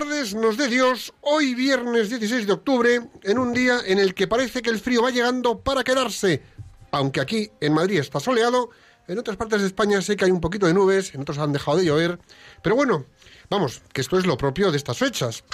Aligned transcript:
tardes, 0.00 0.34
nos 0.34 0.56
dé 0.56 0.66
Dios, 0.66 1.14
hoy 1.20 1.54
viernes 1.54 2.10
16 2.10 2.48
de 2.48 2.52
octubre, 2.52 3.00
en 3.22 3.38
un 3.38 3.52
día 3.52 3.78
en 3.86 4.00
el 4.00 4.12
que 4.12 4.26
parece 4.26 4.60
que 4.60 4.70
el 4.70 4.80
frío 4.80 5.02
va 5.02 5.12
llegando 5.12 5.60
para 5.60 5.84
quedarse, 5.84 6.42
aunque 6.90 7.20
aquí 7.20 7.48
en 7.60 7.74
Madrid 7.74 8.00
está 8.00 8.18
soleado, 8.18 8.70
en 9.06 9.20
otras 9.20 9.36
partes 9.36 9.60
de 9.60 9.68
España 9.68 10.02
sé 10.02 10.16
que 10.16 10.24
hay 10.24 10.32
un 10.32 10.40
poquito 10.40 10.66
de 10.66 10.74
nubes, 10.74 11.14
en 11.14 11.20
otros 11.20 11.38
han 11.38 11.52
dejado 11.52 11.76
de 11.76 11.84
llover, 11.84 12.18
pero 12.60 12.74
bueno, 12.74 13.06
vamos, 13.48 13.82
que 13.92 14.00
esto 14.00 14.18
es 14.18 14.26
lo 14.26 14.36
propio 14.36 14.72
de 14.72 14.78
estas 14.78 14.98
fechas. 14.98 15.44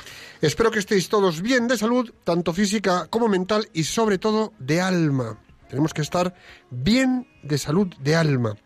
Espero 0.41 0.71
que 0.71 0.79
estéis 0.79 1.11
todos 1.11 1.43
bien 1.43 1.69
de 1.69 1.77
salud, 1.77 2.11
tanto 2.25 2.55
física 2.55 3.09
como 3.11 3.29
mental 3.29 3.69
y 3.75 3.85
sobre 3.85 4.17
todo 4.17 4.55
de 4.59 4.81
alma. 4.81 5.39
Tenemos 5.71 5.95
que 5.95 6.03
estar 6.03 6.35
bien 6.71 7.29
de 7.43 7.57
salud 7.57 7.87
de 8.01 8.17
alma. 8.17 8.57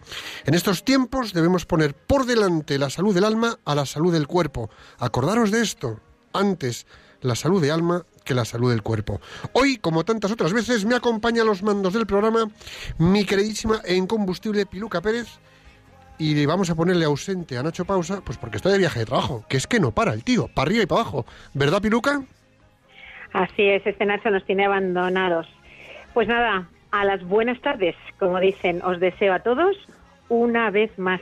En 0.46 0.54
estos 0.54 0.84
tiempos 0.84 1.34
debemos 1.34 1.66
poner 1.66 1.94
por 1.94 2.24
delante 2.24 2.78
la 2.78 2.88
salud 2.88 3.14
del 3.14 3.24
alma 3.24 3.58
a 3.64 3.74
la 3.74 3.84
salud 3.84 4.12
del 4.12 4.26
cuerpo. 4.26 4.70
Acordaros 4.98 5.50
de 5.50 5.60
esto. 5.60 6.00
Antes 6.32 6.86
la 7.20 7.34
salud 7.34 7.62
de 7.62 7.70
alma 7.70 8.04
que 8.24 8.34
la 8.34 8.44
salud 8.44 8.70
del 8.70 8.82
cuerpo. 8.82 9.20
Hoy, 9.52 9.76
como 9.76 10.04
tantas 10.04 10.32
otras 10.32 10.52
veces, 10.52 10.84
me 10.86 10.96
acompaña 10.96 11.42
a 11.42 11.44
los 11.44 11.62
mandos 11.62 11.92
del 11.92 12.06
programa 12.06 12.48
mi 12.98 13.24
queridísima 13.24 13.80
e 13.84 13.94
incombustible 13.94 14.66
Piluca 14.66 15.00
Pérez. 15.00 15.28
Y 16.16 16.46
vamos 16.46 16.70
a 16.70 16.74
ponerle 16.74 17.04
ausente 17.04 17.58
a 17.58 17.62
Nacho 17.62 17.84
Pausa, 17.84 18.22
pues 18.24 18.38
porque 18.38 18.56
está 18.56 18.70
de 18.70 18.78
viaje 18.78 19.00
de 19.00 19.06
trabajo, 19.06 19.44
que 19.48 19.56
es 19.56 19.66
que 19.66 19.80
no 19.80 19.90
para 19.90 20.14
el 20.14 20.24
tío, 20.24 20.48
para 20.48 20.68
arriba 20.68 20.84
y 20.84 20.86
para 20.86 21.02
abajo. 21.02 21.26
¿Verdad, 21.52 21.82
Piluca? 21.82 22.22
Así 23.32 23.62
es, 23.62 23.84
este 23.84 24.06
Nacho 24.06 24.30
nos 24.30 24.44
tiene 24.46 24.64
abandonados. 24.64 25.46
Pues 26.14 26.28
nada, 26.28 26.68
a 26.94 27.04
las 27.04 27.24
buenas 27.24 27.60
tardes, 27.60 27.96
como 28.20 28.38
dicen, 28.38 28.80
os 28.84 29.00
deseo 29.00 29.34
a 29.34 29.40
todos 29.40 29.76
una 30.28 30.70
vez 30.70 30.96
más. 30.96 31.20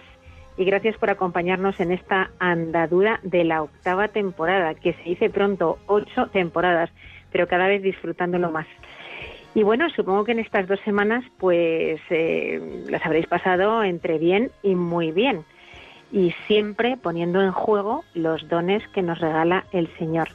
Y 0.58 0.66
gracias 0.66 0.98
por 0.98 1.08
acompañarnos 1.08 1.80
en 1.80 1.92
esta 1.92 2.30
andadura 2.38 3.20
de 3.22 3.42
la 3.44 3.62
octava 3.62 4.08
temporada, 4.08 4.74
que 4.74 4.92
se 4.92 5.02
dice 5.02 5.30
pronto, 5.30 5.78
ocho 5.86 6.26
temporadas, 6.26 6.90
pero 7.30 7.48
cada 7.48 7.68
vez 7.68 7.82
disfrutándolo 7.82 8.50
más. 8.50 8.66
Y 9.54 9.62
bueno, 9.62 9.88
supongo 9.88 10.24
que 10.24 10.32
en 10.32 10.40
estas 10.40 10.68
dos 10.68 10.78
semanas 10.80 11.24
pues 11.38 12.02
eh, 12.10 12.84
las 12.90 13.06
habréis 13.06 13.26
pasado 13.26 13.82
entre 13.82 14.18
bien 14.18 14.50
y 14.62 14.74
muy 14.74 15.10
bien. 15.10 15.42
Y 16.12 16.32
siempre 16.46 16.98
poniendo 16.98 17.40
en 17.40 17.52
juego 17.52 18.04
los 18.12 18.46
dones 18.46 18.86
que 18.88 19.00
nos 19.00 19.20
regala 19.20 19.64
el 19.72 19.88
Señor. 19.96 20.28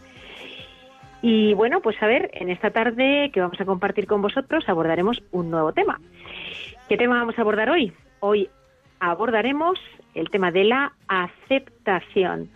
Y 1.22 1.54
bueno, 1.54 1.82
pues 1.82 2.02
a 2.02 2.08
ver, 2.08 2.30
en 2.34 2.50
esta 2.50 2.72
tarde 2.72 3.32
que 3.34 3.42
vamos 3.42 3.60
a 3.60 3.66
compartir 3.66 4.08
con 4.08 4.22
vosotros 4.22 4.64
abordaremos 4.68 5.22
un 5.32 5.50
nuevo 5.50 5.74
tema. 5.74 6.00
¿Qué 6.88 6.98
tema 6.98 7.20
vamos 7.20 7.38
a 7.38 7.42
abordar 7.42 7.70
hoy? 7.70 7.94
Hoy 8.20 8.50
abordaremos 9.00 9.80
el 10.14 10.30
tema 10.30 10.52
de 10.52 10.64
la 10.64 10.94
aceptación, 11.08 12.50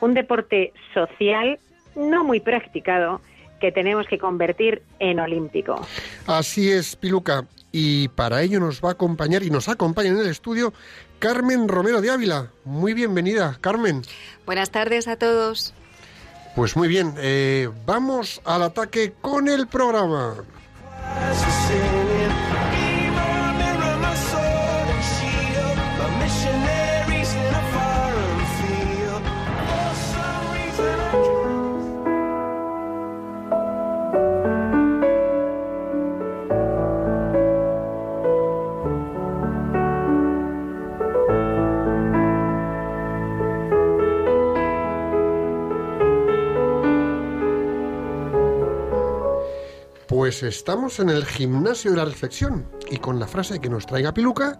un 0.00 0.14
deporte 0.14 0.72
social 0.94 1.58
no 1.96 2.24
muy 2.24 2.40
practicado 2.40 3.20
que 3.60 3.72
tenemos 3.72 4.06
que 4.06 4.18
convertir 4.18 4.82
en 5.00 5.18
olímpico. 5.18 5.84
Así 6.26 6.70
es, 6.70 6.94
Piluca. 6.96 7.44
Y 7.72 8.08
para 8.08 8.42
ello 8.42 8.60
nos 8.60 8.82
va 8.82 8.90
a 8.90 8.92
acompañar 8.92 9.42
y 9.42 9.50
nos 9.50 9.68
acompaña 9.68 10.10
en 10.10 10.18
el 10.18 10.28
estudio 10.28 10.72
Carmen 11.18 11.68
Romero 11.68 12.00
de 12.00 12.10
Ávila. 12.10 12.50
Muy 12.64 12.94
bienvenida, 12.94 13.58
Carmen. 13.60 14.02
Buenas 14.46 14.70
tardes 14.70 15.08
a 15.08 15.16
todos. 15.16 15.74
Pues 16.58 16.74
muy 16.74 16.88
bien, 16.88 17.14
eh, 17.18 17.70
vamos 17.86 18.40
al 18.44 18.64
ataque 18.64 19.14
con 19.20 19.46
el 19.46 19.68
programa. 19.68 20.34
Pues 50.08 50.42
estamos 50.42 51.00
en 51.00 51.10
el 51.10 51.26
gimnasio 51.26 51.90
de 51.90 51.98
la 51.98 52.06
reflexión 52.06 52.64
y 52.90 52.96
con 52.96 53.20
la 53.20 53.26
frase 53.26 53.60
que 53.60 53.68
nos 53.68 53.84
traiga 53.84 54.14
Piluca 54.14 54.58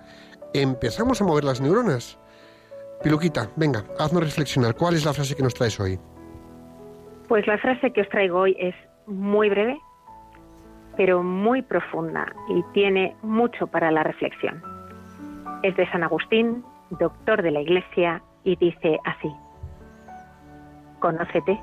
empezamos 0.52 1.22
a 1.22 1.24
mover 1.24 1.44
las 1.44 1.62
neuronas. 1.62 2.18
Piluquita, 3.02 3.48
venga, 3.56 3.82
haznos 3.98 4.24
reflexionar. 4.24 4.74
¿Cuál 4.74 4.96
es 4.96 5.06
la 5.06 5.14
frase 5.14 5.34
que 5.34 5.42
nos 5.42 5.54
traes 5.54 5.80
hoy? 5.80 5.98
Pues 7.28 7.46
la 7.46 7.56
frase 7.56 7.90
que 7.94 8.02
os 8.02 8.08
traigo 8.10 8.40
hoy 8.40 8.56
es 8.60 8.74
muy 9.06 9.48
breve, 9.48 9.80
pero 10.98 11.22
muy 11.22 11.62
profunda 11.62 12.30
y 12.50 12.62
tiene 12.74 13.16
mucho 13.22 13.66
para 13.68 13.90
la 13.90 14.02
reflexión. 14.02 14.62
Es 15.62 15.74
de 15.76 15.90
San 15.90 16.02
Agustín, 16.02 16.62
doctor 16.90 17.40
de 17.40 17.52
la 17.52 17.62
Iglesia, 17.62 18.22
y 18.44 18.54
dice 18.56 18.98
así, 19.06 19.32
Conócete, 21.00 21.58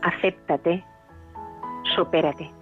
acéptate, 0.00 0.82
supérate. 1.94 2.59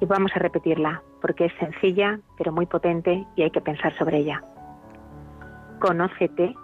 Y 0.00 0.06
vamos 0.06 0.32
a 0.34 0.38
repetirla, 0.38 1.02
porque 1.20 1.46
es 1.46 1.52
sencilla, 1.58 2.20
pero 2.38 2.52
muy 2.52 2.66
potente 2.66 3.26
y 3.36 3.42
hay 3.42 3.50
que 3.50 3.60
pensar 3.60 3.96
sobre 3.98 4.18
ella. 4.18 4.42
Conócete, 5.78 6.54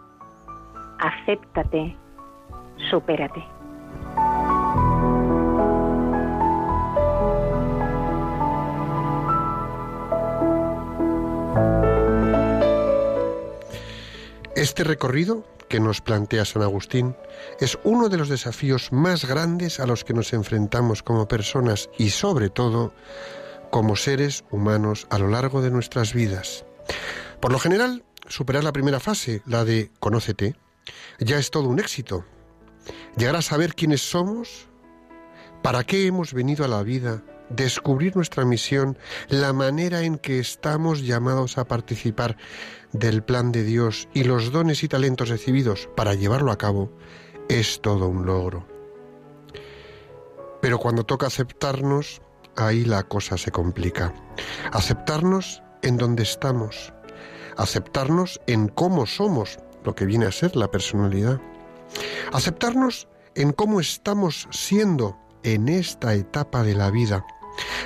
acéptate, 0.99 1.97
supérate. 2.91 3.45
Este 14.55 14.85
recorrido 14.85 15.45
que 15.69 15.81
nos 15.81 16.01
plantea 16.01 16.45
San 16.45 16.63
Agustín 16.63 17.17
es 17.61 17.79
uno 17.85 18.09
de 18.09 18.17
los 18.17 18.29
desafíos 18.29 18.93
más 18.93 19.25
grandes 19.25 19.81
a 19.81 19.87
los 19.87 20.05
que 20.05 20.15
nos 20.15 20.33
enfrentamos 20.33 21.03
como 21.03 21.29
personas 21.29 21.91
y 21.99 22.11
sobre 22.11 22.51
todo 22.51 22.95
como 23.71 23.97
seres 23.97 24.45
humanos 24.51 25.07
a 25.11 25.19
lo 25.19 25.29
largo 25.29 25.63
de 25.63 25.71
nuestras 25.71 26.15
vidas. 26.15 26.65
Por 27.41 27.53
lo 27.53 27.59
general, 27.59 28.05
superar 28.29 28.65
la 28.65 28.73
primera 28.73 29.01
fase, 29.01 29.43
la 29.47 29.65
de 29.65 29.91
conócete, 30.01 30.57
ya 31.19 31.39
es 31.39 31.51
todo 31.51 31.69
un 31.69 31.79
éxito. 31.79 32.25
Llegar 33.17 33.37
a 33.37 33.43
saber 33.43 33.75
quiénes 33.75 34.09
somos, 34.09 34.69
para 35.63 35.85
qué 35.85 36.07
hemos 36.07 36.33
venido 36.33 36.65
a 36.65 36.69
la 36.69 36.83
vida 36.83 37.23
descubrir 37.49 38.17
nuestra 38.17 38.45
misión, 38.45 38.99
la 39.29 39.53
manera 39.53 40.03
en 40.03 40.19
que 40.19 40.39
estamos 40.39 41.03
llamados 41.03 41.59
a 41.59 41.65
participar 41.65 42.37
del 42.99 43.23
plan 43.23 43.53
de 43.53 43.63
Dios 43.63 44.09
y 44.15 44.25
los 44.25 44.53
dones 44.53 44.83
y 44.83 44.89
talentos 44.89 45.29
recibidos 45.29 45.89
para 45.97 46.15
llevarlo 46.15 46.51
a 46.51 46.59
cabo, 46.59 46.91
es 47.49 47.81
todo 47.81 48.09
un 48.09 48.27
logro. 48.27 48.67
Pero 50.61 50.79
cuando 50.79 51.05
toca 51.05 51.27
aceptarnos, 51.27 52.21
ahí 52.57 52.85
la 52.85 53.03
cosa 53.05 53.39
se 53.39 53.51
complica. 53.51 54.13
Aceptarnos 54.73 55.63
en 55.83 55.97
donde 55.97 56.23
estamos, 56.23 56.93
aceptarnos 57.57 58.41
en 58.47 58.69
cómo 58.69 59.07
somos, 59.07 59.59
lo 59.85 59.95
que 59.95 60.07
viene 60.07 60.27
a 60.27 60.33
ser 60.33 60.57
la 60.57 60.71
personalidad. 60.71 61.41
Aceptarnos 62.33 63.09
en 63.35 63.53
cómo 63.53 63.81
estamos 63.81 64.49
siendo 64.51 65.17
en 65.43 65.69
esta 65.69 66.15
etapa 66.15 66.63
de 66.63 66.75
la 66.75 66.91
vida. 66.91 67.25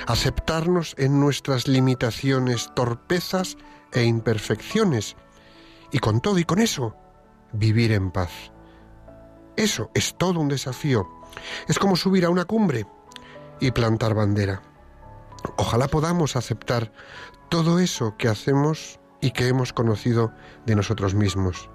Aceptarnos 0.07 0.95
en 0.97 1.19
nuestras 1.19 1.67
limitaciones, 1.67 2.71
torpezas 2.75 3.57
e 3.93 4.03
imperfecciones. 4.03 5.15
Y 5.91 5.99
con 5.99 6.21
todo 6.21 6.39
y 6.39 6.43
con 6.43 6.59
eso, 6.59 6.95
vivir 7.53 7.91
en 7.91 8.11
paz. 8.11 8.31
Eso 9.55 9.91
es 9.93 10.17
todo 10.17 10.39
un 10.39 10.47
desafío. 10.47 11.07
Es 11.67 11.77
como 11.77 11.95
subir 11.95 12.25
a 12.25 12.29
una 12.29 12.45
cumbre 12.45 12.85
y 13.59 13.71
plantar 13.71 14.13
bandera. 14.13 14.61
Ojalá 15.57 15.87
podamos 15.87 16.35
aceptar 16.35 16.91
todo 17.49 17.79
eso 17.79 18.15
que 18.17 18.27
hacemos 18.27 18.99
y 19.21 19.31
que 19.31 19.47
hemos 19.47 19.73
conocido 19.73 20.33
de 20.65 20.75
nosotros 20.75 21.13
mismos. 21.13 21.69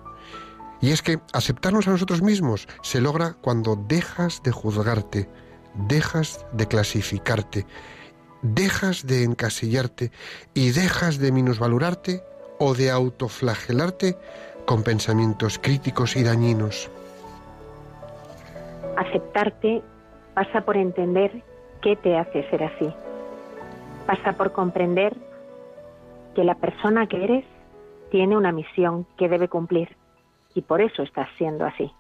Y 0.80 0.90
es 0.90 1.02
que 1.02 1.20
aceptarnos 1.32 1.88
a 1.88 1.92
nosotros 1.92 2.22
mismos 2.22 2.68
se 2.82 3.00
logra 3.00 3.34
cuando 3.34 3.76
dejas 3.76 4.42
de 4.42 4.52
juzgarte, 4.52 5.30
dejas 5.74 6.44
de 6.52 6.66
clasificarte, 6.66 7.66
dejas 8.54 9.06
de 9.06 9.24
encasillarte 9.24 10.10
y 10.54 10.70
dejas 10.70 11.18
de 11.18 11.32
minusvalorarte 11.32 12.22
o 12.58 12.74
de 12.74 12.90
autoflagelarte 12.90 14.16
con 14.66 14.82
pensamientos 14.82 15.58
críticos 15.58 16.16
y 16.16 16.24
dañinos. 16.24 16.90
Aceptarte 18.96 19.82
pasa 20.34 20.62
por 20.62 20.76
entender 20.76 21.42
qué 21.82 21.96
te 21.96 22.16
hace 22.16 22.48
ser 22.50 22.64
así. 22.64 22.92
Pasa 24.06 24.32
por 24.32 24.52
comprender 24.52 25.14
que 26.34 26.44
la 26.44 26.54
persona 26.54 27.06
que 27.06 27.24
eres 27.24 27.44
tiene 28.10 28.36
una 28.36 28.52
misión 28.52 29.06
que 29.18 29.28
debe 29.28 29.48
cumplir 29.48 29.96
y 30.54 30.62
por 30.62 30.80
eso 30.80 31.02
estás 31.02 31.28
siendo 31.38 31.64
así. 31.64 31.90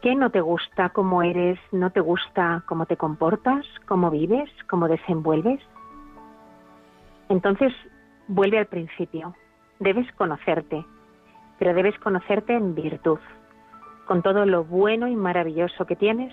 ¿Qué 0.00 0.14
no 0.14 0.30
te 0.30 0.40
gusta 0.40 0.88
cómo 0.88 1.22
eres? 1.22 1.58
¿No 1.72 1.90
te 1.90 2.00
gusta 2.00 2.62
cómo 2.66 2.86
te 2.86 2.96
comportas? 2.96 3.66
¿Cómo 3.86 4.10
vives? 4.10 4.48
¿Cómo 4.70 4.88
desenvuelves? 4.88 5.60
Entonces, 7.28 7.70
vuelve 8.26 8.58
al 8.58 8.66
principio. 8.66 9.34
Debes 9.78 10.10
conocerte, 10.12 10.86
pero 11.58 11.74
debes 11.74 11.98
conocerte 11.98 12.54
en 12.54 12.74
virtud, 12.74 13.18
con 14.06 14.22
todo 14.22 14.46
lo 14.46 14.64
bueno 14.64 15.06
y 15.06 15.16
maravilloso 15.16 15.84
que 15.84 15.96
tienes 15.96 16.32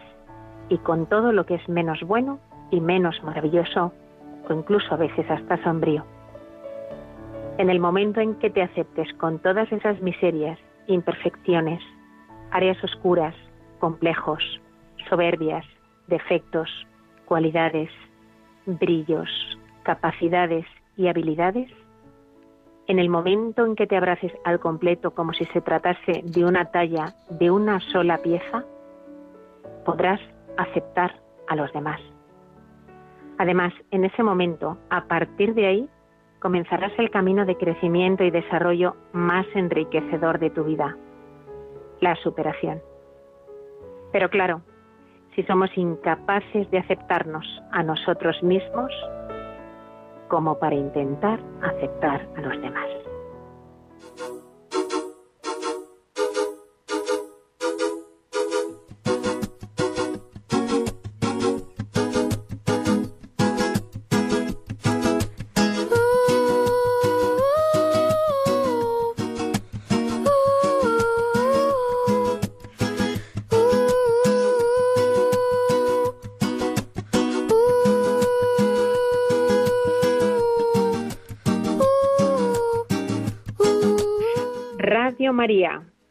y 0.70 0.78
con 0.78 1.06
todo 1.06 1.34
lo 1.34 1.46
que 1.46 1.56
es 1.56 1.68
menos 1.68 2.00
bueno 2.04 2.40
y 2.72 2.80
menos 2.80 3.22
maravilloso 3.22 3.92
o 4.48 4.54
incluso 4.54 4.94
a 4.94 4.98
veces 4.98 5.30
hasta 5.30 5.62
sombrío. 5.64 6.06
En 7.58 7.70
el 7.70 7.82
momento 7.82 8.22
en 8.22 8.36
que 8.36 8.50
te 8.50 8.62
aceptes 8.62 9.14
con 9.16 9.40
todas 9.40 9.70
esas 9.74 10.02
miserias, 10.02 10.58
imperfecciones, 10.88 11.84
áreas 12.52 12.82
oscuras, 12.82 13.36
complejos, 13.80 14.44
soberbias, 15.10 15.66
defectos, 16.08 16.70
cualidades, 17.26 17.90
brillos, 18.66 19.30
capacidades 19.84 20.66
y 20.96 21.08
habilidades, 21.08 21.70
en 22.88 23.00
el 23.00 23.10
momento 23.10 23.66
en 23.66 23.76
que 23.76 23.88
te 23.88 23.98
abraces 23.98 24.32
al 24.46 24.60
completo 24.60 25.12
como 25.12 25.34
si 25.34 25.46
se 25.46 25.62
tratase 25.62 26.24
de 26.24 26.46
una 26.46 26.72
talla 26.72 27.14
de 27.30 27.52
una 27.52 27.80
sola 27.92 28.18
pieza, 28.20 28.64
podrás 29.86 30.22
aceptar 30.58 31.22
a 31.48 31.56
los 31.56 31.72
demás. 31.74 32.00
Además, 33.38 33.74
en 33.92 34.06
ese 34.06 34.24
momento, 34.24 34.78
a 34.90 35.06
partir 35.06 35.54
de 35.54 35.68
ahí, 35.68 35.90
comenzarás 36.40 36.92
el 36.98 37.10
camino 37.10 37.46
de 37.46 37.58
crecimiento 37.58 38.24
y 38.24 38.32
desarrollo 38.32 38.96
más 39.12 39.46
enriquecedor 39.54 40.40
de 40.40 40.50
tu 40.50 40.64
vida, 40.64 40.96
la 42.00 42.16
superación. 42.16 42.82
Pero 44.12 44.30
claro, 44.30 44.62
si 45.36 45.44
somos 45.44 45.70
incapaces 45.78 46.70
de 46.72 46.80
aceptarnos 46.80 47.46
a 47.72 47.84
nosotros 47.84 48.42
mismos, 48.42 48.92
como 50.30 50.58
para 50.60 50.76
intentar 50.76 51.40
aceptar 51.62 52.28
a 52.36 52.42
los 52.42 52.62
demás. 52.62 52.97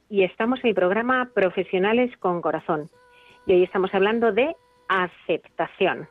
Y 0.08 0.22
estamos 0.22 0.60
en 0.64 0.70
el 0.70 0.74
programa 0.74 1.28
Profesionales 1.34 2.10
con 2.20 2.40
Corazón. 2.40 2.88
Y 3.46 3.52
hoy 3.52 3.64
estamos 3.64 3.92
hablando 3.92 4.32
de 4.32 4.56
aceptación. 4.88 6.08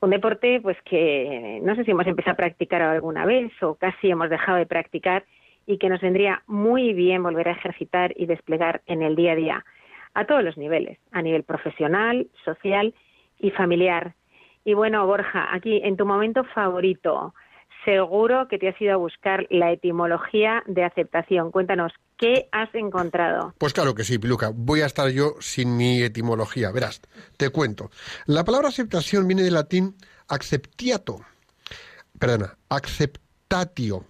Un 0.00 0.08
deporte 0.08 0.58
pues 0.62 0.78
que 0.86 1.60
no 1.62 1.74
sé 1.74 1.84
si 1.84 1.90
hemos 1.90 2.06
empezado 2.06 2.32
a 2.32 2.36
practicar 2.36 2.80
alguna 2.80 3.26
vez 3.26 3.52
o 3.60 3.74
casi 3.74 4.10
hemos 4.10 4.30
dejado 4.30 4.56
de 4.56 4.64
practicar 4.64 5.26
y 5.66 5.76
que 5.76 5.90
nos 5.90 6.00
vendría 6.00 6.42
muy 6.46 6.94
bien 6.94 7.22
volver 7.22 7.48
a 7.48 7.52
ejercitar 7.52 8.14
y 8.16 8.24
desplegar 8.24 8.80
en 8.86 9.02
el 9.02 9.14
día 9.14 9.32
a 9.32 9.36
día, 9.36 9.64
a 10.14 10.24
todos 10.24 10.42
los 10.42 10.56
niveles, 10.56 10.98
a 11.12 11.20
nivel 11.20 11.42
profesional, 11.42 12.28
social 12.46 12.94
y 13.38 13.50
familiar. 13.50 14.14
Y 14.64 14.72
bueno, 14.72 15.06
Borja, 15.06 15.54
aquí 15.54 15.82
en 15.84 15.98
tu 15.98 16.06
momento 16.06 16.44
favorito, 16.44 17.34
seguro 17.88 18.48
que 18.48 18.58
te 18.58 18.68
has 18.68 18.80
ido 18.82 18.92
a 18.92 18.96
buscar 18.96 19.46
la 19.48 19.72
etimología 19.72 20.62
de 20.66 20.84
aceptación. 20.84 21.50
Cuéntanos, 21.50 21.90
¿qué 22.18 22.46
has 22.52 22.68
encontrado? 22.74 23.54
Pues 23.56 23.72
claro 23.72 23.94
que 23.94 24.04
sí, 24.04 24.18
Piluca. 24.18 24.50
Voy 24.54 24.82
a 24.82 24.86
estar 24.86 25.08
yo 25.08 25.36
sin 25.40 25.74
mi 25.74 26.02
etimología. 26.02 26.70
Verás, 26.70 27.00
te 27.38 27.48
cuento. 27.48 27.90
La 28.26 28.44
palabra 28.44 28.68
aceptación 28.68 29.26
viene 29.26 29.42
del 29.42 29.54
latín 29.54 29.96
acceptiato, 30.28 31.20
perdona, 32.18 32.58
acceptatio, 32.68 34.04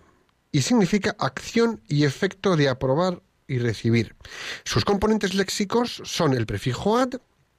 y 0.50 0.62
significa 0.62 1.14
acción 1.16 1.80
y 1.88 2.04
efecto 2.04 2.56
de 2.56 2.68
aprobar 2.68 3.20
y 3.46 3.58
recibir. 3.58 4.16
Sus 4.64 4.84
componentes 4.84 5.34
léxicos 5.34 6.02
son 6.04 6.34
el 6.34 6.46
prefijo 6.46 6.98
ad, 6.98 7.10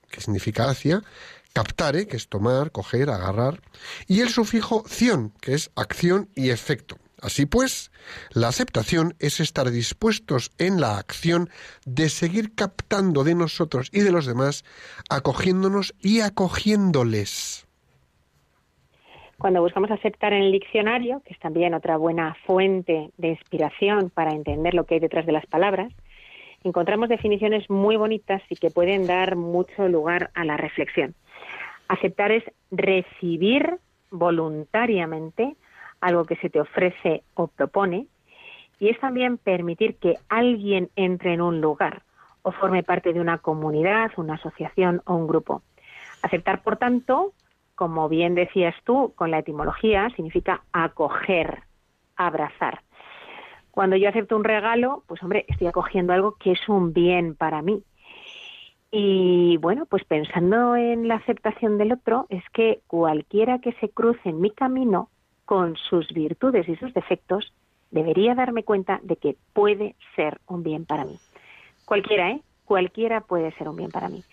que 0.10 0.20
significa 0.20 0.70
hacia, 0.70 1.02
captare, 1.54 2.08
que 2.08 2.18
es 2.18 2.30
tomar, 2.30 2.72
coger, 2.72 3.10
agarrar, 3.10 3.62
y 4.08 4.22
el 4.22 4.30
sufijo 4.30 4.84
ción, 4.88 5.34
que 5.42 5.54
es 5.54 5.72
acción 5.76 6.30
y 6.36 6.50
efecto. 6.50 6.98
Así 7.22 7.46
pues, 7.46 7.92
la 8.32 8.48
aceptación 8.48 9.16
es 9.20 9.40
estar 9.40 9.70
dispuestos 9.72 10.52
en 10.58 10.80
la 10.80 10.98
acción 10.98 11.50
de 11.86 12.10
seguir 12.10 12.56
captando 12.56 13.24
de 13.24 13.36
nosotros 13.36 13.90
y 13.92 14.00
de 14.02 14.12
los 14.12 14.26
demás, 14.26 14.64
acogiéndonos 15.10 15.96
y 16.00 16.22
acogiéndoles. 16.22 17.68
Cuando 19.38 19.62
buscamos 19.62 19.90
aceptar 19.92 20.34
en 20.34 20.44
el 20.44 20.52
diccionario, 20.52 21.22
que 21.26 21.34
es 21.34 21.40
también 21.40 21.74
otra 21.74 21.98
buena 21.98 22.36
fuente 22.46 23.12
de 23.18 23.30
inspiración 23.30 24.10
para 24.10 24.32
entender 24.32 24.74
lo 24.74 24.86
que 24.86 24.96
hay 24.96 25.00
detrás 25.00 25.26
de 25.26 25.32
las 25.32 25.46
palabras, 25.46 25.94
encontramos 26.64 27.08
definiciones 27.08 27.70
muy 27.70 27.96
bonitas 27.96 28.42
y 28.50 28.56
que 28.56 28.70
pueden 28.70 29.08
dar 29.08 29.36
mucho 29.36 29.88
lugar 29.88 30.30
a 30.34 30.44
la 30.44 30.58
reflexión. 30.58 31.16
Aceptar 31.90 32.32
es 32.32 32.44
recibir 32.72 33.80
voluntariamente 34.12 35.56
algo 36.00 36.24
que 36.24 36.38
se 36.38 36.50
te 36.50 36.62
ofrece 36.62 37.24
o 37.34 37.48
propone 37.48 38.08
y 38.80 38.88
es 38.90 39.00
también 39.00 39.38
permitir 39.38 39.98
que 39.98 40.16
alguien 40.30 40.90
entre 40.96 41.34
en 41.34 41.42
un 41.42 41.60
lugar 41.60 42.04
o 42.42 42.52
forme 42.52 42.84
parte 42.84 43.12
de 43.12 43.20
una 43.20 43.40
comunidad, 43.40 44.12
una 44.16 44.36
asociación 44.36 45.02
o 45.06 45.16
un 45.16 45.28
grupo. 45.28 45.62
Aceptar, 46.22 46.64
por 46.64 46.78
tanto, 46.78 47.34
como 47.76 48.08
bien 48.08 48.36
decías 48.36 48.76
tú, 48.84 49.14
con 49.16 49.32
la 49.32 49.40
etimología, 49.40 50.10
significa 50.16 50.64
acoger, 50.72 51.64
abrazar. 52.16 52.82
Cuando 53.72 53.96
yo 53.96 54.10
acepto 54.10 54.36
un 54.36 54.44
regalo, 54.44 55.04
pues 55.08 55.22
hombre, 55.24 55.46
estoy 55.48 55.68
acogiendo 55.68 56.14
algo 56.14 56.36
que 56.40 56.52
es 56.52 56.70
un 56.70 56.94
bien 56.94 57.36
para 57.36 57.62
mí. 57.62 57.84
Y 58.92 59.58
bueno, 59.58 59.86
pues 59.86 60.04
pensando 60.04 60.76
en 60.76 61.08
la 61.08 61.16
aceptación 61.16 61.78
del 61.78 61.92
otro, 61.92 62.26
es 62.30 62.44
que 62.54 62.82
cualquiera 62.88 63.60
que 63.60 63.74
se 63.74 63.90
cruce 63.90 64.30
en 64.30 64.42
mi 64.42 64.52
camino 64.52 65.10
con 65.46 65.76
sus 65.78 66.08
virtudes 66.10 66.68
y 66.68 66.76
sus 66.76 66.94
defectos, 66.94 67.54
debería 67.92 68.36
darme 68.36 68.64
cuenta 68.64 69.00
de 69.04 69.16
que 69.16 69.36
puede 69.54 69.96
ser 70.16 70.40
un 70.48 70.64
bien 70.64 70.86
para 70.86 71.06
mí. 71.06 71.20
Cualquiera, 71.86 72.32
¿eh? 72.32 72.42
Cualquiera 72.66 73.22
puede 73.22 73.52
ser 73.54 73.68
un 73.68 73.76
bien 73.76 73.90
para 73.90 74.10
mí. 74.10 74.24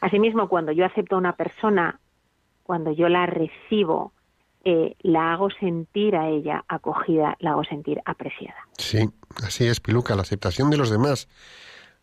Asimismo, 0.00 0.48
cuando 0.48 0.72
yo 0.72 0.84
acepto 0.84 1.14
a 1.14 1.18
una 1.18 1.36
persona, 1.36 2.00
cuando 2.64 2.92
yo 2.92 3.08
la 3.08 3.26
recibo, 3.26 4.12
eh, 4.64 4.96
la 5.00 5.32
hago 5.32 5.50
sentir 5.50 6.16
a 6.16 6.28
ella 6.28 6.64
acogida, 6.66 7.36
la 7.38 7.50
hago 7.50 7.64
sentir 7.64 8.00
apreciada. 8.04 8.56
Sí, 8.78 9.08
así 9.44 9.66
es, 9.66 9.78
Piluca. 9.78 10.16
La 10.16 10.22
aceptación 10.22 10.70
de 10.70 10.76
los 10.76 10.90
demás, 10.90 11.28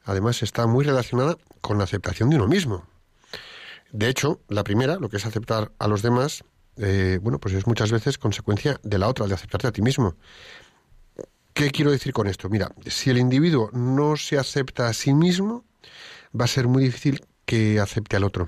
además, 0.06 0.44
está 0.44 0.68
muy 0.68 0.86
relacionada 0.86 1.38
con 1.62 1.78
la 1.78 1.84
aceptación 1.84 2.30
de 2.30 2.38
uno 2.38 2.48
mismo. 2.48 2.86
De 3.92 4.08
hecho, 4.08 4.40
la 4.48 4.64
primera, 4.64 4.98
lo 4.98 5.10
que 5.10 5.18
es 5.18 5.26
aceptar 5.26 5.72
a 5.78 5.88
los 5.88 6.02
demás, 6.02 6.44
eh, 6.78 7.20
bueno, 7.22 7.40
pues 7.40 7.54
es 7.54 7.68
muchas 7.68 7.92
veces 7.92 8.18
consecuencia 8.18 8.80
de 8.84 8.98
la 8.98 9.08
otra, 9.08 9.28
de 9.28 9.34
aceptarte 9.34 9.68
a 9.68 9.72
ti 9.72 9.82
mismo. 9.82 10.16
¿Qué 11.54 11.72
quiero 11.72 11.92
decir 11.92 12.14
con 12.14 12.28
esto? 12.28 12.50
Mira, 12.50 12.72
si 12.88 13.10
el 13.10 13.18
individuo 13.18 13.70
no 13.74 14.16
se 14.16 14.38
acepta 14.38 14.88
a 14.88 14.94
sí 14.94 15.14
mismo, 15.14 15.66
va 16.40 16.46
a 16.46 16.48
ser 16.48 16.68
muy 16.68 16.84
difícil 16.84 17.26
que 17.46 17.80
acepte 17.80 18.16
al 18.16 18.24
otro. 18.24 18.48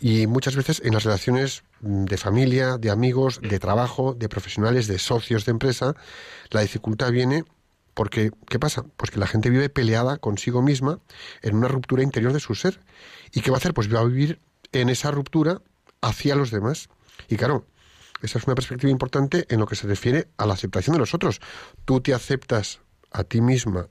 Y 0.00 0.26
muchas 0.26 0.56
veces 0.56 0.80
en 0.84 0.94
las 0.94 1.04
relaciones 1.04 1.62
de 1.80 2.16
familia, 2.16 2.78
de 2.78 2.90
amigos, 2.90 3.40
de 3.42 3.58
trabajo, 3.58 4.14
de 4.14 4.28
profesionales, 4.28 4.86
de 4.86 4.98
socios 4.98 5.44
de 5.44 5.52
empresa, 5.52 5.94
la 6.50 6.62
dificultad 6.62 7.12
viene 7.12 7.44
porque, 7.96 8.30
¿qué 8.46 8.58
pasa? 8.58 8.84
Pues 8.98 9.10
que 9.10 9.18
la 9.18 9.26
gente 9.26 9.48
vive 9.48 9.70
peleada 9.70 10.18
consigo 10.18 10.60
misma 10.60 11.00
en 11.40 11.56
una 11.56 11.66
ruptura 11.66 12.02
interior 12.02 12.34
de 12.34 12.40
su 12.40 12.54
ser. 12.54 12.78
¿Y 13.32 13.40
qué 13.40 13.50
va 13.50 13.56
a 13.56 13.58
hacer? 13.58 13.72
Pues 13.72 13.92
va 13.92 14.00
a 14.00 14.04
vivir 14.04 14.38
en 14.72 14.90
esa 14.90 15.10
ruptura 15.10 15.62
hacia 16.02 16.34
los 16.34 16.50
demás. 16.50 16.90
Y 17.26 17.36
claro, 17.36 17.64
esa 18.20 18.38
es 18.38 18.44
una 18.44 18.54
perspectiva 18.54 18.90
importante 18.90 19.46
en 19.48 19.60
lo 19.60 19.66
que 19.66 19.76
se 19.76 19.86
refiere 19.86 20.28
a 20.36 20.44
la 20.44 20.52
aceptación 20.52 20.92
de 20.92 20.98
los 20.98 21.14
otros. 21.14 21.40
Tú 21.86 22.02
te 22.02 22.12
aceptas 22.12 22.80
a 23.12 23.24
ti 23.24 23.40
misma, 23.40 23.88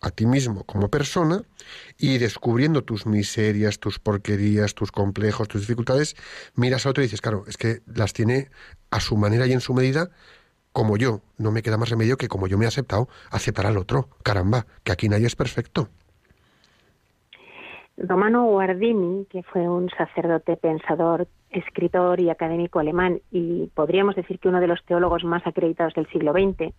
a 0.00 0.10
ti 0.12 0.24
mismo 0.24 0.62
como 0.62 0.88
persona 0.88 1.42
y 1.98 2.18
descubriendo 2.18 2.84
tus 2.84 3.06
miserias, 3.06 3.80
tus 3.80 3.98
porquerías, 3.98 4.76
tus 4.76 4.92
complejos, 4.92 5.48
tus 5.48 5.62
dificultades, 5.62 6.14
miras 6.54 6.86
a 6.86 6.90
otro 6.90 7.02
y 7.02 7.06
dices, 7.06 7.20
claro, 7.20 7.42
es 7.48 7.56
que 7.56 7.82
las 7.92 8.12
tiene 8.12 8.52
a 8.92 9.00
su 9.00 9.16
manera 9.16 9.48
y 9.48 9.52
en 9.52 9.60
su 9.60 9.74
medida 9.74 10.12
como 10.72 10.96
yo. 10.96 11.20
No 11.38 11.52
me 11.52 11.62
queda 11.62 11.76
más 11.76 11.90
remedio 11.90 12.16
que 12.16 12.28
como 12.28 12.46
yo 12.46 12.58
me 12.58 12.64
he 12.64 12.68
aceptado, 12.68 13.08
aceptar 13.30 13.66
al 13.66 13.76
otro. 13.76 14.08
Caramba, 14.22 14.66
que 14.84 14.92
aquí 14.92 15.08
nadie 15.08 15.26
es 15.26 15.36
perfecto. 15.36 15.88
Romano 17.96 18.44
Guardini, 18.46 19.26
que 19.26 19.42
fue 19.42 19.68
un 19.68 19.90
sacerdote 19.90 20.56
pensador, 20.56 21.28
escritor 21.50 22.20
y 22.20 22.30
académico 22.30 22.78
alemán, 22.78 23.20
y 23.30 23.66
podríamos 23.74 24.16
decir 24.16 24.38
que 24.38 24.48
uno 24.48 24.60
de 24.60 24.66
los 24.66 24.82
teólogos 24.84 25.24
más 25.24 25.46
acreditados 25.46 25.94
del 25.94 26.08
siglo 26.08 26.32
XX, 26.32 26.74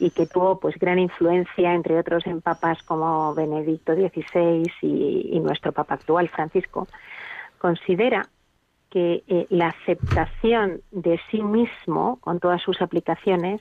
y 0.00 0.10
que 0.10 0.26
tuvo 0.26 0.58
pues 0.58 0.76
gran 0.78 0.98
influencia, 0.98 1.74
entre 1.74 1.98
otros, 1.98 2.26
en 2.26 2.40
papas 2.40 2.82
como 2.82 3.34
Benedicto 3.34 3.94
XVI 3.94 4.70
y, 4.82 5.30
y 5.32 5.40
nuestro 5.40 5.72
papa 5.72 5.94
actual, 5.94 6.28
Francisco, 6.28 6.88
considera 7.58 8.26
que 8.90 9.22
eh, 9.28 9.46
la 9.50 9.68
aceptación 9.68 10.82
de 10.90 11.20
sí 11.30 11.42
mismo, 11.42 12.18
con 12.20 12.40
todas 12.40 12.60
sus 12.62 12.82
aplicaciones, 12.82 13.60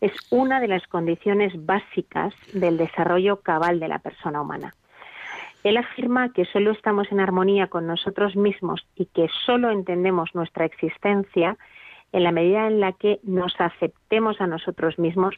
es 0.00 0.12
una 0.30 0.60
de 0.60 0.68
las 0.68 0.86
condiciones 0.86 1.52
básicas 1.66 2.32
del 2.52 2.76
desarrollo 2.76 3.40
cabal 3.40 3.80
de 3.80 3.88
la 3.88 3.98
persona 3.98 4.40
humana. 4.40 4.74
Él 5.64 5.76
afirma 5.76 6.32
que 6.32 6.44
solo 6.44 6.70
estamos 6.70 7.10
en 7.10 7.20
armonía 7.20 7.66
con 7.66 7.86
nosotros 7.86 8.36
mismos 8.36 8.86
y 8.94 9.06
que 9.06 9.28
solo 9.44 9.70
entendemos 9.70 10.34
nuestra 10.34 10.64
existencia 10.64 11.56
en 12.12 12.22
la 12.22 12.32
medida 12.32 12.66
en 12.68 12.80
la 12.80 12.92
que 12.92 13.18
nos 13.24 13.60
aceptemos 13.60 14.40
a 14.40 14.46
nosotros 14.46 14.98
mismos 14.98 15.34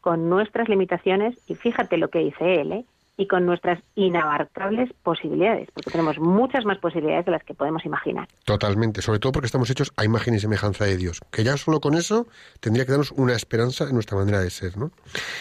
con 0.00 0.28
nuestras 0.28 0.68
limitaciones, 0.68 1.34
y 1.48 1.54
fíjate 1.54 1.96
lo 1.96 2.08
que 2.08 2.20
dice 2.20 2.60
él, 2.60 2.72
¿eh? 2.72 2.84
Y 3.16 3.28
con 3.28 3.46
nuestras 3.46 3.80
inabarcables 3.94 4.90
posibilidades, 5.02 5.68
porque 5.72 5.90
tenemos 5.90 6.18
muchas 6.18 6.64
más 6.64 6.78
posibilidades 6.78 7.26
de 7.26 7.32
las 7.32 7.44
que 7.44 7.54
podemos 7.54 7.84
imaginar. 7.84 8.28
Totalmente, 8.44 9.02
sobre 9.02 9.20
todo 9.20 9.32
porque 9.32 9.46
estamos 9.46 9.70
hechos 9.70 9.92
a 9.96 10.04
imagen 10.04 10.34
y 10.34 10.40
semejanza 10.40 10.84
de 10.84 10.96
Dios, 10.96 11.20
que 11.30 11.44
ya 11.44 11.56
solo 11.56 11.80
con 11.80 11.94
eso 11.94 12.26
tendría 12.60 12.84
que 12.84 12.92
darnos 12.92 13.12
una 13.12 13.34
esperanza 13.34 13.84
en 13.84 13.94
nuestra 13.94 14.18
manera 14.18 14.40
de 14.40 14.50
ser, 14.50 14.76
¿no? 14.76 14.90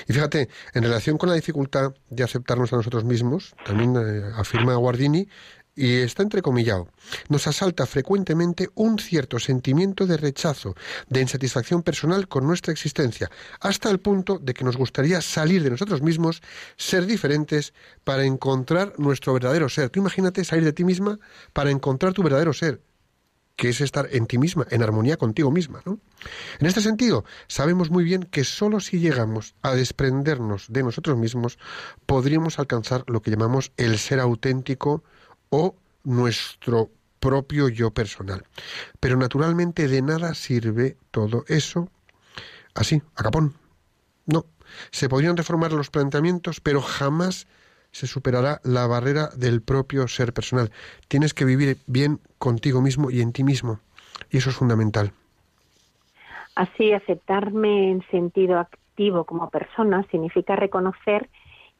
Y 0.07 0.13
fíjate, 0.13 0.49
en 0.73 0.83
relación 0.83 1.17
con 1.17 1.29
la 1.29 1.35
dificultad 1.35 1.93
de 2.09 2.23
aceptarnos 2.23 2.71
a 2.73 2.77
nosotros 2.77 3.03
mismos, 3.03 3.55
también 3.65 3.95
eh, 3.95 4.21
afirma 4.37 4.75
Guardini, 4.75 5.27
y 5.75 5.97
está 5.97 6.23
entrecomillado, 6.23 6.87
nos 7.29 7.47
asalta 7.47 7.85
frecuentemente 7.85 8.69
un 8.75 8.99
cierto 8.99 9.39
sentimiento 9.39 10.05
de 10.05 10.17
rechazo, 10.17 10.75
de 11.09 11.21
insatisfacción 11.21 11.81
personal 11.83 12.27
con 12.27 12.45
nuestra 12.45 12.71
existencia, 12.71 13.31
hasta 13.59 13.89
el 13.89 13.99
punto 13.99 14.37
de 14.39 14.53
que 14.53 14.63
nos 14.63 14.77
gustaría 14.77 15.21
salir 15.21 15.63
de 15.63 15.71
nosotros 15.71 16.01
mismos, 16.01 16.41
ser 16.77 17.05
diferentes, 17.05 17.73
para 18.03 18.25
encontrar 18.25 18.93
nuestro 18.97 19.33
verdadero 19.33 19.69
ser. 19.69 19.89
Tú 19.89 19.99
imagínate 19.99 20.43
salir 20.43 20.63
de 20.63 20.73
ti 20.73 20.83
misma 20.83 21.19
para 21.53 21.71
encontrar 21.71 22.13
tu 22.13 22.23
verdadero 22.23 22.53
ser, 22.53 22.81
que 23.55 23.69
es 23.69 23.81
estar 23.81 24.09
en 24.11 24.25
ti 24.25 24.37
misma, 24.37 24.65
en 24.69 24.83
armonía 24.83 25.17
contigo 25.17 25.51
misma. 25.51 25.81
¿no? 25.85 25.99
En 26.59 26.67
este 26.67 26.81
sentido, 26.81 27.23
sabemos 27.47 27.89
muy 27.89 28.03
bien 28.03 28.23
que 28.23 28.43
sólo 28.43 28.79
si 28.79 28.99
llegamos 28.99 29.55
a 29.61 29.73
desprendernos 29.73 30.65
de 30.69 30.83
nosotros 30.83 31.17
mismos, 31.17 31.57
podríamos 32.05 32.59
alcanzar 32.59 33.03
lo 33.07 33.21
que 33.21 33.31
llamamos 33.31 33.71
el 33.77 33.97
ser 33.99 34.19
auténtico, 34.19 35.03
o 35.55 35.75
nuestro 36.03 36.89
propio 37.19 37.69
yo 37.69 37.91
personal. 37.91 38.43
Pero 38.99 39.17
naturalmente 39.17 39.87
de 39.87 40.01
nada 40.01 40.33
sirve 40.33 40.97
todo 41.11 41.45
eso 41.47 41.89
así, 42.73 43.03
a 43.15 43.21
capón. 43.21 43.53
No, 44.25 44.45
se 44.89 45.07
podrían 45.09 45.37
reformar 45.37 45.71
los 45.71 45.91
planteamientos, 45.91 46.59
pero 46.59 46.81
jamás 46.81 47.47
se 47.91 48.07
superará 48.07 48.61
la 48.63 48.87
barrera 48.87 49.29
del 49.37 49.61
propio 49.61 50.07
ser 50.07 50.33
personal. 50.33 50.71
Tienes 51.07 51.35
que 51.35 51.45
vivir 51.45 51.77
bien 51.85 52.19
contigo 52.39 52.81
mismo 52.81 53.11
y 53.11 53.21
en 53.21 53.31
ti 53.31 53.43
mismo. 53.43 53.79
Y 54.31 54.37
eso 54.37 54.49
es 54.49 54.55
fundamental. 54.55 55.13
Así, 56.55 56.93
aceptarme 56.93 57.91
en 57.91 58.03
sentido 58.09 58.57
activo 58.57 59.25
como 59.25 59.51
persona 59.51 60.03
significa 60.09 60.55
reconocer 60.55 61.29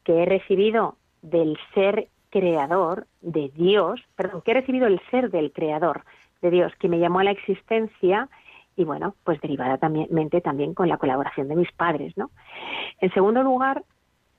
que 0.03 0.21
he 0.21 0.25
recibido 0.25 0.95
del 1.23 1.57
ser 1.73 2.09
creador 2.33 3.05
de 3.21 3.51
Dios, 3.55 4.01
perdón, 4.15 4.41
que 4.41 4.51
he 4.51 4.55
recibido 4.55 4.87
el 4.87 4.99
ser 5.11 5.29
del 5.29 5.51
creador 5.51 6.03
de 6.41 6.49
Dios, 6.49 6.73
que 6.79 6.89
me 6.89 6.97
llamó 6.97 7.19
a 7.19 7.23
la 7.23 7.31
existencia 7.31 8.27
y 8.75 8.85
bueno, 8.85 9.13
pues 9.23 9.39
derivada 9.39 9.77
también, 9.77 10.09
también 10.43 10.73
con 10.73 10.89
la 10.89 10.97
colaboración 10.97 11.47
de 11.47 11.55
mis 11.55 11.71
padres, 11.73 12.17
¿no? 12.17 12.31
En 13.01 13.13
segundo 13.13 13.43
lugar, 13.43 13.83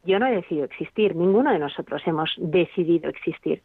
yo 0.04 0.18
no 0.18 0.26
he 0.26 0.34
decidido 0.34 0.64
existir, 0.64 1.14
ninguno 1.14 1.52
de 1.52 1.60
nosotros 1.60 2.02
hemos 2.04 2.34
decidido 2.38 3.08
existir. 3.08 3.62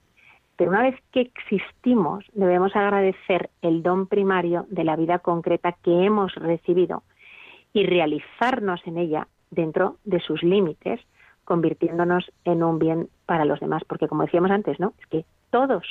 Pero 0.56 0.70
una 0.70 0.84
vez 0.84 0.96
que 1.12 1.22
existimos, 1.22 2.24
debemos 2.34 2.76
agradecer 2.76 3.50
el 3.64 3.82
don 3.82 4.06
primario 4.06 4.68
de 4.70 4.84
la 4.84 4.96
vida 4.96 5.18
concreta 5.18 5.72
que 5.72 6.06
hemos 6.06 6.36
recibido 6.36 7.02
y 7.74 7.88
realizarnos 7.88 8.80
en 8.86 9.00
ella 9.00 9.28
dentro 9.50 9.96
de 10.04 10.20
sus 10.20 10.44
límites, 10.44 11.02
convirtiéndonos 11.46 12.32
en 12.46 12.62
un 12.62 12.78
bien 12.78 13.10
para 13.30 13.46
los 13.46 13.60
demás, 13.60 13.84
porque 13.88 14.08
como 14.08 14.24
decíamos 14.24 14.50
antes, 14.50 14.80
¿no? 14.80 14.94
Es 14.98 15.06
que 15.06 15.26
todos 15.52 15.86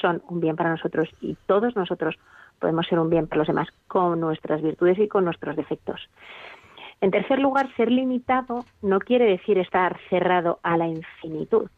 son 0.00 0.22
un 0.28 0.38
bien 0.38 0.54
para 0.54 0.70
nosotros 0.70 1.08
y 1.20 1.36
todos 1.46 1.74
nosotros 1.74 2.14
podemos 2.60 2.86
ser 2.86 3.00
un 3.00 3.10
bien 3.10 3.26
para 3.26 3.40
los 3.40 3.48
demás 3.48 3.66
con 3.88 4.20
nuestras 4.20 4.62
virtudes 4.62 4.96
y 5.00 5.08
con 5.08 5.24
nuestros 5.24 5.56
defectos. 5.56 6.08
En 7.00 7.10
tercer 7.10 7.40
lugar, 7.40 7.68
ser 7.74 7.90
limitado 7.90 8.64
no 8.82 9.00
quiere 9.00 9.24
decir 9.24 9.58
estar 9.58 9.98
cerrado 10.10 10.60
a 10.62 10.76
la 10.76 10.86
infinitud. 10.86 11.68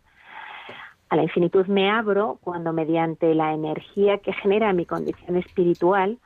A 1.08 1.16
la 1.16 1.22
infinitud 1.22 1.64
me 1.68 1.90
abro 1.90 2.38
cuando 2.42 2.75
mediante 2.75 3.34
la 3.34 3.54
energía 3.54 4.18
que 4.18 4.34
genera 4.34 4.75
mi 4.75 4.84
condición 4.84 5.37
espiritual 5.37 6.18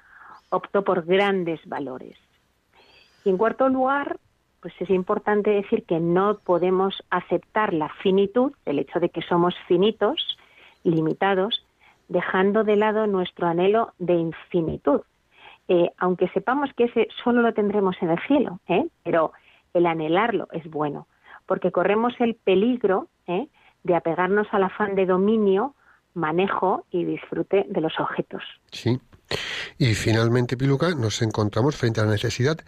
opto 0.51 0.83
por 0.83 1.05
grandes 1.05 1.61
valores. 1.67 2.19
Y 3.25 3.31
en 3.31 3.39
cuarto 3.39 3.69
lugar, 3.69 4.17
pues 4.67 4.75
es 4.81 4.91
importante 4.91 5.51
decir 5.51 5.85
que 5.85 6.01
no 6.01 6.39
podemos 6.39 7.01
aceptar 7.09 7.73
la 7.73 7.89
finitud, 8.03 8.53
el 8.65 8.81
hecho 8.81 8.99
de 8.99 9.11
que 9.11 9.23
somos 9.23 9.55
finitos, 9.69 10.37
limitados, 10.83 11.65
dejando 12.09 12.65
de 12.65 12.75
lado 12.75 13.07
nuestro 13.07 13.47
anhelo 13.47 13.95
de 14.01 14.15
infinitud. 14.15 15.03
Eh, 15.69 15.93
aunque 15.99 16.27
sepamos 16.31 16.71
que 16.77 16.87
ese 16.87 17.07
solo 17.23 17.43
lo 17.43 17.55
tendremos 17.55 17.95
en 18.01 18.11
el 18.11 18.19
cielo, 18.27 18.59
¿eh? 18.67 18.89
pero 19.05 19.31
el 19.73 19.87
anhelarlo 19.87 20.49
es 20.51 20.69
bueno, 20.69 21.07
porque 21.47 21.71
corremos 21.71 22.15
el 22.19 22.35
peligro 22.35 23.07
¿eh? 23.29 23.47
de 23.85 23.95
apegarnos 23.95 24.49
al 24.51 24.65
afán 24.65 24.97
de 24.97 25.07
dominio, 25.07 25.77
manejo 26.15 26.87
y 26.91 27.05
disfrute 27.05 27.67
de 27.69 27.81
los 27.81 28.01
objetos. 28.01 28.43
Sí. 28.73 28.99
Y 29.79 29.95
finalmente, 29.95 30.57
Piluca, 30.57 30.93
nos 30.97 31.23
encontramos 31.23 31.77
frente 31.77 32.01
a 32.01 32.05
la 32.05 32.11
necesidad 32.11 32.59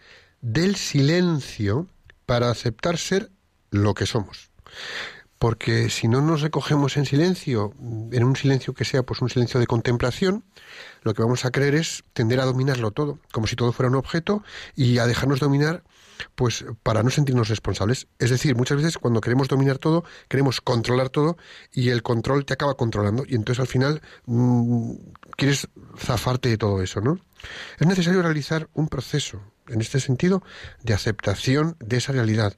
del 0.40 0.76
silencio 0.76 1.86
para 2.26 2.50
aceptar 2.50 2.98
ser 2.98 3.30
lo 3.70 3.94
que 3.94 4.06
somos. 4.06 4.50
porque 5.38 5.88
si 5.88 6.08
no 6.08 6.20
nos 6.20 6.40
recogemos 6.40 6.96
en 6.96 7.06
silencio, 7.06 7.72
en 8.10 8.24
un 8.24 8.34
silencio 8.34 8.74
que 8.74 8.84
sea 8.84 9.04
pues 9.04 9.22
un 9.22 9.30
silencio 9.30 9.60
de 9.60 9.68
contemplación, 9.68 10.42
lo 11.02 11.14
que 11.14 11.22
vamos 11.22 11.44
a 11.44 11.52
creer 11.52 11.76
es 11.76 12.02
tender 12.12 12.40
a 12.40 12.44
dominarlo 12.44 12.90
todo, 12.90 13.20
como 13.30 13.46
si 13.46 13.54
todo 13.54 13.72
fuera 13.72 13.88
un 13.88 13.94
objeto 13.94 14.42
y 14.74 14.98
a 14.98 15.06
dejarnos 15.06 15.38
dominar 15.38 15.84
pues 16.34 16.64
para 16.82 17.02
no 17.02 17.10
sentirnos 17.10 17.48
responsables. 17.48 18.08
Es 18.18 18.30
decir, 18.30 18.56
muchas 18.56 18.78
veces 18.78 18.98
cuando 18.98 19.20
queremos 19.20 19.48
dominar 19.48 19.78
todo, 19.78 20.04
queremos 20.28 20.60
controlar 20.60 21.08
todo 21.10 21.36
y 21.72 21.90
el 21.90 22.02
control 22.02 22.44
te 22.44 22.54
acaba 22.54 22.74
controlando 22.74 23.24
y 23.26 23.34
entonces 23.34 23.60
al 23.60 23.68
final 23.68 24.02
mm, 24.26 24.94
quieres 25.36 25.68
zafarte 25.96 26.48
de 26.48 26.58
todo 26.58 26.82
eso, 26.82 27.00
¿no? 27.00 27.20
Es 27.78 27.86
necesario 27.86 28.22
realizar 28.22 28.68
un 28.74 28.88
proceso, 28.88 29.40
en 29.68 29.80
este 29.80 30.00
sentido, 30.00 30.42
de 30.82 30.94
aceptación 30.94 31.76
de 31.80 31.98
esa 31.98 32.12
realidad, 32.12 32.56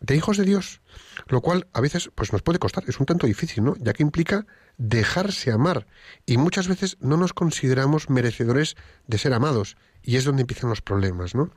de 0.00 0.16
hijos 0.16 0.36
de 0.36 0.44
Dios, 0.44 0.80
lo 1.26 1.40
cual 1.40 1.66
a 1.72 1.80
veces 1.80 2.10
pues 2.14 2.32
nos 2.32 2.42
puede 2.42 2.58
costar, 2.58 2.84
es 2.86 3.00
un 3.00 3.06
tanto 3.06 3.26
difícil, 3.26 3.64
¿no? 3.64 3.74
Ya 3.78 3.92
que 3.92 4.02
implica 4.02 4.46
dejarse 4.76 5.50
amar 5.50 5.86
y 6.24 6.36
muchas 6.36 6.68
veces 6.68 6.96
no 7.00 7.16
nos 7.16 7.32
consideramos 7.32 8.08
merecedores 8.10 8.76
de 9.06 9.18
ser 9.18 9.32
amados 9.32 9.76
y 10.02 10.16
es 10.16 10.24
donde 10.24 10.42
empiezan 10.42 10.70
los 10.70 10.82
problemas, 10.82 11.34
¿no? 11.34 11.50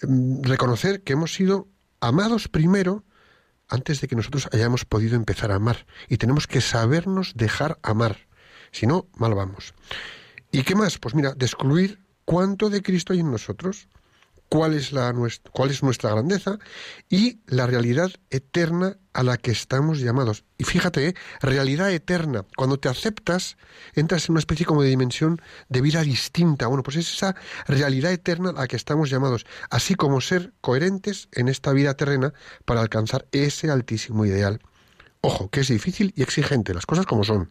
Em, 0.00 0.42
Reconocer 0.42 1.02
que 1.02 1.14
hemos 1.14 1.34
sido 1.34 1.68
amados 2.00 2.48
primero 2.48 3.04
antes 3.68 4.00
de 4.00 4.08
que 4.08 4.16
nosotros 4.16 4.48
hayamos 4.52 4.84
podido 4.84 5.16
empezar 5.16 5.50
a 5.50 5.56
amar 5.56 5.86
y 6.08 6.18
tenemos 6.18 6.46
que 6.46 6.60
sabernos 6.60 7.32
dejar 7.34 7.78
amar, 7.82 8.28
si 8.70 8.86
no, 8.86 9.08
mal 9.16 9.34
vamos. 9.34 9.74
¿Y 10.52 10.62
qué 10.62 10.76
más? 10.76 10.98
Pues 10.98 11.14
mira, 11.14 11.34
descubrir 11.34 12.04
cuánto 12.24 12.70
de 12.70 12.82
Cristo 12.82 13.12
hay 13.12 13.20
en 13.20 13.30
nosotros, 13.30 13.88
cuál 14.48 14.74
es, 14.74 14.92
la, 14.92 15.14
cuál 15.52 15.70
es 15.70 15.82
nuestra 15.82 16.10
grandeza 16.10 16.58
y 17.08 17.40
la 17.46 17.66
realidad 17.66 18.10
eterna 18.30 18.96
a 19.12 19.22
la 19.22 19.36
que 19.36 19.50
estamos 19.50 20.00
llamados. 20.00 20.44
Y 20.58 20.64
fíjate, 20.64 21.08
¿eh? 21.08 21.14
realidad 21.40 21.90
eterna. 21.90 22.44
Cuando 22.56 22.78
te 22.78 22.88
aceptas, 22.88 23.56
entras 23.94 24.28
en 24.28 24.32
una 24.32 24.40
especie 24.40 24.66
como 24.66 24.82
de 24.82 24.88
dimensión 24.88 25.40
de 25.68 25.80
vida 25.80 26.02
distinta. 26.02 26.66
Bueno, 26.66 26.82
pues 26.82 26.96
es 26.96 27.12
esa 27.12 27.36
realidad 27.66 28.12
eterna 28.12 28.50
a 28.50 28.52
la 28.52 28.66
que 28.66 28.76
estamos 28.76 29.10
llamados, 29.10 29.46
así 29.70 29.94
como 29.94 30.20
ser 30.20 30.52
coherentes 30.60 31.28
en 31.32 31.48
esta 31.48 31.72
vida 31.72 31.94
terrena 31.94 32.32
para 32.64 32.80
alcanzar 32.80 33.26
ese 33.32 33.70
altísimo 33.70 34.26
ideal. 34.26 34.60
Ojo, 35.20 35.48
que 35.48 35.60
es 35.60 35.68
difícil 35.68 36.12
y 36.16 36.22
exigente, 36.22 36.74
las 36.74 36.86
cosas 36.86 37.06
como 37.06 37.24
son. 37.24 37.50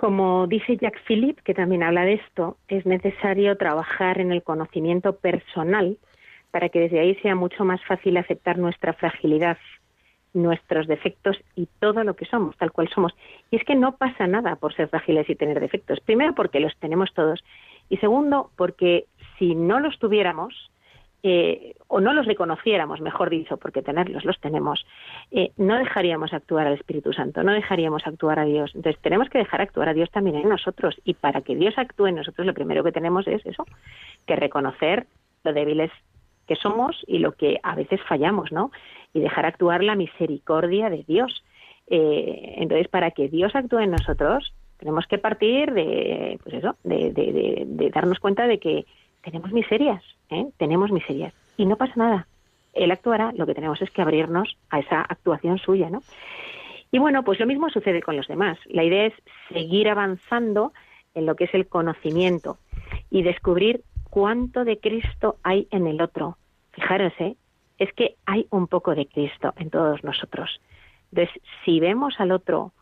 Como 0.00 0.46
dice 0.46 0.78
Jack 0.78 0.98
Phillip, 1.06 1.40
que 1.40 1.52
también 1.52 1.82
habla 1.82 2.06
de 2.06 2.14
esto, 2.14 2.56
es 2.68 2.86
necesario 2.86 3.58
trabajar 3.58 4.18
en 4.18 4.32
el 4.32 4.42
conocimiento 4.42 5.16
personal 5.16 5.98
para 6.50 6.70
que 6.70 6.80
desde 6.80 7.00
ahí 7.00 7.16
sea 7.16 7.34
mucho 7.34 7.66
más 7.66 7.84
fácil 7.84 8.16
aceptar 8.16 8.56
nuestra 8.56 8.94
fragilidad, 8.94 9.58
nuestros 10.32 10.86
defectos 10.86 11.36
y 11.54 11.68
todo 11.80 12.02
lo 12.02 12.16
que 12.16 12.24
somos, 12.24 12.56
tal 12.56 12.72
cual 12.72 12.88
somos. 12.88 13.12
Y 13.50 13.56
es 13.56 13.64
que 13.64 13.74
no 13.74 13.98
pasa 13.98 14.26
nada 14.26 14.56
por 14.56 14.74
ser 14.74 14.88
frágiles 14.88 15.28
y 15.28 15.34
tener 15.34 15.60
defectos. 15.60 16.00
Primero, 16.00 16.34
porque 16.34 16.60
los 16.60 16.74
tenemos 16.78 17.12
todos. 17.12 17.44
Y 17.90 17.98
segundo, 17.98 18.52
porque 18.56 19.04
si 19.38 19.54
no 19.54 19.80
los 19.80 19.98
tuviéramos, 19.98 20.69
eh, 21.22 21.74
o 21.88 22.00
no 22.00 22.12
los 22.14 22.26
reconociéramos, 22.26 23.00
mejor 23.00 23.30
dicho, 23.30 23.56
porque 23.56 23.82
tenerlos 23.82 24.24
los 24.24 24.38
tenemos, 24.40 24.86
eh, 25.30 25.50
no 25.56 25.76
dejaríamos 25.76 26.32
actuar 26.32 26.66
al 26.66 26.74
Espíritu 26.74 27.12
Santo, 27.12 27.42
no 27.42 27.52
dejaríamos 27.52 28.06
actuar 28.06 28.38
a 28.38 28.44
Dios. 28.44 28.72
Entonces 28.74 29.00
tenemos 29.02 29.28
que 29.28 29.38
dejar 29.38 29.60
actuar 29.60 29.88
a 29.88 29.94
Dios 29.94 30.10
también 30.10 30.36
en 30.36 30.48
nosotros. 30.48 31.00
Y 31.04 31.14
para 31.14 31.40
que 31.42 31.56
Dios 31.56 31.74
actúe 31.76 32.06
en 32.06 32.16
nosotros, 32.16 32.46
lo 32.46 32.54
primero 32.54 32.82
que 32.84 32.92
tenemos 32.92 33.26
es 33.26 33.44
eso, 33.44 33.66
que 34.26 34.36
reconocer 34.36 35.06
lo 35.44 35.52
débiles 35.52 35.90
que 36.46 36.56
somos 36.56 37.02
y 37.06 37.18
lo 37.18 37.32
que 37.32 37.58
a 37.62 37.74
veces 37.74 38.00
fallamos, 38.08 38.50
¿no? 38.50 38.70
Y 39.12 39.20
dejar 39.20 39.46
actuar 39.46 39.82
la 39.84 39.94
misericordia 39.94 40.90
de 40.90 41.04
Dios. 41.06 41.44
Eh, 41.88 42.54
entonces, 42.58 42.88
para 42.88 43.10
que 43.10 43.28
Dios 43.28 43.54
actúe 43.54 43.80
en 43.80 43.90
nosotros, 43.92 44.52
tenemos 44.78 45.06
que 45.06 45.18
partir 45.18 45.72
de, 45.72 46.38
pues 46.42 46.54
eso, 46.56 46.76
de, 46.84 47.12
de- 47.12 47.90
darnos 47.90 48.18
cuenta 48.18 48.46
de 48.46 48.58
que 48.58 48.86
tenemos 49.22 49.52
miserias, 49.52 50.02
¿eh? 50.30 50.46
tenemos 50.58 50.90
miserias 50.90 51.34
y 51.56 51.66
no 51.66 51.76
pasa 51.76 51.92
nada. 51.96 52.26
Él 52.72 52.90
actuará, 52.90 53.32
lo 53.36 53.46
que 53.46 53.54
tenemos 53.54 53.82
es 53.82 53.90
que 53.90 54.02
abrirnos 54.02 54.56
a 54.70 54.78
esa 54.78 55.00
actuación 55.00 55.58
suya, 55.58 55.90
¿no? 55.90 56.02
Y 56.92 56.98
bueno, 56.98 57.22
pues 57.22 57.38
lo 57.38 57.46
mismo 57.46 57.68
sucede 57.70 58.02
con 58.02 58.16
los 58.16 58.26
demás. 58.28 58.58
La 58.66 58.84
idea 58.84 59.06
es 59.06 59.14
seguir 59.52 59.88
avanzando 59.88 60.72
en 61.14 61.26
lo 61.26 61.36
que 61.36 61.44
es 61.44 61.54
el 61.54 61.66
conocimiento 61.66 62.58
y 63.10 63.22
descubrir 63.22 63.82
cuánto 64.08 64.64
de 64.64 64.78
Cristo 64.78 65.36
hay 65.42 65.68
en 65.70 65.86
el 65.86 66.00
otro. 66.02 66.36
Fijaros, 66.72 67.12
¿eh? 67.18 67.36
es 67.78 67.92
que 67.94 68.16
hay 68.26 68.46
un 68.50 68.66
poco 68.66 68.94
de 68.94 69.06
Cristo 69.06 69.52
en 69.56 69.70
todos 69.70 70.02
nosotros. 70.04 70.60
Entonces, 71.12 71.42
si 71.64 71.80
vemos 71.80 72.14
al 72.18 72.32
otro 72.32 72.72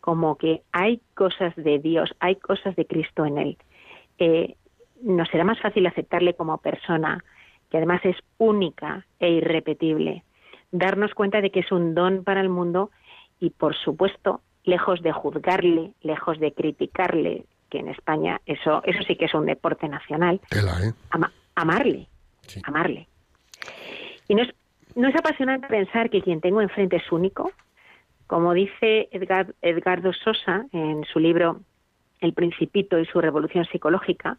como 0.00 0.36
que 0.36 0.62
hay 0.72 1.00
cosas 1.14 1.54
de 1.56 1.78
Dios, 1.78 2.14
hay 2.20 2.36
cosas 2.36 2.74
de 2.76 2.86
Cristo 2.86 3.26
en 3.26 3.38
él, 3.38 3.58
eh, 4.18 4.56
nos 5.02 5.28
será 5.28 5.44
más 5.44 5.60
fácil 5.60 5.86
aceptarle 5.86 6.34
como 6.34 6.58
persona, 6.58 7.22
que 7.70 7.76
además 7.76 8.00
es 8.04 8.16
única 8.38 9.06
e 9.18 9.30
irrepetible, 9.30 10.24
darnos 10.70 11.14
cuenta 11.14 11.40
de 11.40 11.50
que 11.50 11.60
es 11.60 11.72
un 11.72 11.94
don 11.94 12.24
para 12.24 12.40
el 12.40 12.48
mundo 12.48 12.90
y, 13.40 13.50
por 13.50 13.74
supuesto, 13.76 14.40
lejos 14.64 15.02
de 15.02 15.12
juzgarle, 15.12 15.92
lejos 16.02 16.38
de 16.40 16.52
criticarle, 16.52 17.44
que 17.70 17.78
en 17.78 17.88
España 17.88 18.40
eso, 18.46 18.82
eso 18.84 19.02
sí 19.06 19.16
que 19.16 19.26
es 19.26 19.34
un 19.34 19.46
deporte 19.46 19.88
nacional, 19.88 20.40
Tela, 20.48 20.72
¿eh? 20.82 20.92
ama- 21.10 21.32
amarle, 21.54 22.06
Sí. 22.46 22.60
amarle. 22.64 23.06
Y 24.26 24.34
no 24.34 24.42
es, 24.42 24.54
no 24.94 25.08
es 25.08 25.14
apasionante 25.16 25.68
pensar 25.68 26.08
que 26.10 26.22
quien 26.22 26.40
tengo 26.40 26.60
enfrente 26.62 26.96
es 26.96 27.12
único, 27.12 27.52
como 28.26 28.52
dice 28.54 29.08
Edgar, 29.12 29.54
Edgardo 29.62 30.12
Sosa 30.12 30.66
en 30.72 31.04
su 31.04 31.18
libro 31.18 31.60
El 32.20 32.32
Principito 32.32 32.98
y 32.98 33.06
su 33.06 33.20
Revolución 33.20 33.64
Psicológica, 33.66 34.38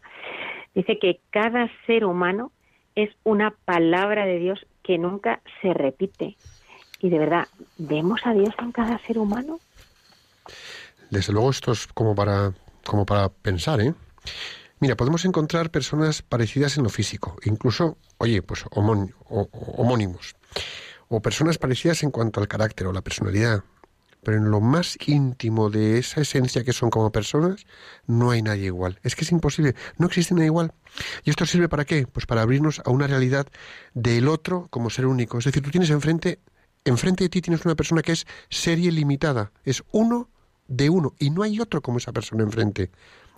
dice 0.76 1.00
que 1.00 1.22
cada 1.30 1.70
ser 1.86 2.06
humano 2.06 2.52
es 2.96 3.10
una 3.24 3.52
palabra 3.66 4.26
de 4.26 4.40
Dios 4.40 4.66
que 4.84 4.98
nunca 4.98 5.42
se 5.62 5.74
repite. 5.74 6.38
Y 7.00 7.10
de 7.10 7.20
verdad, 7.20 7.48
¿vemos 7.78 8.20
a 8.26 8.34
Dios 8.34 8.54
en 8.60 8.72
cada 8.72 9.00
ser 9.06 9.18
humano? 9.18 9.60
Desde 11.10 11.34
luego 11.34 11.50
esto 11.50 11.72
es 11.72 11.88
como 11.88 12.14
para, 12.16 12.54
como 12.86 13.06
para 13.06 13.30
pensar, 13.30 13.80
¿eh? 13.82 13.94
Mira, 14.80 14.96
podemos 14.96 15.26
encontrar 15.26 15.72
personas 15.72 16.22
parecidas 16.22 16.78
en 16.78 16.84
lo 16.84 16.90
físico, 16.90 17.36
incluso, 17.44 17.98
oye, 18.18 18.42
pues 18.42 18.66
o- 18.66 19.50
homónimos, 19.78 20.36
o 21.10 21.22
personas 21.22 21.58
parecidas 21.58 22.04
en 22.04 22.12
cuanto 22.12 22.40
al 22.40 22.48
carácter 22.48 22.88
o 22.88 22.94
la 22.94 23.02
personalidad, 23.02 23.64
pero 24.24 24.38
en 24.38 24.52
lo 24.52 24.62
más 24.62 24.98
íntimo 25.06 25.70
de 25.70 25.98
esa 25.98 26.22
esencia 26.22 26.64
que 26.64 26.74
son 26.74 26.90
como 26.90 27.12
personas, 27.12 27.66
no 28.06 28.32
hay 28.32 28.42
nadie 28.42 28.66
igual. 28.66 29.00
Es 29.04 29.16
que 29.16 29.24
es 29.24 29.32
imposible, 29.32 29.76
no 29.98 30.08
existe 30.08 30.34
nadie 30.34 30.48
igual. 30.48 30.74
¿Y 31.24 31.30
esto 31.30 31.46
sirve 31.46 31.70
para 31.70 31.86
qué? 31.86 32.08
Pues 32.08 32.26
para 32.26 32.42
abrirnos 32.42 32.82
a 32.86 32.90
una 32.90 33.08
realidad 33.08 33.48
del 33.94 34.28
otro 34.28 34.68
como 34.70 34.90
ser 34.90 35.06
único. 35.06 35.38
Es 35.38 35.46
decir, 35.46 35.64
tú 35.64 35.72
tienes 35.72 35.90
enfrente, 35.90 36.40
enfrente 36.86 37.24
de 37.24 37.30
ti 37.30 37.42
tienes 37.42 37.66
una 37.66 37.76
persona 37.76 38.02
que 38.02 38.12
es 38.12 38.28
serie 38.50 38.92
limitada, 38.92 39.52
es 39.64 39.84
uno 39.92 40.30
de 40.68 40.90
uno, 40.90 41.16
y 41.20 41.32
no 41.32 41.44
hay 41.44 41.60
otro 41.60 41.82
como 41.82 41.98
esa 41.98 42.14
persona 42.14 42.44
enfrente. 42.44 42.92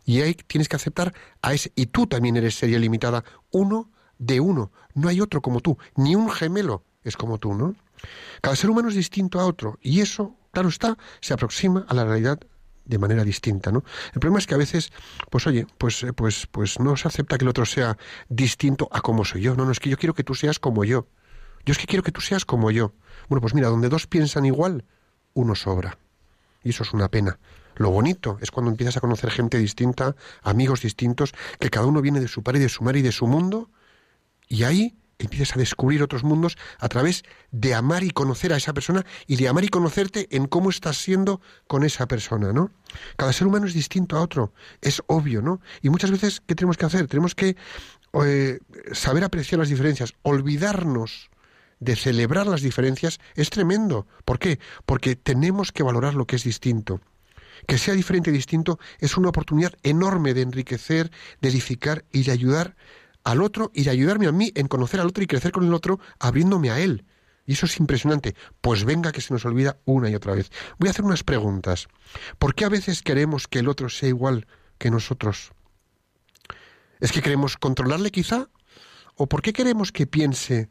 Y 0.05 0.21
ahí 0.21 0.33
tienes 0.33 0.67
que 0.67 0.75
aceptar 0.75 1.13
a 1.41 1.53
ese, 1.53 1.71
y 1.75 1.87
tú 1.87 2.07
también 2.07 2.35
eres 2.37 2.55
serie 2.55 2.79
limitada, 2.79 3.23
uno 3.51 3.89
de 4.17 4.39
uno, 4.39 4.71
no 4.93 5.07
hay 5.07 5.21
otro 5.21 5.41
como 5.41 5.61
tú, 5.61 5.77
ni 5.95 6.15
un 6.15 6.29
gemelo 6.29 6.83
es 7.03 7.17
como 7.17 7.39
tú, 7.39 7.53
¿no? 7.53 7.75
Cada 8.41 8.55
ser 8.55 8.69
humano 8.69 8.89
es 8.89 8.95
distinto 8.95 9.39
a 9.39 9.45
otro, 9.45 9.79
y 9.81 10.01
eso, 10.01 10.35
claro 10.51 10.69
está, 10.69 10.97
se 11.19 11.33
aproxima 11.33 11.85
a 11.87 11.93
la 11.93 12.05
realidad 12.05 12.39
de 12.85 12.97
manera 12.97 13.23
distinta, 13.23 13.71
¿no? 13.71 13.83
El 14.13 14.19
problema 14.19 14.39
es 14.39 14.47
que 14.47 14.55
a 14.55 14.57
veces, 14.57 14.91
pues 15.29 15.47
oye, 15.47 15.65
pues, 15.77 16.03
eh, 16.03 16.13
pues, 16.13 16.47
pues 16.47 16.79
no 16.79 16.97
se 16.97 17.07
acepta 17.07 17.37
que 17.37 17.45
el 17.45 17.49
otro 17.49 17.65
sea 17.65 17.97
distinto 18.27 18.89
a 18.91 19.01
como 19.01 19.23
soy 19.23 19.41
yo. 19.41 19.55
No, 19.55 19.65
no, 19.65 19.71
es 19.71 19.79
que 19.79 19.89
yo 19.89 19.97
quiero 19.97 20.13
que 20.13 20.23
tú 20.23 20.35
seas 20.35 20.59
como 20.59 20.83
yo. 20.83 21.07
Yo 21.65 21.71
es 21.71 21.77
que 21.77 21.85
quiero 21.85 22.03
que 22.03 22.11
tú 22.11 22.21
seas 22.21 22.43
como 22.43 22.71
yo. 22.71 22.93
Bueno, 23.29 23.41
pues 23.41 23.53
mira, 23.53 23.69
donde 23.69 23.87
dos 23.87 24.07
piensan 24.07 24.45
igual, 24.45 24.85
uno 25.33 25.55
sobra. 25.55 25.97
Y 26.63 26.71
eso 26.71 26.83
es 26.83 26.93
una 26.93 27.07
pena. 27.07 27.39
Lo 27.75 27.89
bonito 27.91 28.37
es 28.41 28.51
cuando 28.51 28.71
empiezas 28.71 28.97
a 28.97 28.99
conocer 28.99 29.31
gente 29.31 29.57
distinta, 29.57 30.15
amigos 30.41 30.81
distintos, 30.81 31.33
que 31.59 31.69
cada 31.69 31.85
uno 31.85 32.01
viene 32.01 32.19
de 32.19 32.27
su 32.27 32.43
padre 32.43 32.59
y 32.59 32.63
de 32.63 32.69
su 32.69 32.83
madre 32.83 32.99
y 32.99 33.03
de 33.03 33.11
su 33.11 33.27
mundo, 33.27 33.69
y 34.47 34.63
ahí 34.63 34.97
empiezas 35.21 35.55
a 35.55 35.59
descubrir 35.59 36.03
otros 36.03 36.23
mundos 36.23 36.57
a 36.79 36.89
través 36.89 37.23
de 37.51 37.73
amar 37.73 38.03
y 38.03 38.11
conocer 38.11 38.53
a 38.53 38.57
esa 38.57 38.73
persona 38.73 39.05
y 39.27 39.35
de 39.35 39.47
amar 39.47 39.63
y 39.63 39.69
conocerte 39.69 40.27
en 40.31 40.47
cómo 40.47 40.69
estás 40.69 40.97
siendo 40.97 41.41
con 41.67 41.83
esa 41.83 42.07
persona, 42.07 42.53
¿no? 42.53 42.71
Cada 43.17 43.33
ser 43.33 43.47
humano 43.47 43.67
es 43.67 43.73
distinto 43.73 44.17
a 44.17 44.21
otro, 44.21 44.53
es 44.81 45.01
obvio, 45.07 45.41
¿no? 45.41 45.61
Y 45.81 45.89
muchas 45.89 46.11
veces, 46.11 46.41
¿qué 46.45 46.55
tenemos 46.55 46.77
que 46.77 46.85
hacer? 46.85 47.07
Tenemos 47.07 47.35
que 47.35 47.55
eh, 48.25 48.59
saber 48.91 49.23
apreciar 49.23 49.59
las 49.59 49.69
diferencias, 49.69 50.13
olvidarnos 50.21 51.31
de 51.81 51.95
celebrar 51.95 52.47
las 52.47 52.61
diferencias 52.61 53.19
es 53.35 53.49
tremendo. 53.49 54.07
¿Por 54.23 54.39
qué? 54.39 54.59
Porque 54.85 55.17
tenemos 55.17 55.71
que 55.71 55.83
valorar 55.83 56.13
lo 56.13 56.25
que 56.25 56.37
es 56.37 56.43
distinto. 56.43 57.01
Que 57.67 57.77
sea 57.77 57.93
diferente 57.93 58.29
y 58.29 58.33
distinto 58.33 58.79
es 58.99 59.17
una 59.17 59.29
oportunidad 59.29 59.73
enorme 59.83 60.33
de 60.33 60.41
enriquecer, 60.41 61.11
de 61.41 61.49
edificar 61.49 62.05
y 62.11 62.23
de 62.23 62.31
ayudar 62.31 62.75
al 63.23 63.41
otro 63.41 63.71
y 63.73 63.83
de 63.83 63.91
ayudarme 63.91 64.27
a 64.27 64.31
mí 64.31 64.51
en 64.55 64.67
conocer 64.67 64.99
al 64.99 65.07
otro 65.07 65.23
y 65.23 65.27
crecer 65.27 65.51
con 65.51 65.65
el 65.65 65.73
otro, 65.73 65.99
abriéndome 66.19 66.71
a 66.71 66.79
él. 66.79 67.05
Y 67.45 67.53
eso 67.53 67.65
es 67.65 67.79
impresionante. 67.79 68.35
Pues 68.61 68.85
venga 68.85 69.11
que 69.11 69.21
se 69.21 69.33
nos 69.33 69.45
olvida 69.45 69.79
una 69.85 70.09
y 70.09 70.15
otra 70.15 70.35
vez. 70.35 70.51
Voy 70.77 70.87
a 70.87 70.91
hacer 70.91 71.05
unas 71.05 71.23
preguntas. 71.23 71.87
¿Por 72.37 72.55
qué 72.55 72.65
a 72.65 72.69
veces 72.69 73.01
queremos 73.01 73.47
que 73.47 73.59
el 73.59 73.67
otro 73.67 73.89
sea 73.89 74.09
igual 74.09 74.47
que 74.77 74.91
nosotros? 74.91 75.51
¿Es 76.99 77.11
que 77.11 77.21
queremos 77.21 77.57
controlarle 77.57 78.11
quizá? 78.11 78.47
¿O 79.15 79.27
por 79.27 79.41
qué 79.41 79.53
queremos 79.53 79.91
que 79.91 80.07
piense 80.07 80.69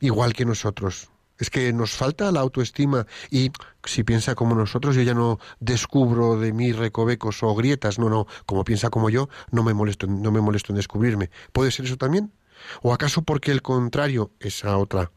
igual 0.00 0.32
que 0.32 0.44
nosotros? 0.44 1.10
Es 1.38 1.50
que 1.50 1.72
nos 1.72 1.92
falta 1.92 2.32
la 2.32 2.40
autoestima 2.40 3.06
y 3.30 3.50
si 3.84 4.02
piensa 4.04 4.34
como 4.34 4.54
nosotros 4.54 4.96
yo 4.96 5.02
ya 5.02 5.14
no 5.14 5.38
descubro 5.60 6.38
de 6.38 6.52
mí 6.52 6.72
recovecos 6.72 7.42
o 7.42 7.54
grietas, 7.54 7.98
no, 7.98 8.08
no, 8.08 8.26
como 8.46 8.64
piensa 8.64 8.90
como 8.90 9.08
yo, 9.08 9.28
no 9.50 9.62
me 9.62 9.72
molesto, 9.72 10.06
no 10.06 10.32
me 10.32 10.40
molesto 10.40 10.72
en 10.72 10.76
descubrirme. 10.76 11.30
¿Puede 11.52 11.70
ser 11.70 11.86
eso 11.86 11.96
también? 11.96 12.32
¿O 12.82 12.92
acaso 12.92 13.22
porque 13.22 13.52
el 13.52 13.62
contrario, 13.62 14.32
esa 14.40 14.76
otra 14.76 15.12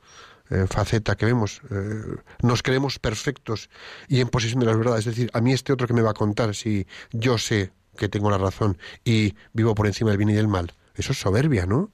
eh, 0.50 0.66
faceta 0.70 1.16
que 1.16 1.26
vemos, 1.26 1.62
eh, 1.72 2.16
nos 2.44 2.62
creemos 2.62 3.00
perfectos 3.00 3.70
y 4.08 4.22
en 4.22 4.30
posesión 4.30 4.60
de 4.60 4.68
las 4.68 4.78
verdades? 4.78 5.08
Es 5.08 5.16
decir, 5.16 5.32
a 5.34 5.42
mí 5.42 5.54
este 5.54 5.74
otro 5.74 5.88
que 5.88 5.94
me 5.94 6.02
va 6.02 6.12
a 6.12 6.16
contar 6.16 6.54
si 6.54 6.86
yo 7.12 7.38
sé 7.38 7.72
que 7.98 8.10
tengo 8.10 8.30
la 8.30 8.38
razón 8.38 8.78
y 9.04 9.36
vivo 9.54 9.76
por 9.76 9.88
encima 9.88 10.12
del 10.12 10.18
bien 10.18 10.30
y 10.30 10.34
del 10.34 10.48
mal. 10.48 10.72
Eso 10.96 11.14
es 11.14 11.20
soberbia, 11.20 11.66
¿no? 11.66 11.90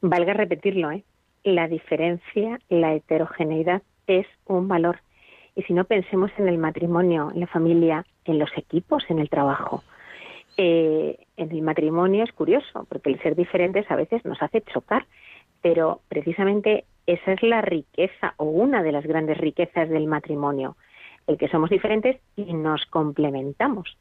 Valga 0.00 0.34
repetirlo, 0.34 0.90
¿eh? 0.92 1.04
La 1.44 1.68
diferencia, 1.68 2.58
la 2.68 2.94
heterogeneidad 2.94 3.82
es 4.06 4.26
un 4.46 4.66
valor. 4.66 5.00
Y 5.54 5.62
si 5.62 5.72
no 5.72 5.84
pensemos 5.84 6.30
en 6.38 6.48
el 6.48 6.58
matrimonio, 6.58 7.30
en 7.32 7.40
la 7.40 7.46
familia, 7.46 8.04
en 8.24 8.38
los 8.38 8.50
equipos, 8.56 9.04
en 9.08 9.18
el 9.18 9.28
trabajo. 9.28 9.84
Eh, 10.56 11.18
en 11.36 11.50
el 11.50 11.62
matrimonio 11.62 12.24
es 12.24 12.32
curioso, 12.32 12.86
porque 12.88 13.10
el 13.10 13.20
ser 13.20 13.36
diferentes 13.36 13.90
a 13.90 13.96
veces 13.96 14.24
nos 14.24 14.40
hace 14.42 14.62
chocar, 14.62 15.06
pero 15.60 16.00
precisamente 16.08 16.84
esa 17.06 17.32
es 17.32 17.42
la 17.42 17.60
riqueza 17.60 18.34
o 18.38 18.44
una 18.44 18.82
de 18.82 18.92
las 18.92 19.04
grandes 19.04 19.36
riquezas 19.38 19.88
del 19.88 20.06
matrimonio, 20.06 20.76
el 21.26 21.36
que 21.36 21.48
somos 21.48 21.70
diferentes 21.70 22.20
y 22.36 22.54
nos 22.54 22.86
complementamos. 22.86 23.98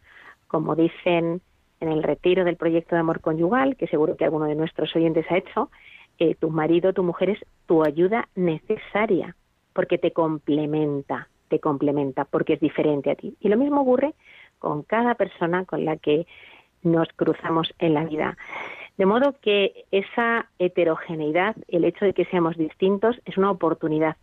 Como 0.47 0.75
dicen 0.75 1.41
en 1.79 1.89
el 1.89 2.03
retiro 2.03 2.45
del 2.45 2.55
proyecto 2.55 2.95
de 2.95 3.01
amor 3.01 3.19
conyugal, 3.19 3.75
que 3.75 3.87
seguro 3.87 4.15
que 4.15 4.23
alguno 4.23 4.45
de 4.45 4.55
nuestros 4.55 4.95
oyentes 4.95 5.25
ha 5.29 5.37
hecho, 5.37 5.69
eh, 6.19 6.35
tu 6.35 6.49
marido, 6.49 6.93
tu 6.93 7.03
mujer 7.03 7.31
es 7.31 7.39
tu 7.65 7.83
ayuda 7.83 8.29
necesaria, 8.35 9.35
porque 9.73 9.97
te 9.97 10.11
complementa, 10.11 11.29
te 11.47 11.59
complementa, 11.59 12.25
porque 12.25 12.53
es 12.53 12.59
diferente 12.59 13.11
a 13.11 13.15
ti. 13.15 13.35
Y 13.39 13.49
lo 13.49 13.57
mismo 13.57 13.81
ocurre 13.81 14.13
con 14.59 14.83
cada 14.83 15.15
persona 15.15 15.65
con 15.65 15.85
la 15.85 15.97
que 15.97 16.25
nos 16.83 17.07
cruzamos 17.15 17.73
en 17.79 17.93
la 17.93 18.05
vida. 18.05 18.37
De 18.97 19.05
modo 19.05 19.35
que 19.41 19.85
esa 19.91 20.49
heterogeneidad, 20.59 21.55
el 21.67 21.83
hecho 21.83 22.05
de 22.05 22.13
que 22.13 22.25
seamos 22.25 22.57
distintos, 22.57 23.19
es 23.25 23.37
una 23.37 23.49
oportunidad, 23.49 24.17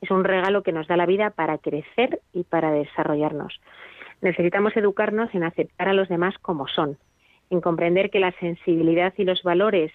es 0.00 0.10
un 0.10 0.24
regalo 0.24 0.62
que 0.62 0.72
nos 0.72 0.86
da 0.86 0.96
la 0.96 1.06
vida 1.06 1.30
para 1.30 1.58
crecer 1.58 2.20
y 2.32 2.44
para 2.44 2.70
desarrollarnos. 2.70 3.60
Necesitamos 4.20 4.76
educarnos 4.76 5.34
en 5.34 5.42
aceptar 5.42 5.88
a 5.88 5.92
los 5.92 6.08
demás 6.08 6.36
como 6.40 6.68
son, 6.68 6.98
en 7.50 7.60
comprender 7.60 8.10
que 8.10 8.20
la 8.20 8.32
sensibilidad 8.38 9.12
y 9.16 9.24
los 9.24 9.42
valores 9.42 9.92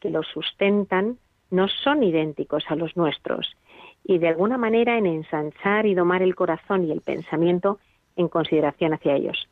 que 0.00 0.10
los 0.10 0.26
sustentan 0.28 1.18
no 1.50 1.68
son 1.68 2.02
idénticos 2.02 2.64
a 2.68 2.76
los 2.76 2.96
nuestros 2.96 3.56
y 4.04 4.18
de 4.18 4.28
alguna 4.28 4.58
manera 4.58 4.96
en 4.96 5.06
ensanchar 5.06 5.86
y 5.86 5.94
domar 5.94 6.22
el 6.22 6.34
corazón 6.34 6.84
y 6.84 6.92
el 6.92 7.00
pensamiento 7.00 7.78
en 8.16 8.28
consideración 8.28 8.94
hacia 8.94 9.14
ellos. 9.14 9.48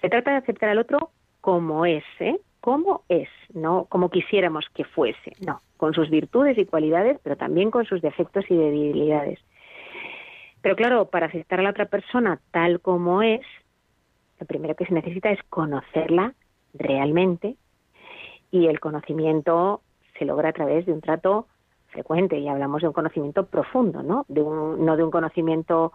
Se 0.00 0.08
trata 0.08 0.32
de 0.32 0.36
aceptar 0.38 0.70
al 0.70 0.78
otro 0.78 1.10
como 1.40 1.86
es, 1.86 2.04
¿eh? 2.20 2.40
Como 2.60 3.04
es, 3.08 3.28
no 3.54 3.84
como 3.84 4.10
quisiéramos 4.10 4.66
que 4.74 4.84
fuese, 4.84 5.32
no, 5.46 5.60
con 5.76 5.94
sus 5.94 6.10
virtudes 6.10 6.58
y 6.58 6.66
cualidades, 6.66 7.18
pero 7.22 7.36
también 7.36 7.70
con 7.70 7.84
sus 7.84 8.02
defectos 8.02 8.44
y 8.50 8.56
debilidades. 8.56 9.38
Pero 10.62 10.74
claro, 10.74 11.08
para 11.08 11.26
aceptar 11.26 11.60
a 11.60 11.62
la 11.62 11.70
otra 11.70 11.86
persona 11.86 12.40
tal 12.50 12.80
como 12.80 13.22
es, 13.22 13.42
lo 14.40 14.46
primero 14.46 14.74
que 14.74 14.86
se 14.86 14.94
necesita 14.94 15.30
es 15.30 15.40
conocerla 15.48 16.34
realmente 16.74 17.56
y 18.50 18.66
el 18.66 18.80
conocimiento 18.80 19.82
se 20.18 20.24
logra 20.24 20.50
a 20.50 20.52
través 20.52 20.86
de 20.86 20.92
un 20.92 21.00
trato 21.00 21.46
frecuente 21.88 22.38
y 22.38 22.48
hablamos 22.48 22.82
de 22.82 22.88
un 22.88 22.94
conocimiento 22.94 23.46
profundo, 23.46 24.02
¿no? 24.02 24.24
De 24.28 24.42
un, 24.42 24.84
no 24.84 24.96
de 24.96 25.04
un 25.04 25.10
conocimiento 25.10 25.92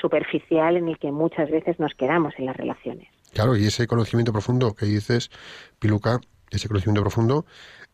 superficial 0.00 0.76
en 0.76 0.88
el 0.88 0.98
que 0.98 1.10
muchas 1.10 1.50
veces 1.50 1.78
nos 1.80 1.94
quedamos 1.94 2.34
en 2.38 2.46
las 2.46 2.56
relaciones. 2.56 3.08
Claro, 3.32 3.56
y 3.56 3.66
ese 3.66 3.86
conocimiento 3.86 4.32
profundo 4.32 4.74
que 4.74 4.86
dices, 4.86 5.30
Piluca, 5.78 6.20
ese 6.50 6.68
conocimiento 6.68 7.02
profundo 7.02 7.44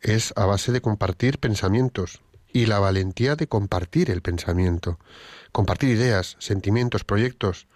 es 0.00 0.32
a 0.36 0.46
base 0.46 0.72
de 0.72 0.80
compartir 0.80 1.38
pensamientos 1.38 2.22
y 2.52 2.66
la 2.66 2.78
valentía 2.78 3.36
de 3.36 3.46
compartir 3.46 4.10
el 4.10 4.22
pensamiento, 4.22 4.98
compartir 5.52 5.90
ideas, 5.90 6.36
sentimientos, 6.38 7.04
proyectos, 7.04 7.66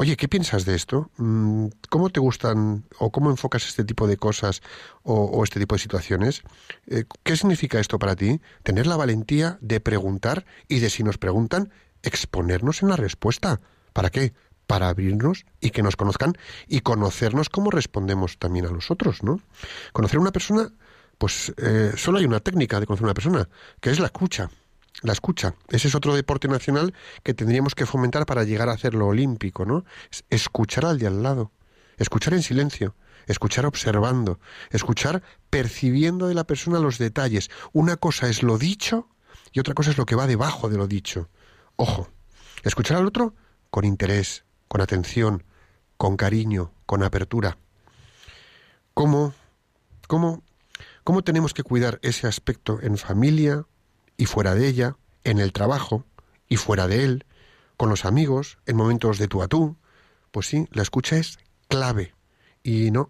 Oye, 0.00 0.16
¿qué 0.16 0.28
piensas 0.28 0.64
de 0.64 0.74
esto? 0.76 1.10
Mm, 1.18 1.66
¿Cómo 1.90 2.08
te 2.08 2.20
gustan 2.20 2.84
o 2.98 3.12
cómo 3.12 3.28
enfocas 3.28 3.66
este 3.68 3.84
tipo 3.84 4.06
de 4.06 4.16
cosas 4.16 4.62
o, 5.02 5.44
este 5.44 5.60
tipo 5.60 5.74
de 5.74 5.78
situaciones? 5.78 6.40
Eh, 6.86 7.04
¿Qué 7.22 7.36
significa 7.36 7.78
esto 7.78 7.98
para 7.98 8.16
ti? 8.16 8.40
Tener 8.62 8.86
la 8.86 8.96
valentía 8.96 9.58
de 9.60 9.78
preguntar 9.78 10.46
y 10.68 10.78
de 10.78 10.88
si 10.88 11.02
nos 11.02 11.18
preguntan, 11.18 11.70
exponernos 12.02 12.82
en 12.82 12.88
la 12.88 12.96
respuesta. 12.96 13.60
¿Para 13.92 14.08
qué? 14.08 14.32
Para 14.66 14.88
abrirnos 14.88 15.44
y 15.60 15.68
que 15.68 15.82
nos 15.82 15.96
conozcan 15.96 16.32
y 16.66 16.80
conocernos 16.80 17.50
cómo 17.50 17.70
respondemos 17.70 18.38
también 18.38 18.64
a 18.64 18.70
los 18.70 18.90
otros, 18.90 19.22
¿no? 19.22 19.42
Conocer 19.92 20.16
a 20.16 20.22
una 20.22 20.32
persona, 20.32 20.72
pues 21.18 21.52
eh, 21.58 21.92
solo 21.96 22.20
hay 22.20 22.24
una 22.24 22.40
técnica 22.40 22.80
de 22.80 22.86
conocer 22.86 23.04
a 23.04 23.08
una 23.08 23.14
persona, 23.14 23.48
que 23.82 23.90
es 23.90 24.00
la 24.00 24.06
escucha 24.06 24.48
la 25.02 25.12
escucha. 25.12 25.54
Ese 25.68 25.88
es 25.88 25.94
otro 25.94 26.14
deporte 26.14 26.48
nacional 26.48 26.94
que 27.22 27.34
tendríamos 27.34 27.74
que 27.74 27.86
fomentar 27.86 28.26
para 28.26 28.44
llegar 28.44 28.68
a 28.68 28.72
hacerlo 28.72 29.06
olímpico, 29.06 29.64
¿no? 29.64 29.84
escuchar 30.28 30.84
al 30.84 30.98
de 30.98 31.06
al 31.06 31.22
lado, 31.22 31.52
escuchar 31.96 32.34
en 32.34 32.42
silencio, 32.42 32.94
escuchar 33.26 33.66
observando, 33.66 34.40
escuchar 34.70 35.22
percibiendo 35.48 36.28
de 36.28 36.34
la 36.34 36.44
persona 36.44 36.78
los 36.78 36.98
detalles. 36.98 37.50
Una 37.72 37.96
cosa 37.96 38.28
es 38.28 38.42
lo 38.42 38.58
dicho 38.58 39.08
y 39.52 39.60
otra 39.60 39.74
cosa 39.74 39.90
es 39.90 39.98
lo 39.98 40.06
que 40.06 40.16
va 40.16 40.26
debajo 40.26 40.68
de 40.68 40.76
lo 40.76 40.86
dicho. 40.86 41.28
Ojo, 41.76 42.08
escuchar 42.62 42.98
al 42.98 43.06
otro 43.06 43.34
con 43.70 43.84
interés, 43.84 44.44
con 44.68 44.80
atención, 44.80 45.44
con 45.96 46.16
cariño, 46.16 46.72
con 46.86 47.02
apertura. 47.02 47.58
¿Cómo, 48.94 49.32
cómo, 50.08 50.42
cómo 51.04 51.22
tenemos 51.22 51.54
que 51.54 51.62
cuidar 51.62 51.98
ese 52.02 52.26
aspecto 52.26 52.80
en 52.82 52.98
familia, 52.98 53.64
y 54.20 54.26
fuera 54.26 54.54
de 54.54 54.68
ella, 54.68 54.96
en 55.24 55.38
el 55.38 55.54
trabajo 55.54 56.04
y 56.46 56.56
fuera 56.56 56.86
de 56.86 57.04
él, 57.04 57.24
con 57.78 57.88
los 57.88 58.04
amigos, 58.04 58.58
en 58.66 58.76
momentos 58.76 59.18
de 59.18 59.28
tú 59.28 59.42
a 59.42 59.48
tú. 59.48 59.78
Pues 60.30 60.46
sí, 60.46 60.68
la 60.72 60.82
escucha 60.82 61.16
es 61.16 61.38
clave. 61.68 62.14
Y 62.62 62.90
no, 62.90 63.08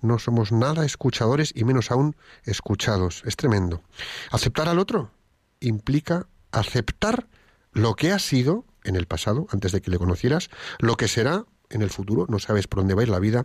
no 0.00 0.18
somos 0.18 0.50
nada 0.50 0.84
escuchadores 0.84 1.52
y 1.54 1.62
menos 1.62 1.92
aún 1.92 2.16
escuchados. 2.42 3.22
Es 3.26 3.36
tremendo. 3.36 3.84
Aceptar 4.32 4.68
al 4.68 4.80
otro 4.80 5.12
implica 5.60 6.26
aceptar 6.50 7.28
lo 7.70 7.94
que 7.94 8.10
ha 8.10 8.18
sido 8.18 8.64
en 8.82 8.96
el 8.96 9.06
pasado, 9.06 9.46
antes 9.50 9.70
de 9.70 9.80
que 9.80 9.92
le 9.92 9.98
conocieras, 9.98 10.50
lo 10.80 10.96
que 10.96 11.06
será 11.06 11.44
en 11.68 11.82
el 11.82 11.90
futuro, 11.90 12.26
no 12.28 12.40
sabes 12.40 12.66
por 12.66 12.80
dónde 12.80 12.94
va 12.94 13.02
a 13.02 13.04
ir 13.04 13.08
la 13.08 13.20
vida, 13.20 13.44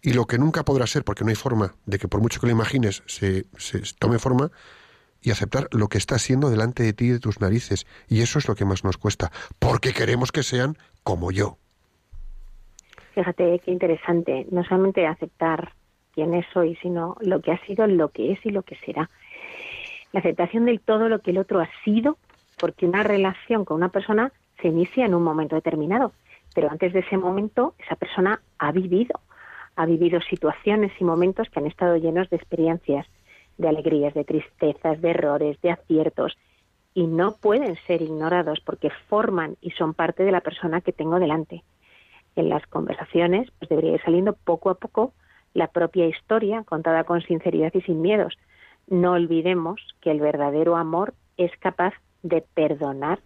y 0.00 0.14
lo 0.14 0.26
que 0.26 0.38
nunca 0.38 0.64
podrá 0.64 0.86
ser, 0.86 1.04
porque 1.04 1.24
no 1.24 1.28
hay 1.28 1.36
forma 1.36 1.74
de 1.84 1.98
que 1.98 2.08
por 2.08 2.22
mucho 2.22 2.40
que 2.40 2.46
lo 2.46 2.52
imagines 2.52 3.02
se, 3.04 3.44
se 3.58 3.82
tome 3.98 4.18
forma, 4.18 4.50
y 5.22 5.30
aceptar 5.30 5.68
lo 5.72 5.88
que 5.88 5.98
está 5.98 6.18
siendo 6.18 6.50
delante 6.50 6.82
de 6.82 6.92
ti 6.92 7.06
y 7.06 7.10
de 7.10 7.20
tus 7.20 7.40
narices. 7.40 7.86
Y 8.08 8.22
eso 8.22 8.38
es 8.38 8.48
lo 8.48 8.54
que 8.54 8.64
más 8.64 8.84
nos 8.84 8.98
cuesta, 8.98 9.30
porque 9.58 9.92
queremos 9.92 10.32
que 10.32 10.42
sean 10.42 10.76
como 11.02 11.30
yo. 11.30 11.58
Fíjate 13.14 13.60
qué 13.64 13.70
interesante, 13.72 14.46
no 14.50 14.62
solamente 14.64 15.06
aceptar 15.06 15.72
quién 16.14 16.34
es 16.34 16.46
hoy, 16.54 16.76
sino 16.82 17.16
lo 17.20 17.40
que 17.40 17.52
ha 17.52 17.66
sido, 17.66 17.86
lo 17.86 18.10
que 18.10 18.32
es 18.32 18.44
y 18.44 18.50
lo 18.50 18.62
que 18.62 18.76
será. 18.76 19.10
La 20.12 20.20
aceptación 20.20 20.64
del 20.64 20.80
todo 20.80 21.08
lo 21.08 21.20
que 21.20 21.32
el 21.32 21.38
otro 21.38 21.60
ha 21.60 21.68
sido, 21.84 22.16
porque 22.58 22.86
una 22.86 23.02
relación 23.02 23.64
con 23.64 23.76
una 23.76 23.88
persona 23.88 24.32
se 24.60 24.68
inicia 24.68 25.04
en 25.04 25.14
un 25.14 25.22
momento 25.22 25.56
determinado, 25.56 26.12
pero 26.54 26.70
antes 26.70 26.92
de 26.92 27.00
ese 27.00 27.16
momento 27.16 27.74
esa 27.78 27.96
persona 27.96 28.40
ha 28.58 28.72
vivido, 28.72 29.20
ha 29.76 29.86
vivido 29.86 30.20
situaciones 30.20 30.92
y 30.98 31.04
momentos 31.04 31.48
que 31.50 31.60
han 31.60 31.66
estado 31.66 31.96
llenos 31.96 32.28
de 32.30 32.36
experiencias 32.36 33.06
de 33.58 33.68
alegrías, 33.68 34.14
de 34.14 34.24
tristezas, 34.24 35.00
de 35.00 35.10
errores, 35.10 35.60
de 35.60 35.72
aciertos, 35.72 36.36
y 36.94 37.06
no 37.06 37.36
pueden 37.36 37.76
ser 37.86 38.02
ignorados 38.02 38.60
porque 38.64 38.90
forman 39.08 39.56
y 39.60 39.70
son 39.72 39.94
parte 39.94 40.24
de 40.24 40.32
la 40.32 40.40
persona 40.40 40.80
que 40.80 40.92
tengo 40.92 41.18
delante. 41.18 41.62
En 42.34 42.48
las 42.48 42.66
conversaciones 42.66 43.48
pues 43.58 43.68
debería 43.68 43.94
ir 43.94 44.02
saliendo 44.02 44.32
poco 44.32 44.70
a 44.70 44.74
poco 44.74 45.12
la 45.54 45.68
propia 45.68 46.06
historia 46.06 46.62
contada 46.64 47.04
con 47.04 47.20
sinceridad 47.22 47.72
y 47.74 47.80
sin 47.82 48.00
miedos. 48.00 48.38
No 48.86 49.12
olvidemos 49.12 49.80
que 50.00 50.10
el 50.10 50.20
verdadero 50.20 50.76
amor 50.76 51.14
es 51.36 51.50
capaz 51.60 51.92
de 52.22 52.42
perdonar 52.54 53.20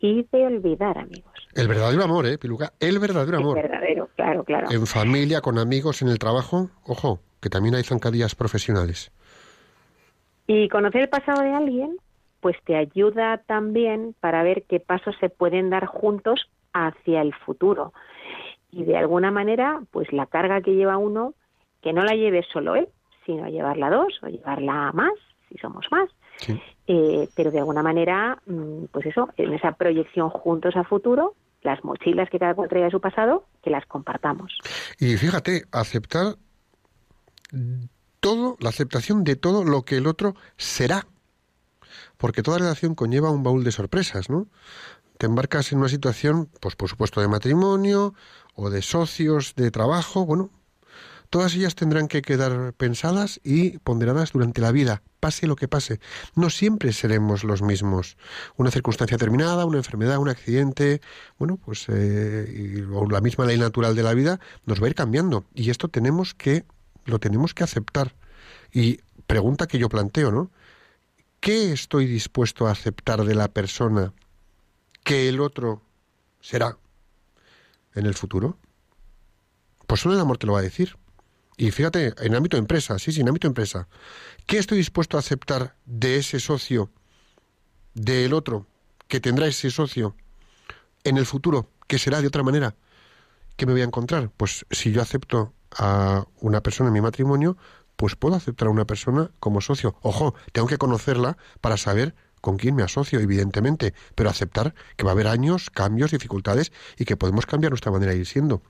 y 0.00 0.26
de 0.30 0.46
olvidar, 0.46 0.98
amigos. 0.98 1.32
El 1.54 1.68
verdadero 1.68 2.04
amor, 2.04 2.26
¿eh, 2.26 2.36
Piluca? 2.36 2.72
El 2.80 2.98
verdadero 2.98 3.38
amor. 3.38 3.58
El 3.58 3.68
verdadero, 3.68 4.08
claro, 4.16 4.44
claro. 4.44 4.70
En 4.70 4.86
familia, 4.86 5.40
con 5.40 5.58
amigos, 5.58 6.02
en 6.02 6.08
el 6.08 6.18
trabajo, 6.18 6.70
ojo, 6.84 7.20
que 7.40 7.48
también 7.48 7.74
hay 7.74 7.84
zancadillas 7.84 8.34
profesionales. 8.34 9.12
Y 10.46 10.68
conocer 10.68 11.02
el 11.02 11.08
pasado 11.08 11.42
de 11.42 11.52
alguien 11.52 11.96
pues 12.44 12.56
te 12.66 12.76
ayuda 12.76 13.38
también 13.38 14.14
para 14.20 14.42
ver 14.42 14.64
qué 14.68 14.78
pasos 14.78 15.16
se 15.18 15.30
pueden 15.30 15.70
dar 15.70 15.86
juntos 15.86 16.50
hacia 16.74 17.22
el 17.22 17.34
futuro. 17.34 17.94
Y 18.70 18.84
de 18.84 18.98
alguna 18.98 19.30
manera, 19.30 19.80
pues 19.90 20.12
la 20.12 20.26
carga 20.26 20.60
que 20.60 20.74
lleva 20.74 20.98
uno, 20.98 21.32
que 21.80 21.94
no 21.94 22.04
la 22.04 22.14
lleve 22.14 22.44
solo 22.52 22.76
él, 22.76 22.88
sino 23.24 23.48
llevarla 23.48 23.88
dos 23.88 24.20
o 24.22 24.26
llevarla 24.26 24.92
más, 24.92 25.14
si 25.48 25.56
somos 25.56 25.86
más. 25.90 26.10
Sí. 26.36 26.60
Eh, 26.86 27.30
pero 27.34 27.50
de 27.50 27.60
alguna 27.60 27.82
manera, 27.82 28.36
mm, 28.44 28.88
pues 28.92 29.06
eso, 29.06 29.30
en 29.38 29.54
esa 29.54 29.72
proyección 29.72 30.28
juntos 30.28 30.76
a 30.76 30.84
futuro, 30.84 31.36
las 31.62 31.82
mochilas 31.82 32.28
que 32.28 32.38
cada 32.38 32.54
cual 32.54 32.68
trae 32.68 32.82
de 32.82 32.90
su 32.90 33.00
pasado, 33.00 33.46
que 33.62 33.70
las 33.70 33.86
compartamos. 33.86 34.52
Y 34.98 35.16
fíjate, 35.16 35.62
aceptar 35.72 36.34
todo, 38.24 38.56
la 38.58 38.70
aceptación 38.70 39.22
de 39.22 39.36
todo 39.36 39.64
lo 39.64 39.82
que 39.82 39.98
el 39.98 40.06
otro 40.06 40.34
será. 40.56 41.06
Porque 42.16 42.42
toda 42.42 42.56
relación 42.56 42.94
conlleva 42.94 43.30
un 43.30 43.42
baúl 43.42 43.64
de 43.64 43.70
sorpresas, 43.70 44.30
¿no? 44.30 44.48
Te 45.18 45.26
embarcas 45.26 45.72
en 45.72 45.78
una 45.78 45.90
situación, 45.90 46.48
pues 46.60 46.74
por 46.74 46.88
supuesto, 46.88 47.20
de 47.20 47.28
matrimonio 47.28 48.14
o 48.54 48.70
de 48.70 48.80
socios, 48.80 49.54
de 49.56 49.70
trabajo, 49.70 50.24
bueno, 50.24 50.48
todas 51.28 51.54
ellas 51.54 51.74
tendrán 51.74 52.08
que 52.08 52.22
quedar 52.22 52.72
pensadas 52.72 53.40
y 53.44 53.76
ponderadas 53.80 54.32
durante 54.32 54.62
la 54.62 54.72
vida, 54.72 55.02
pase 55.20 55.46
lo 55.46 55.54
que 55.54 55.68
pase. 55.68 56.00
No 56.34 56.48
siempre 56.48 56.94
seremos 56.94 57.44
los 57.44 57.60
mismos. 57.60 58.16
Una 58.56 58.70
circunstancia 58.70 59.18
determinada, 59.18 59.66
una 59.66 59.76
enfermedad, 59.76 60.16
un 60.16 60.30
accidente, 60.30 61.02
bueno, 61.38 61.58
pues 61.62 61.84
eh, 61.88 62.86
o 62.90 63.06
la 63.10 63.20
misma 63.20 63.44
ley 63.44 63.58
natural 63.58 63.94
de 63.94 64.02
la 64.02 64.14
vida 64.14 64.40
nos 64.64 64.80
va 64.80 64.86
a 64.86 64.88
ir 64.88 64.94
cambiando. 64.94 65.44
Y 65.54 65.68
esto 65.68 65.88
tenemos 65.88 66.32
que, 66.32 66.64
lo 67.04 67.18
tenemos 67.18 67.54
que 67.54 67.64
aceptar. 67.64 68.14
Y 68.72 69.00
pregunta 69.26 69.66
que 69.66 69.78
yo 69.78 69.88
planteo, 69.88 70.30
¿no? 70.30 70.50
¿Qué 71.40 71.72
estoy 71.72 72.06
dispuesto 72.06 72.66
a 72.66 72.70
aceptar 72.70 73.24
de 73.24 73.34
la 73.34 73.48
persona 73.48 74.12
que 75.02 75.28
el 75.28 75.40
otro 75.40 75.82
será 76.40 76.78
en 77.94 78.06
el 78.06 78.14
futuro? 78.14 78.58
Pues 79.86 80.00
solo 80.00 80.14
el 80.14 80.20
amor 80.20 80.38
te 80.38 80.46
lo 80.46 80.54
va 80.54 80.60
a 80.60 80.62
decir. 80.62 80.96
Y 81.56 81.70
fíjate, 81.70 82.14
en 82.18 82.34
ámbito 82.34 82.56
de 82.56 82.62
empresa, 82.62 82.98
sí, 82.98 83.12
sí, 83.12 83.20
en 83.20 83.28
ámbito 83.28 83.46
de 83.46 83.50
empresa. 83.50 83.88
¿Qué 84.46 84.58
estoy 84.58 84.78
dispuesto 84.78 85.16
a 85.16 85.20
aceptar 85.20 85.76
de 85.84 86.16
ese 86.16 86.40
socio, 86.40 86.90
del 87.94 88.32
otro, 88.32 88.66
que 89.06 89.20
tendrá 89.20 89.46
ese 89.46 89.70
socio 89.70 90.16
en 91.04 91.16
el 91.16 91.26
futuro, 91.26 91.68
que 91.86 91.98
será 91.98 92.20
de 92.20 92.26
otra 92.26 92.42
manera? 92.42 92.74
¿Qué 93.56 93.66
me 93.66 93.72
voy 93.72 93.82
a 93.82 93.84
encontrar? 93.84 94.30
Pues 94.36 94.66
si 94.70 94.90
yo 94.90 95.00
acepto 95.00 95.52
a 95.78 96.24
una 96.40 96.60
persona 96.60 96.88
en 96.88 96.94
mi 96.94 97.00
matrimonio, 97.00 97.56
pues 97.96 98.16
puedo 98.16 98.36
aceptar 98.36 98.68
a 98.68 98.70
una 98.70 98.84
persona 98.84 99.30
como 99.40 99.60
socio. 99.60 99.96
Ojo, 100.02 100.34
tengo 100.52 100.66
que 100.66 100.78
conocerla 100.78 101.36
para 101.60 101.76
saber 101.76 102.14
con 102.40 102.58
quién 102.58 102.74
me 102.74 102.82
asocio, 102.82 103.20
evidentemente, 103.20 103.94
pero 104.14 104.28
aceptar 104.28 104.74
que 104.96 105.04
va 105.04 105.12
a 105.12 105.14
haber 105.14 105.28
años, 105.28 105.70
cambios, 105.70 106.10
dificultades 106.10 106.72
y 106.98 107.06
que 107.06 107.16
podemos 107.16 107.46
cambiar 107.46 107.72
nuestra 107.72 107.90
manera 107.90 108.12
de 108.12 108.18
ir 108.18 108.26
siendo. 108.26 108.60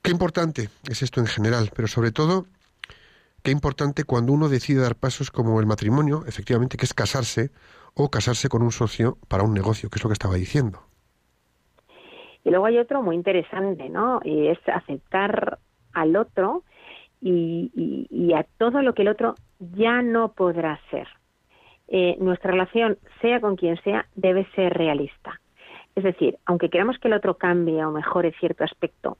Qué 0.00 0.10
importante 0.10 0.70
es 0.88 1.02
esto 1.02 1.20
en 1.20 1.26
general, 1.26 1.70
pero 1.76 1.86
sobre 1.86 2.12
todo, 2.12 2.46
qué 3.42 3.50
importante 3.50 4.04
cuando 4.04 4.32
uno 4.32 4.48
decide 4.48 4.80
dar 4.80 4.96
pasos 4.96 5.30
como 5.30 5.60
el 5.60 5.66
matrimonio, 5.66 6.24
efectivamente, 6.26 6.76
que 6.76 6.86
es 6.86 6.94
casarse 6.94 7.50
o 7.94 8.10
casarse 8.10 8.48
con 8.48 8.62
un 8.62 8.72
socio 8.72 9.18
para 9.28 9.42
un 9.42 9.52
negocio, 9.52 9.90
que 9.90 9.98
es 9.98 10.02
lo 10.02 10.08
que 10.08 10.14
estaba 10.14 10.36
diciendo. 10.36 10.82
Y 12.44 12.50
luego 12.50 12.66
hay 12.66 12.78
otro 12.78 13.02
muy 13.02 13.14
interesante, 13.14 13.88
¿no? 13.88 14.20
Y 14.24 14.48
es 14.48 14.58
aceptar 14.66 15.58
al 15.92 16.16
otro 16.16 16.62
y, 17.20 18.32
a 18.34 18.44
todo 18.58 18.82
lo 18.82 18.94
que 18.94 19.02
el 19.02 19.08
otro 19.08 19.34
ya 19.58 20.02
no 20.02 20.32
podrá 20.32 20.80
ser. 20.90 21.06
Eh, 21.88 22.16
nuestra 22.18 22.50
relación, 22.50 22.98
sea 23.20 23.40
con 23.40 23.56
quien 23.56 23.76
sea, 23.82 24.06
debe 24.14 24.46
ser 24.54 24.72
realista. 24.72 25.40
Es 25.94 26.04
decir, 26.04 26.38
aunque 26.46 26.70
queramos 26.70 26.98
que 26.98 27.08
el 27.08 27.14
otro 27.14 27.36
cambie 27.36 27.84
o 27.84 27.90
mejore 27.90 28.32
cierto 28.40 28.64
aspecto, 28.64 29.18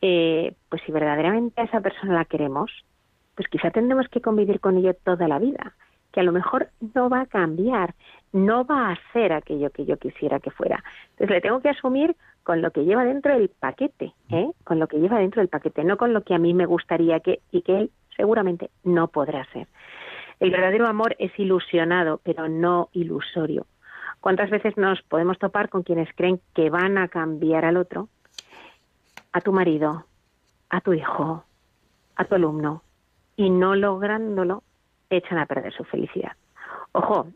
eh, 0.00 0.54
pues 0.68 0.82
si 0.86 0.92
verdaderamente 0.92 1.60
a 1.60 1.64
esa 1.64 1.80
persona 1.80 2.14
la 2.14 2.24
queremos, 2.24 2.70
pues 3.34 3.48
quizá 3.48 3.70
tendremos 3.70 4.08
que 4.08 4.20
convivir 4.20 4.60
con 4.60 4.78
ello 4.78 4.94
toda 4.94 5.28
la 5.28 5.38
vida, 5.38 5.74
que 6.12 6.20
a 6.20 6.22
lo 6.22 6.32
mejor 6.32 6.68
no 6.94 7.08
va 7.08 7.22
a 7.22 7.26
cambiar, 7.26 7.94
no 8.32 8.64
va 8.64 8.88
a 8.88 8.92
hacer 8.92 9.32
aquello 9.32 9.70
que 9.70 9.84
yo 9.84 9.96
quisiera 9.98 10.40
que 10.40 10.50
fuera. 10.50 10.82
Entonces 11.10 11.30
le 11.30 11.40
tengo 11.40 11.60
que 11.60 11.70
asumir 11.70 12.16
con 12.50 12.62
lo 12.62 12.72
que 12.72 12.84
lleva 12.84 13.04
dentro 13.04 13.32
del 13.32 13.48
paquete, 13.48 14.12
¿eh? 14.28 14.50
con 14.64 14.80
lo 14.80 14.88
que 14.88 14.98
lleva 14.98 15.20
dentro 15.20 15.40
del 15.40 15.48
paquete, 15.48 15.84
no 15.84 15.96
con 15.96 16.12
lo 16.12 16.22
que 16.22 16.34
a 16.34 16.38
mí 16.38 16.52
me 16.52 16.66
gustaría 16.66 17.20
que 17.20 17.38
y 17.52 17.62
que 17.62 17.78
él 17.78 17.90
seguramente 18.16 18.70
no 18.82 19.06
podrá 19.06 19.44
ser. 19.52 19.68
El 20.40 20.50
verdadero 20.50 20.88
amor 20.88 21.14
es 21.20 21.30
ilusionado, 21.38 22.20
pero 22.24 22.48
no 22.48 22.88
ilusorio. 22.92 23.66
¿Cuántas 24.18 24.50
veces 24.50 24.76
nos 24.76 25.00
podemos 25.02 25.38
topar 25.38 25.68
con 25.68 25.84
quienes 25.84 26.12
creen 26.16 26.40
que 26.52 26.70
van 26.70 26.98
a 26.98 27.06
cambiar 27.06 27.64
al 27.64 27.76
otro? 27.76 28.08
A 29.32 29.40
tu 29.40 29.52
marido, 29.52 30.06
a 30.70 30.80
tu 30.80 30.92
hijo, 30.92 31.44
a 32.16 32.24
tu 32.24 32.34
alumno, 32.34 32.82
y 33.36 33.48
no 33.48 33.76
lográndolo, 33.76 34.64
echan 35.08 35.38
a 35.38 35.46
perder 35.46 35.72
su 35.72 35.84
felicidad. 35.84 36.32
Ojo, 36.90 37.28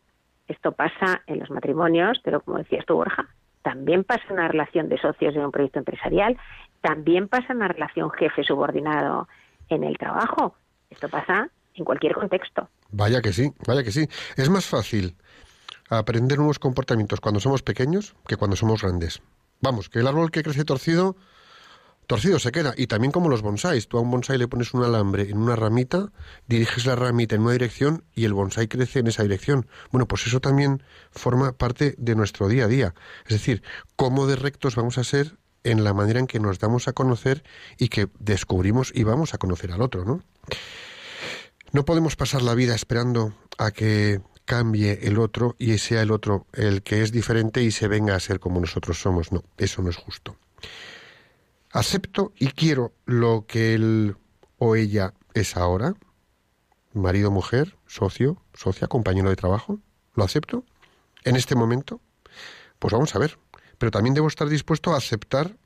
esto 0.48 0.72
pasa 0.72 1.22
en 1.28 1.38
los 1.38 1.50
matrimonios, 1.52 2.20
pero 2.24 2.40
como 2.40 2.58
decías 2.58 2.84
tú, 2.84 2.96
Borja, 2.96 3.28
también 3.64 4.04
pasa 4.04 4.22
en 4.28 4.34
una 4.34 4.48
relación 4.48 4.88
de 4.90 5.00
socios 5.00 5.34
en 5.34 5.44
un 5.44 5.50
proyecto 5.50 5.78
empresarial, 5.78 6.36
también 6.82 7.28
pasa 7.28 7.46
en 7.48 7.56
una 7.56 7.68
relación 7.68 8.10
jefe-subordinado 8.10 9.26
en 9.70 9.82
el 9.84 9.96
trabajo. 9.96 10.54
Esto 10.90 11.08
pasa 11.08 11.48
en 11.74 11.84
cualquier 11.84 12.14
contexto. 12.14 12.68
Vaya 12.90 13.22
que 13.22 13.32
sí, 13.32 13.50
vaya 13.66 13.82
que 13.82 13.90
sí. 13.90 14.06
Es 14.36 14.50
más 14.50 14.66
fácil 14.66 15.16
aprender 15.88 16.36
nuevos 16.36 16.58
comportamientos 16.58 17.20
cuando 17.20 17.40
somos 17.40 17.62
pequeños 17.62 18.14
que 18.28 18.36
cuando 18.36 18.54
somos 18.54 18.82
grandes. 18.82 19.22
Vamos, 19.62 19.88
que 19.88 20.00
el 20.00 20.06
árbol 20.06 20.30
que 20.30 20.42
crece 20.42 20.64
torcido, 20.64 21.16
torcido 22.06 22.38
se 22.38 22.52
queda. 22.52 22.74
Y 22.76 22.86
también 22.86 23.12
como 23.12 23.28
los 23.28 23.42
bonsáis. 23.42 23.88
Tú 23.88 23.98
a 23.98 24.00
un 24.00 24.10
bonsái 24.10 24.38
le 24.38 24.48
pones 24.48 24.74
un 24.74 24.84
alambre 24.84 25.30
en 25.30 25.38
una 25.38 25.56
ramita, 25.56 26.12
diriges 26.46 26.86
la 26.86 26.96
ramita 26.96 27.34
en 27.34 27.42
una 27.42 27.52
dirección 27.52 28.04
y 28.14 28.24
el 28.24 28.34
bonsái 28.34 28.68
crece 28.68 29.00
en 29.00 29.06
esa 29.06 29.22
dirección. 29.22 29.66
Bueno, 29.90 30.06
pues 30.06 30.26
eso 30.26 30.40
también 30.40 30.82
forma 31.10 31.52
parte 31.52 31.94
de 31.98 32.14
nuestro 32.14 32.48
día 32.48 32.64
a 32.64 32.68
día. 32.68 32.94
Es 33.26 33.32
decir, 33.32 33.62
cómo 33.96 34.26
de 34.26 34.36
rectos 34.36 34.76
vamos 34.76 34.98
a 34.98 35.04
ser 35.04 35.36
en 35.64 35.82
la 35.82 35.94
manera 35.94 36.20
en 36.20 36.26
que 36.26 36.40
nos 36.40 36.58
damos 36.58 36.88
a 36.88 36.92
conocer 36.92 37.42
y 37.78 37.88
que 37.88 38.08
descubrimos 38.18 38.92
y 38.94 39.02
vamos 39.02 39.34
a 39.34 39.38
conocer 39.38 39.72
al 39.72 39.80
otro, 39.80 40.04
¿no? 40.04 40.22
No 41.72 41.84
podemos 41.84 42.14
pasar 42.14 42.42
la 42.42 42.54
vida 42.54 42.74
esperando 42.74 43.34
a 43.58 43.70
que 43.72 44.20
cambie 44.44 45.00
el 45.02 45.18
otro 45.18 45.56
y 45.58 45.78
sea 45.78 46.02
el 46.02 46.10
otro 46.10 46.46
el 46.52 46.82
que 46.82 47.02
es 47.02 47.12
diferente 47.12 47.62
y 47.62 47.70
se 47.70 47.88
venga 47.88 48.14
a 48.14 48.20
ser 48.20 48.40
como 48.40 48.60
nosotros 48.60 49.00
somos. 49.00 49.32
No, 49.32 49.42
eso 49.56 49.82
no 49.82 49.90
es 49.90 49.96
justo. 49.96 50.36
Acepto 51.74 52.32
y 52.38 52.52
quiero 52.52 52.92
lo 53.04 53.46
que 53.48 53.74
él 53.74 54.16
o 54.58 54.76
ella 54.76 55.12
es 55.34 55.56
ahora, 55.56 55.94
marido, 56.92 57.32
mujer, 57.32 57.76
socio, 57.88 58.40
socia, 58.54 58.86
compañero 58.86 59.28
de 59.28 59.34
trabajo. 59.34 59.80
¿Lo 60.14 60.22
acepto? 60.22 60.64
¿En 61.24 61.34
este 61.34 61.56
momento? 61.56 62.00
Pues 62.78 62.92
vamos 62.92 63.16
a 63.16 63.18
ver. 63.18 63.40
Pero 63.76 63.90
también 63.90 64.14
debo 64.14 64.28
estar 64.28 64.48
dispuesto 64.48 64.94
a 64.94 64.98
aceptar 64.98 65.56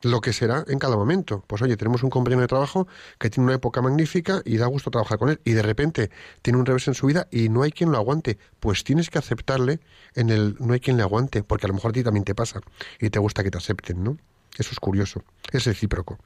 lo 0.00 0.22
que 0.22 0.32
será 0.32 0.64
en 0.68 0.78
cada 0.78 0.96
momento. 0.96 1.44
Pues 1.46 1.60
oye, 1.60 1.76
tenemos 1.76 2.02
un 2.02 2.08
compañero 2.08 2.40
de 2.40 2.48
trabajo 2.48 2.88
que 3.18 3.28
tiene 3.28 3.44
una 3.44 3.56
época 3.56 3.82
magnífica 3.82 4.40
y 4.46 4.56
da 4.56 4.64
gusto 4.68 4.90
trabajar 4.90 5.18
con 5.18 5.28
él 5.28 5.38
y 5.44 5.52
de 5.52 5.60
repente 5.60 6.10
tiene 6.40 6.58
un 6.58 6.64
revés 6.64 6.88
en 6.88 6.94
su 6.94 7.08
vida 7.08 7.28
y 7.30 7.50
no 7.50 7.60
hay 7.60 7.72
quien 7.72 7.92
lo 7.92 7.98
aguante. 7.98 8.38
Pues 8.58 8.84
tienes 8.84 9.10
que 9.10 9.18
aceptarle 9.18 9.80
en 10.14 10.30
el 10.30 10.56
no 10.60 10.72
hay 10.72 10.80
quien 10.80 10.96
le 10.96 11.02
aguante, 11.02 11.42
porque 11.44 11.66
a 11.66 11.68
lo 11.68 11.74
mejor 11.74 11.90
a 11.90 11.92
ti 11.92 12.02
también 12.02 12.24
te 12.24 12.34
pasa 12.34 12.62
y 12.98 13.10
te 13.10 13.18
gusta 13.18 13.44
que 13.44 13.50
te 13.50 13.58
acepten, 13.58 14.02
¿no? 14.02 14.16
Eso 14.58 14.70
es 14.72 14.80
curioso, 14.80 15.22
es 15.52 15.64
recíproco. 15.64 16.18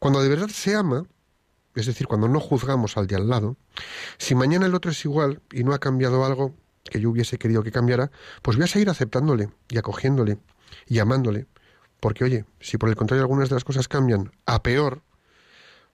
Cuando 0.00 0.22
de 0.22 0.28
verdad 0.28 0.48
se 0.48 0.74
ama, 0.74 1.04
es 1.74 1.86
decir, 1.86 2.06
cuando 2.06 2.26
no 2.26 2.40
juzgamos 2.40 2.96
al 2.96 3.06
de 3.06 3.16
al 3.16 3.28
lado, 3.28 3.56
si 4.16 4.34
mañana 4.34 4.66
el 4.66 4.74
otro 4.74 4.90
es 4.90 5.04
igual 5.04 5.42
y 5.52 5.62
no 5.62 5.74
ha 5.74 5.78
cambiado 5.78 6.24
algo 6.24 6.54
que 6.84 7.00
yo 7.00 7.10
hubiese 7.10 7.38
querido 7.38 7.62
que 7.62 7.70
cambiara, 7.70 8.10
pues 8.42 8.56
voy 8.56 8.64
a 8.64 8.68
seguir 8.68 8.88
aceptándole 8.88 9.50
y 9.68 9.76
acogiéndole 9.76 10.38
y 10.86 10.98
amándole. 11.00 11.46
Porque, 12.00 12.24
oye, 12.24 12.44
si 12.60 12.78
por 12.78 12.88
el 12.88 12.96
contrario 12.96 13.22
algunas 13.22 13.50
de 13.50 13.56
las 13.56 13.64
cosas 13.64 13.88
cambian 13.88 14.32
a 14.46 14.62
peor, 14.62 15.02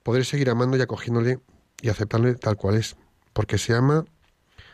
podré 0.03 0.23
seguir 0.23 0.49
amando 0.49 0.77
y 0.77 0.81
acogiéndole 0.81 1.39
y 1.81 1.89
aceptándole 1.89 2.35
tal 2.35 2.55
cual 2.55 2.75
es. 2.75 2.95
Porque 3.33 3.57
se 3.57 3.73
ama 3.73 4.05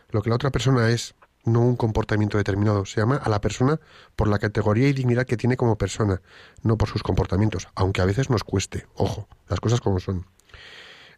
lo 0.10 0.22
que 0.22 0.30
la 0.30 0.36
otra 0.36 0.52
persona 0.52 0.89
es, 0.89 1.15
no 1.45 1.62
un 1.62 1.75
comportamiento 1.75 2.38
determinado. 2.38 2.86
Se 2.86 3.02
ama 3.02 3.17
a 3.17 3.30
la 3.30 3.41
persona 3.41 3.80
por 4.15 4.28
la 4.28 4.39
categoría 4.39 4.88
y 4.88 4.93
dignidad 4.93 5.25
que 5.25 5.38
tiene 5.38 5.58
como 5.58 5.78
persona, 5.78 6.21
no 6.63 6.78
por 6.78 6.89
sus 6.89 7.04
comportamientos, 7.04 7.67
aunque 7.75 8.02
a 8.02 8.06
veces 8.06 8.30
nos 8.30 8.43
cueste. 8.43 8.86
Ojo, 8.95 9.28
las 9.47 9.60
cosas 9.60 9.82
como 9.82 9.99
son. 9.99 10.25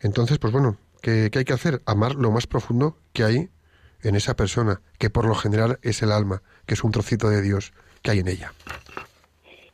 Entonces, 0.02 0.40
pues 0.40 0.54
bueno, 0.54 0.78
¿qué, 1.02 1.30
qué 1.32 1.40
hay 1.40 1.46
que 1.46 1.54
hacer? 1.54 1.82
Amar 1.86 2.16
lo 2.16 2.32
más 2.32 2.48
profundo 2.48 2.98
que 3.14 3.24
hay 3.24 3.50
en 4.04 4.16
esa 4.16 4.36
persona, 4.36 4.82
que 4.98 5.10
por 5.10 5.26
lo 5.26 5.36
general 5.36 5.80
es 5.82 6.02
el 6.02 6.12
alma, 6.12 6.42
que 6.66 6.74
es 6.74 6.84
un 6.84 6.92
trocito 6.92 7.30
de 7.30 7.42
Dios 7.42 7.74
que 8.02 8.12
hay 8.12 8.20
en 8.20 8.28
ella. 8.28 8.54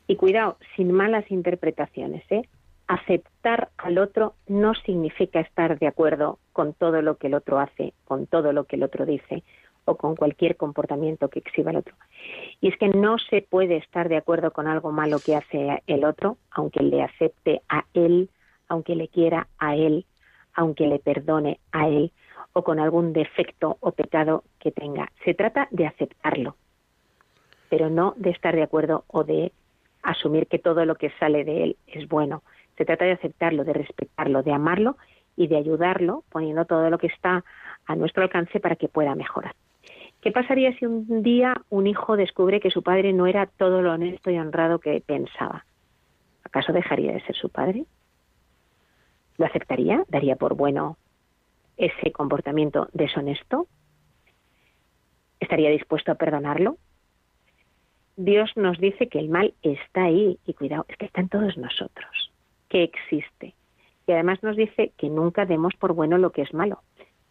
Y 0.07 0.15
cuidado, 0.15 0.57
sin 0.75 0.91
malas 0.91 1.29
interpretaciones, 1.31 2.23
¿eh? 2.31 2.47
Aceptar 2.87 3.69
al 3.77 3.97
otro 3.97 4.35
no 4.47 4.73
significa 4.85 5.41
estar 5.41 5.77
de 5.77 5.87
acuerdo 5.87 6.39
con 6.53 6.73
todo 6.73 7.01
lo 7.01 7.17
que 7.17 7.27
el 7.27 7.33
otro 7.33 7.59
hace, 7.59 7.93
con 8.05 8.27
todo 8.27 8.53
lo 8.53 8.63
que 8.63 8.77
el 8.77 8.83
otro 8.83 9.05
dice, 9.05 9.43
o 9.87 9.95
con 9.95 10.15
cualquier 10.15 10.57
comportamiento 10.57 11.29
que 11.29 11.39
exhiba 11.39 11.71
el 11.71 11.77
otro. 11.77 11.95
Y 12.59 12.67
es 12.67 12.77
que 12.77 12.89
no 12.89 13.17
se 13.17 13.41
puede 13.41 13.77
estar 13.77 14.09
de 14.09 14.17
acuerdo 14.17 14.51
con 14.51 14.67
algo 14.67 14.91
malo 14.91 15.17
que 15.25 15.35
hace 15.35 15.81
el 15.87 16.03
otro, 16.03 16.37
aunque 16.51 16.83
le 16.83 17.01
acepte 17.01 17.61
a 17.69 17.85
él, 17.93 18.29
aunque 18.67 18.95
le 18.95 19.07
quiera 19.07 19.47
a 19.57 19.75
él, 19.75 20.05
aunque 20.53 20.87
le 20.87 20.99
perdone 20.99 21.59
a 21.71 21.87
él, 21.87 22.11
o 22.51 22.63
con 22.63 22.79
algún 22.79 23.13
defecto 23.13 23.77
o 23.79 23.91
pecado 23.91 24.43
que 24.59 24.71
tenga. 24.71 25.09
Se 25.23 25.33
trata 25.33 25.69
de 25.71 25.87
aceptarlo, 25.87 26.57
pero 27.69 27.89
no 27.89 28.13
de 28.17 28.31
estar 28.31 28.55
de 28.55 28.63
acuerdo 28.63 29.05
o 29.07 29.23
de 29.23 29.53
asumir 30.03 30.47
que 30.47 30.59
todo 30.59 30.83
lo 30.83 30.95
que 30.95 31.11
sale 31.19 31.45
de 31.45 31.63
él 31.63 31.77
es 31.87 32.09
bueno. 32.09 32.43
Se 32.77 32.83
trata 32.83 33.05
de 33.05 33.13
aceptarlo, 33.13 33.63
de 33.63 33.73
respetarlo, 33.73 34.43
de 34.43 34.51
amarlo 34.51 34.97
y 35.37 35.47
de 35.47 35.55
ayudarlo 35.55 36.23
poniendo 36.29 36.65
todo 36.65 36.89
lo 36.89 36.97
que 36.97 37.07
está 37.07 37.45
a 37.85 37.95
nuestro 37.95 38.23
alcance 38.23 38.59
para 38.59 38.75
que 38.75 38.89
pueda 38.89 39.15
mejorar. 39.15 39.55
¿Qué 40.27 40.33
pasaría 40.33 40.77
si 40.77 40.85
un 40.85 41.23
día 41.23 41.53
un 41.69 41.87
hijo 41.87 42.17
descubre 42.17 42.59
que 42.59 42.69
su 42.69 42.83
padre 42.83 43.13
no 43.13 43.27
era 43.27 43.45
todo 43.45 43.81
lo 43.81 43.93
honesto 43.93 44.29
y 44.29 44.37
honrado 44.37 44.79
que 44.79 44.99
pensaba? 44.99 45.65
¿Acaso 46.43 46.73
dejaría 46.73 47.13
de 47.13 47.21
ser 47.21 47.37
su 47.37 47.47
padre? 47.47 47.85
¿Lo 49.37 49.45
aceptaría? 49.45 50.03
¿Daría 50.09 50.35
por 50.35 50.55
bueno 50.55 50.97
ese 51.77 52.11
comportamiento 52.11 52.89
deshonesto? 52.91 53.67
¿Estaría 55.39 55.69
dispuesto 55.69 56.11
a 56.11 56.15
perdonarlo? 56.15 56.75
Dios 58.17 58.51
nos 58.57 58.77
dice 58.79 59.07
que 59.07 59.19
el 59.19 59.29
mal 59.29 59.53
está 59.61 60.03
ahí 60.03 60.39
y 60.45 60.53
cuidado, 60.55 60.85
es 60.89 60.97
que 60.97 61.05
está 61.05 61.21
en 61.21 61.29
todos 61.29 61.57
nosotros, 61.57 62.33
que 62.67 62.83
existe. 62.83 63.53
Y 64.05 64.11
además 64.11 64.43
nos 64.43 64.57
dice 64.57 64.91
que 64.97 65.07
nunca 65.07 65.45
demos 65.45 65.73
por 65.75 65.93
bueno 65.93 66.17
lo 66.17 66.33
que 66.33 66.41
es 66.41 66.53
malo, 66.53 66.81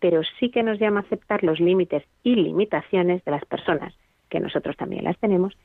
pero 0.01 0.23
sí 0.39 0.51
que 0.51 0.63
nos 0.63 0.79
llama 0.79 1.01
a 1.01 1.03
aceptar 1.03 1.43
los 1.43 1.61
límites 1.61 2.05
y 2.23 2.35
limitaciones 2.35 3.25
de 3.25 3.31
las 3.31 3.45
personas, 3.45 3.95
que 4.29 4.41
nosotros 4.41 4.77
también 4.77 5.05
las 5.05 5.19
tenemos, 5.19 5.57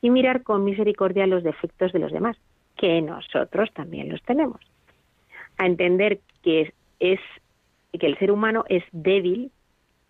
y 0.00 0.10
mirar 0.10 0.42
con 0.42 0.64
misericordia 0.64 1.26
los 1.26 1.42
defectos 1.42 1.92
de 1.92 1.98
los 1.98 2.12
demás, 2.12 2.36
que 2.76 3.00
nosotros 3.00 3.70
también 3.72 4.08
los 4.08 4.22
tenemos. 4.22 4.60
A 5.58 5.66
entender 5.66 6.20
que 6.42 6.72
es 7.00 7.20
que 7.98 8.06
el 8.06 8.18
ser 8.18 8.30
humano 8.30 8.64
es 8.68 8.84
débil 8.92 9.50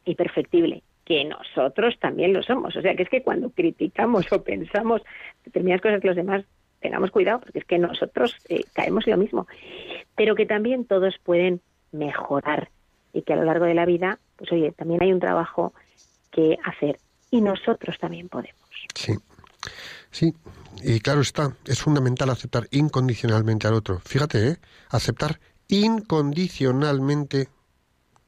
y 0.05 0.15
perfectible 0.17 0.83
que 1.07 1.25
nosotros 1.25 1.97
también 2.01 2.33
lo 2.33 2.43
somos. 2.43 2.75
O 2.75 2.83
sea, 2.83 2.97
que 2.97 3.05
es 3.05 3.09
que 3.09 3.23
cuando 3.23 3.51
criticamos 3.51 4.31
o 4.33 4.43
pensamos 4.43 5.03
determinadas 5.45 5.81
cosas 5.81 6.01
que 6.01 6.09
los 6.09 6.17
demás 6.17 6.45
tengamos 6.81 7.12
cuidado, 7.12 7.41
porque 7.41 7.61
es 7.61 7.65
que 7.65 7.79
nosotros 7.79 8.37
eh, 8.49 8.65
caemos 8.73 9.07
en 9.07 9.12
lo 9.12 9.19
mismo, 9.19 9.47
pero 10.17 10.35
que 10.35 10.47
también 10.47 10.85
todos 10.85 11.17
pueden 11.23 11.61
mejorar 11.93 12.71
y 13.17 13.23
que 13.23 13.33
a 13.33 13.37
lo 13.37 13.45
largo 13.45 13.65
de 13.65 13.75
la 13.75 13.87
vida, 13.87 14.19
pues 14.37 14.53
oye, 14.53 14.73
también 14.73 15.03
hay 15.03 15.11
un 15.11 15.21
trabajo 15.21 15.73
que 16.31 16.59
hacer 16.65 16.99
y 17.31 17.41
nosotros 17.41 17.97
también 17.99 18.29
podemos. 18.29 18.61
Sí, 18.95 19.15
sí, 20.11 20.35
y 20.83 21.01
claro 21.01 21.23
está, 21.23 21.57
es 21.65 21.81
fundamental 21.81 22.29
aceptar 22.29 22.69
incondicionalmente 22.71 23.67
al 23.67 23.75
otro. 23.75 24.01
Fíjate, 24.01 24.49
¿eh? 24.49 24.57
aceptar 24.91 25.41
incondicionalmente 25.69 27.49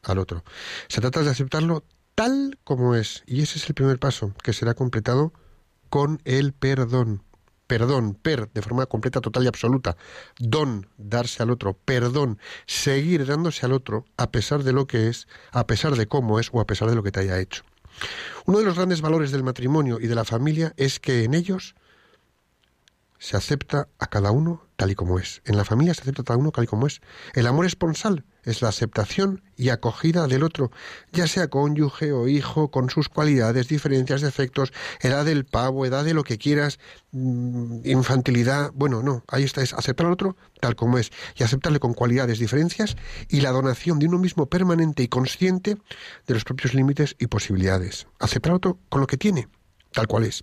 al 0.04 0.18
otro. 0.18 0.42
Se 0.88 1.02
trata 1.02 1.22
de 1.22 1.30
aceptarlo 1.30 1.84
tal 2.14 2.58
como 2.64 2.94
es. 2.94 3.22
Y 3.26 3.42
ese 3.42 3.58
es 3.58 3.68
el 3.68 3.74
primer 3.74 3.98
paso, 3.98 4.32
que 4.42 4.54
será 4.54 4.72
completado 4.72 5.34
con 5.90 6.20
el 6.24 6.54
perdón. 6.54 7.22
Perdón, 7.68 8.14
per, 8.14 8.50
de 8.50 8.62
forma 8.62 8.86
completa, 8.86 9.20
total 9.20 9.44
y 9.44 9.46
absoluta. 9.46 9.96
Don, 10.38 10.88
darse 10.96 11.42
al 11.42 11.50
otro. 11.50 11.74
Perdón, 11.74 12.38
seguir 12.66 13.26
dándose 13.26 13.66
al 13.66 13.74
otro 13.74 14.06
a 14.16 14.30
pesar 14.32 14.64
de 14.64 14.72
lo 14.72 14.86
que 14.86 15.08
es, 15.08 15.28
a 15.52 15.66
pesar 15.66 15.94
de 15.94 16.08
cómo 16.08 16.40
es 16.40 16.48
o 16.52 16.60
a 16.60 16.66
pesar 16.66 16.88
de 16.88 16.96
lo 16.96 17.02
que 17.02 17.12
te 17.12 17.20
haya 17.20 17.38
hecho. 17.38 17.62
Uno 18.46 18.58
de 18.58 18.64
los 18.64 18.76
grandes 18.76 19.02
valores 19.02 19.30
del 19.32 19.44
matrimonio 19.44 19.98
y 20.00 20.06
de 20.06 20.14
la 20.14 20.24
familia 20.24 20.72
es 20.76 20.98
que 20.98 21.24
en 21.24 21.34
ellos 21.34 21.74
se 23.18 23.36
acepta 23.36 23.88
a 23.98 24.06
cada 24.06 24.30
uno 24.30 24.66
tal 24.76 24.90
y 24.90 24.94
como 24.94 25.18
es. 25.18 25.42
En 25.44 25.56
la 25.56 25.64
familia 25.64 25.92
se 25.92 26.02
acepta 26.02 26.22
a 26.22 26.24
cada 26.24 26.38
uno 26.38 26.52
tal 26.52 26.64
y 26.64 26.68
como 26.68 26.86
es. 26.86 27.02
El 27.34 27.46
amor 27.46 27.66
esponsal 27.66 28.24
es 28.48 28.62
la 28.62 28.68
aceptación 28.68 29.42
y 29.56 29.70
acogida 29.70 30.26
del 30.26 30.42
otro, 30.42 30.70
ya 31.12 31.26
sea 31.26 31.48
cónyuge 31.48 32.12
o 32.12 32.28
hijo, 32.28 32.70
con 32.70 32.90
sus 32.90 33.08
cualidades, 33.08 33.68
diferencias, 33.68 34.20
defectos, 34.20 34.72
edad 35.00 35.24
del 35.24 35.44
pavo, 35.44 35.84
edad 35.84 36.04
de 36.04 36.14
lo 36.14 36.24
que 36.24 36.38
quieras, 36.38 36.78
mm, 37.12 37.80
infantilidad. 37.84 38.70
Bueno, 38.74 39.02
no, 39.02 39.24
ahí 39.28 39.44
está, 39.44 39.62
es 39.62 39.74
aceptar 39.74 40.06
al 40.06 40.12
otro 40.12 40.36
tal 40.58 40.76
como 40.76 40.98
es 40.98 41.10
y 41.36 41.42
aceptarle 41.42 41.80
con 41.80 41.94
cualidades, 41.94 42.38
diferencias 42.38 42.96
y 43.28 43.40
la 43.40 43.50
donación 43.50 43.98
de 43.98 44.06
uno 44.06 44.18
mismo 44.18 44.46
permanente 44.46 45.02
y 45.02 45.08
consciente 45.08 45.76
de 46.26 46.34
los 46.34 46.44
propios 46.44 46.74
límites 46.74 47.16
y 47.18 47.26
posibilidades. 47.26 48.06
Aceptar 48.18 48.52
al 48.52 48.56
otro 48.56 48.78
con 48.88 49.00
lo 49.00 49.06
que 49.06 49.16
tiene, 49.16 49.48
tal 49.92 50.06
cual 50.06 50.24
es. 50.24 50.42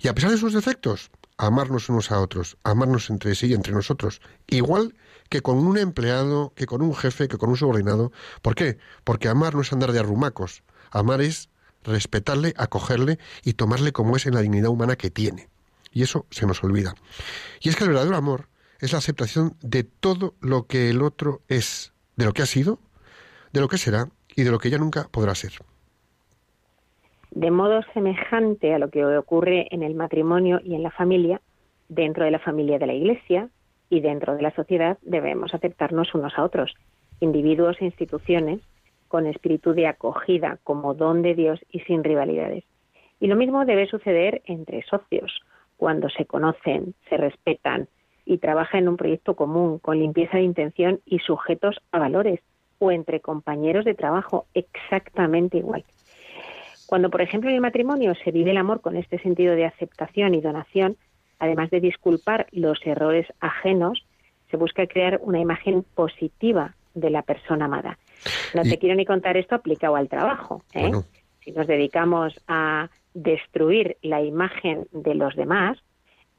Y 0.00 0.08
a 0.08 0.14
pesar 0.14 0.30
de 0.30 0.38
sus 0.38 0.52
defectos, 0.52 1.10
amarnos 1.36 1.88
unos 1.88 2.10
a 2.10 2.20
otros, 2.20 2.56
amarnos 2.64 3.10
entre 3.10 3.34
sí 3.34 3.46
y 3.46 3.54
entre 3.54 3.72
nosotros, 3.72 4.20
igual 4.48 4.94
con 5.42 5.58
un 5.58 5.78
empleado, 5.78 6.52
que 6.54 6.66
con 6.66 6.82
un 6.82 6.94
jefe, 6.94 7.28
que 7.28 7.38
con 7.38 7.50
un 7.50 7.56
subordinado. 7.56 8.12
¿Por 8.42 8.54
qué? 8.54 8.78
Porque 9.04 9.28
amar 9.28 9.54
no 9.54 9.60
es 9.60 9.72
andar 9.72 9.92
de 9.92 10.00
arrumacos, 10.00 10.62
amar 10.90 11.20
es 11.20 11.50
respetarle, 11.84 12.54
acogerle 12.56 13.18
y 13.44 13.54
tomarle 13.54 13.92
como 13.92 14.16
es 14.16 14.26
en 14.26 14.34
la 14.34 14.40
dignidad 14.40 14.70
humana 14.70 14.96
que 14.96 15.10
tiene. 15.10 15.48
Y 15.92 16.02
eso 16.02 16.26
se 16.30 16.46
nos 16.46 16.62
olvida. 16.64 16.94
Y 17.60 17.68
es 17.68 17.76
que 17.76 17.84
el 17.84 17.90
verdadero 17.90 18.16
amor 18.16 18.48
es 18.80 18.92
la 18.92 18.98
aceptación 18.98 19.54
de 19.62 19.84
todo 19.84 20.34
lo 20.40 20.66
que 20.66 20.90
el 20.90 21.02
otro 21.02 21.40
es, 21.48 21.92
de 22.16 22.24
lo 22.24 22.32
que 22.32 22.42
ha 22.42 22.46
sido, 22.46 22.78
de 23.52 23.60
lo 23.60 23.68
que 23.68 23.78
será 23.78 24.08
y 24.34 24.42
de 24.42 24.50
lo 24.50 24.58
que 24.58 24.70
ya 24.70 24.78
nunca 24.78 25.08
podrá 25.10 25.34
ser. 25.34 25.52
De 27.30 27.50
modo 27.50 27.80
semejante 27.92 28.74
a 28.74 28.78
lo 28.78 28.90
que 28.90 29.04
ocurre 29.04 29.68
en 29.70 29.82
el 29.82 29.94
matrimonio 29.94 30.60
y 30.62 30.74
en 30.74 30.82
la 30.82 30.90
familia, 30.90 31.40
dentro 31.88 32.24
de 32.24 32.30
la 32.30 32.38
familia 32.38 32.78
de 32.78 32.86
la 32.86 32.94
Iglesia 32.94 33.48
y 33.90 34.00
dentro 34.00 34.36
de 34.36 34.42
la 34.42 34.54
sociedad 34.54 34.98
debemos 35.02 35.54
aceptarnos 35.54 36.14
unos 36.14 36.36
a 36.36 36.44
otros, 36.44 36.74
individuos 37.20 37.76
e 37.80 37.86
instituciones, 37.86 38.60
con 39.08 39.26
espíritu 39.26 39.72
de 39.72 39.86
acogida 39.86 40.58
como 40.64 40.94
don 40.94 41.22
de 41.22 41.34
Dios 41.34 41.60
y 41.70 41.80
sin 41.80 42.04
rivalidades. 42.04 42.64
Y 43.20 43.26
lo 43.26 43.36
mismo 43.36 43.64
debe 43.64 43.86
suceder 43.86 44.42
entre 44.44 44.82
socios, 44.82 45.40
cuando 45.76 46.08
se 46.10 46.26
conocen, 46.26 46.94
se 47.08 47.16
respetan 47.16 47.88
y 48.26 48.38
trabajan 48.38 48.82
en 48.82 48.88
un 48.88 48.96
proyecto 48.96 49.34
común, 49.34 49.78
con 49.78 49.98
limpieza 49.98 50.36
de 50.36 50.42
intención 50.42 51.00
y 51.06 51.20
sujetos 51.20 51.80
a 51.92 51.98
valores, 51.98 52.40
o 52.78 52.92
entre 52.92 53.20
compañeros 53.20 53.84
de 53.84 53.94
trabajo 53.94 54.46
exactamente 54.54 55.58
igual. 55.58 55.84
Cuando, 56.86 57.10
por 57.10 57.22
ejemplo, 57.22 57.50
en 57.50 57.56
el 57.56 57.62
matrimonio 57.62 58.14
se 58.22 58.30
vive 58.30 58.50
el 58.50 58.56
amor 58.56 58.80
con 58.80 58.96
este 58.96 59.18
sentido 59.18 59.54
de 59.54 59.66
aceptación 59.66 60.34
y 60.34 60.40
donación, 60.40 60.96
además 61.38 61.70
de 61.70 61.80
disculpar 61.80 62.46
los 62.52 62.78
errores 62.86 63.26
ajenos, 63.40 64.04
se 64.50 64.56
busca 64.56 64.86
crear 64.86 65.20
una 65.22 65.40
imagen 65.40 65.84
positiva 65.94 66.74
de 66.94 67.10
la 67.10 67.22
persona 67.22 67.66
amada. 67.66 67.98
No 68.54 68.62
te 68.62 68.78
quiero 68.78 68.94
ni 68.94 69.04
contar 69.04 69.36
esto 69.36 69.54
aplicado 69.54 69.96
al 69.96 70.08
trabajo. 70.08 70.62
¿eh? 70.74 70.90
Si 71.44 71.52
nos 71.52 71.66
dedicamos 71.66 72.34
a 72.48 72.88
destruir 73.14 73.96
la 74.02 74.22
imagen 74.22 74.86
de 74.92 75.14
los 75.14 75.36
demás, 75.36 75.78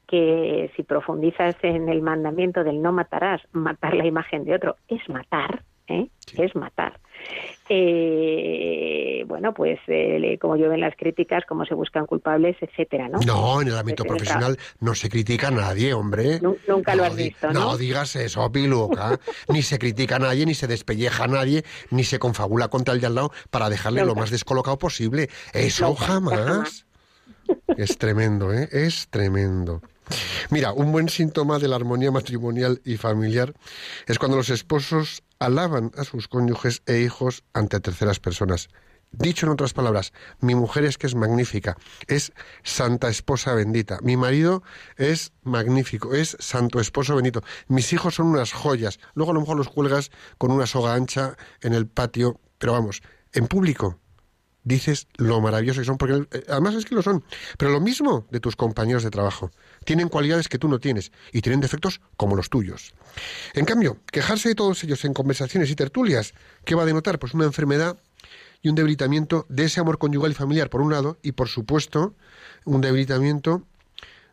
que 0.06 0.70
si 0.74 0.82
profundizas 0.82 1.54
en 1.62 1.88
el 1.88 2.02
mandamiento 2.02 2.64
del 2.64 2.82
no 2.82 2.92
matarás, 2.92 3.40
matar 3.52 3.94
la 3.94 4.06
imagen 4.06 4.44
de 4.44 4.54
otro 4.54 4.76
es 4.88 5.08
matar, 5.08 5.62
¿eh? 5.86 6.08
es 6.36 6.54
matar. 6.56 6.98
Eh, 7.72 9.24
bueno, 9.26 9.54
pues 9.54 9.78
eh, 9.86 10.36
como 10.40 10.56
llueven 10.56 10.80
las 10.80 10.94
críticas, 10.96 11.44
cómo 11.48 11.64
se 11.64 11.74
buscan 11.74 12.04
culpables, 12.06 12.56
etcétera, 12.60 13.08
¿no? 13.08 13.18
No, 13.26 13.62
en 13.62 13.68
el 13.68 13.76
ámbito 13.76 14.04
Pues 14.04 14.18
profesional 14.18 14.58
no 14.80 14.94
se 14.94 15.08
critica 15.08 15.48
a 15.48 15.50
nadie, 15.50 15.94
hombre. 15.94 16.40
Nu- 16.40 16.56
nunca 16.68 16.94
lo 16.94 17.04
has 17.04 17.14
visto, 17.16 17.52
¿no? 17.52 17.60
No 17.60 17.76
digas 17.78 18.16
eso, 18.16 18.50
piluca. 18.50 19.18
ni 19.48 19.62
se 19.62 19.78
critica 19.78 20.16
a 20.16 20.18
nadie, 20.18 20.46
ni 20.46 20.54
se 20.54 20.66
despelleja 20.66 21.24
a 21.24 21.28
nadie, 21.28 21.64
ni 21.90 22.04
se 22.04 22.18
confabula 22.18 22.68
contra 22.68 22.92
el 22.94 23.00
de 23.00 23.06
al 23.06 23.14
lado 23.14 23.32
para 23.50 23.70
dejarle 23.70 24.04
lo 24.04 24.14
más 24.14 24.30
descolocado 24.30 24.78
posible. 24.78 25.28
Eso 25.52 25.88
Nunca, 25.88 26.04
jamás. 26.06 26.44
jamás. 26.44 26.86
Es 27.76 27.98
tremendo, 27.98 28.52
¿eh? 28.52 28.68
Es 28.70 29.08
tremendo. 29.10 29.80
Mira, 30.50 30.72
un 30.72 30.90
buen 30.92 31.08
síntoma 31.08 31.58
de 31.58 31.68
la 31.68 31.76
armonía 31.76 32.10
matrimonial 32.10 32.80
y 32.84 32.96
familiar 32.96 33.54
es 34.06 34.18
cuando 34.18 34.36
los 34.36 34.50
esposos 34.50 35.22
alaban 35.40 35.90
a 35.96 36.04
sus 36.04 36.28
cónyuges 36.28 36.82
e 36.86 37.00
hijos 37.00 37.42
ante 37.52 37.80
terceras 37.80 38.20
personas. 38.20 38.68
Dicho 39.12 39.44
en 39.44 39.52
otras 39.52 39.72
palabras, 39.72 40.12
mi 40.38 40.54
mujer 40.54 40.84
es 40.84 40.96
que 40.96 41.08
es 41.08 41.16
magnífica, 41.16 41.76
es 42.06 42.32
santa 42.62 43.08
esposa 43.08 43.54
bendita, 43.54 43.98
mi 44.02 44.16
marido 44.16 44.62
es 44.96 45.32
magnífico, 45.42 46.14
es 46.14 46.36
santo 46.38 46.78
esposo 46.78 47.16
bendito, 47.16 47.42
mis 47.66 47.92
hijos 47.92 48.14
son 48.14 48.28
unas 48.28 48.52
joyas, 48.52 49.00
luego 49.14 49.32
a 49.32 49.34
lo 49.34 49.40
mejor 49.40 49.56
los 49.56 49.68
cuelgas 49.68 50.12
con 50.38 50.52
una 50.52 50.66
soga 50.66 50.94
ancha 50.94 51.36
en 51.60 51.74
el 51.74 51.88
patio, 51.88 52.38
pero 52.58 52.74
vamos, 52.74 53.02
en 53.32 53.48
público, 53.48 53.98
dices 54.62 55.08
lo 55.16 55.40
maravilloso 55.40 55.80
que 55.80 55.86
son, 55.86 55.98
porque 55.98 56.26
eh, 56.30 56.44
además 56.48 56.74
es 56.74 56.84
que 56.84 56.94
lo 56.94 57.02
son. 57.02 57.24
Pero 57.58 57.72
lo 57.72 57.80
mismo 57.80 58.26
de 58.30 58.40
tus 58.40 58.56
compañeros 58.56 59.02
de 59.02 59.10
trabajo. 59.10 59.50
Tienen 59.84 60.08
cualidades 60.08 60.48
que 60.48 60.58
tú 60.58 60.68
no 60.68 60.78
tienes 60.78 61.12
y 61.32 61.40
tienen 61.40 61.60
defectos 61.60 62.00
como 62.16 62.36
los 62.36 62.50
tuyos. 62.50 62.94
En 63.54 63.64
cambio, 63.64 63.98
quejarse 64.12 64.50
de 64.50 64.54
todos 64.54 64.84
ellos 64.84 65.04
en 65.04 65.14
conversaciones 65.14 65.70
y 65.70 65.74
tertulias, 65.74 66.34
¿qué 66.64 66.74
va 66.74 66.82
a 66.82 66.86
denotar? 66.86 67.18
Pues 67.18 67.34
una 67.34 67.44
enfermedad 67.44 67.98
y 68.62 68.68
un 68.68 68.74
debilitamiento 68.74 69.46
de 69.48 69.64
ese 69.64 69.80
amor 69.80 69.98
conyugal 69.98 70.32
y 70.32 70.34
familiar, 70.34 70.68
por 70.68 70.82
un 70.82 70.92
lado, 70.92 71.18
y 71.22 71.32
por 71.32 71.48
supuesto, 71.48 72.14
un 72.64 72.80
debilitamiento 72.80 73.62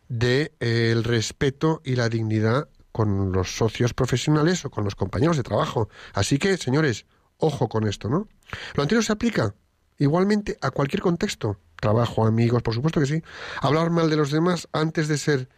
del 0.08 0.18
de, 0.18 0.52
eh, 0.60 1.00
respeto 1.02 1.80
y 1.84 1.96
la 1.96 2.08
dignidad 2.08 2.68
con 2.92 3.32
los 3.32 3.56
socios 3.56 3.94
profesionales 3.94 4.64
o 4.64 4.70
con 4.70 4.84
los 4.84 4.94
compañeros 4.94 5.36
de 5.36 5.42
trabajo. 5.42 5.88
Así 6.12 6.38
que, 6.38 6.56
señores, 6.56 7.06
ojo 7.38 7.68
con 7.68 7.86
esto, 7.86 8.08
¿no? 8.08 8.28
Lo 8.74 8.82
anterior 8.82 9.04
se 9.04 9.12
aplica 9.12 9.54
igualmente 9.98 10.58
a 10.60 10.70
cualquier 10.70 11.02
contexto. 11.02 11.58
Trabajo, 11.80 12.26
amigos, 12.26 12.62
por 12.62 12.74
supuesto 12.74 13.00
que 13.00 13.06
sí. 13.06 13.22
Hablar 13.60 13.90
mal 13.90 14.10
de 14.10 14.16
los 14.16 14.30
demás 14.30 14.68
antes 14.72 15.08
de 15.08 15.18
ser, 15.18 15.48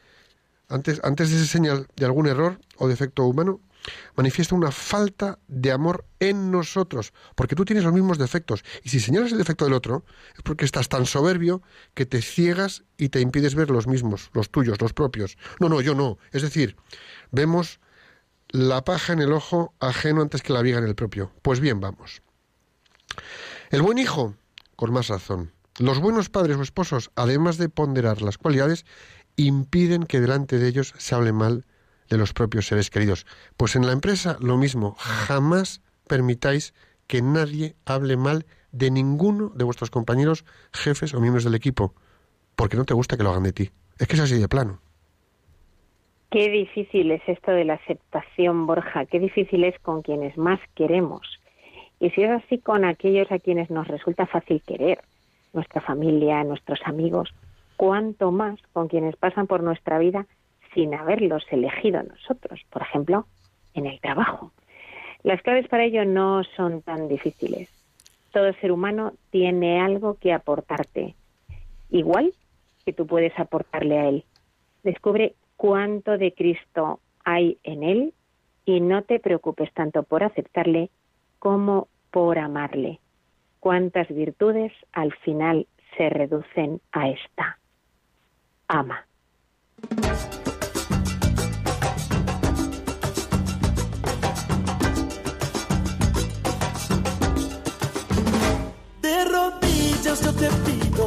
antes, 0.68 1.00
antes 1.02 1.30
de 1.30 1.38
ser 1.38 1.46
señal 1.46 1.86
de 1.96 2.04
algún 2.04 2.26
error 2.26 2.60
o 2.76 2.88
defecto 2.88 3.24
humano, 3.24 3.60
manifiesta 4.16 4.54
una 4.54 4.70
falta 4.70 5.38
de 5.48 5.72
amor 5.72 6.04
en 6.18 6.50
nosotros, 6.50 7.12
porque 7.34 7.54
tú 7.54 7.64
tienes 7.64 7.84
los 7.84 7.92
mismos 7.92 8.18
defectos. 8.18 8.64
Y 8.82 8.90
si 8.90 9.00
señalas 9.00 9.32
el 9.32 9.38
defecto 9.38 9.64
del 9.64 9.74
otro, 9.74 10.04
es 10.36 10.42
porque 10.42 10.64
estás 10.64 10.88
tan 10.88 11.06
soberbio 11.06 11.62
que 11.94 12.06
te 12.06 12.22
ciegas 12.22 12.84
y 12.98 13.08
te 13.08 13.20
impides 13.20 13.54
ver 13.54 13.70
los 13.70 13.86
mismos, 13.86 14.30
los 14.34 14.50
tuyos, 14.50 14.80
los 14.80 14.92
propios. 14.92 15.38
No, 15.58 15.68
no, 15.68 15.80
yo 15.80 15.94
no. 15.94 16.18
Es 16.32 16.42
decir, 16.42 16.76
vemos 17.30 17.80
la 18.48 18.84
paja 18.84 19.12
en 19.12 19.20
el 19.20 19.32
ojo 19.32 19.74
ajeno 19.80 20.22
antes 20.22 20.42
que 20.42 20.52
la 20.52 20.62
viga 20.62 20.78
en 20.78 20.84
el 20.84 20.94
propio. 20.94 21.32
Pues 21.42 21.60
bien, 21.60 21.80
vamos. 21.80 22.22
El 23.70 23.82
buen 23.82 23.98
hijo, 23.98 24.34
con 24.76 24.92
más 24.92 25.08
razón. 25.08 25.52
Los 25.80 25.98
buenos 25.98 26.28
padres 26.28 26.58
o 26.58 26.62
esposos, 26.62 27.10
además 27.16 27.56
de 27.56 27.70
ponderar 27.70 28.20
las 28.20 28.36
cualidades, 28.36 28.84
impiden 29.36 30.04
que 30.04 30.20
delante 30.20 30.58
de 30.58 30.68
ellos 30.68 30.92
se 30.98 31.14
hable 31.14 31.32
mal 31.32 31.64
de 32.10 32.18
los 32.18 32.34
propios 32.34 32.66
seres 32.66 32.90
queridos. 32.90 33.24
Pues 33.56 33.76
en 33.76 33.86
la 33.86 33.92
empresa 33.92 34.36
lo 34.42 34.58
mismo, 34.58 34.94
jamás 34.98 35.80
permitáis 36.06 36.74
que 37.06 37.22
nadie 37.22 37.76
hable 37.86 38.18
mal 38.18 38.44
de 38.72 38.90
ninguno 38.90 39.48
de 39.54 39.64
vuestros 39.64 39.90
compañeros, 39.90 40.44
jefes 40.70 41.14
o 41.14 41.20
miembros 41.20 41.44
del 41.44 41.54
equipo, 41.54 41.94
porque 42.56 42.76
no 42.76 42.84
te 42.84 42.92
gusta 42.92 43.16
que 43.16 43.22
lo 43.22 43.30
hagan 43.30 43.44
de 43.44 43.54
ti. 43.54 43.70
Es 43.98 44.06
que 44.06 44.16
es 44.16 44.20
así 44.20 44.38
de 44.38 44.48
plano. 44.48 44.82
Qué 46.30 46.50
difícil 46.50 47.10
es 47.10 47.22
esto 47.26 47.52
de 47.52 47.64
la 47.64 47.74
aceptación, 47.74 48.66
Borja, 48.66 49.06
qué 49.06 49.18
difícil 49.18 49.64
es 49.64 49.78
con 49.80 50.02
quienes 50.02 50.36
más 50.36 50.60
queremos. 50.74 51.40
Y 52.00 52.10
si 52.10 52.22
es 52.22 52.30
así 52.30 52.58
con 52.58 52.84
aquellos 52.84 53.32
a 53.32 53.38
quienes 53.38 53.70
nos 53.70 53.88
resulta 53.88 54.26
fácil 54.26 54.60
querer, 54.66 55.00
nuestra 55.53 55.80
familia, 55.80 56.44
nuestros 56.44 56.80
amigos, 56.84 57.32
cuánto 57.76 58.30
más 58.30 58.61
con 58.72 58.88
quienes 58.88 59.16
pasan 59.16 59.46
por 59.46 59.62
nuestra 59.62 59.98
vida 59.98 60.26
sin 60.74 60.94
haberlos 60.94 61.44
elegido 61.51 62.03
nosotros, 62.03 62.61
por 62.70 62.82
ejemplo, 62.82 63.26
en 63.74 63.86
el 63.86 64.01
trabajo. 64.01 64.53
Las 65.22 65.42
claves 65.42 65.68
para 65.68 65.84
ello 65.84 66.05
no 66.05 66.44
son 66.57 66.82
tan 66.82 67.09
difíciles. 67.09 67.68
Todo 68.32 68.53
ser 68.55 68.72
humano 68.72 69.12
tiene 69.30 69.80
algo 69.80 70.14
que 70.14 70.32
aportarte, 70.32 71.14
igual 71.90 72.32
que 72.84 72.92
tú 72.92 73.07
puedes 73.07 73.36
aportarle 73.38 73.98
a 73.98 74.09
él. 74.09 74.24
Descubre 74.82 75.34
cuánto 75.57 76.16
de 76.16 76.32
Cristo 76.32 77.01
hay 77.24 77.59
en 77.64 77.82
él 77.82 78.14
y 78.64 78.80
no 78.80 79.03
te 79.03 79.18
preocupes 79.18 79.72
tanto 79.74 80.05
por 80.05 80.22
aceptarle 80.22 80.90
como 81.38 81.88
por 82.11 82.38
amarle. 82.38 83.01
Cuántas 83.61 84.08
virtudes 84.08 84.72
al 84.92 85.12
final 85.16 85.66
se 85.96 86.08
reducen 86.08 86.80
a 86.92 87.11
esta. 87.11 87.58
Ama. 88.68 89.06
De 99.02 99.24
rodillas 99.26 100.24
yo 100.24 100.32
te 100.32 100.48
pido, 100.64 101.06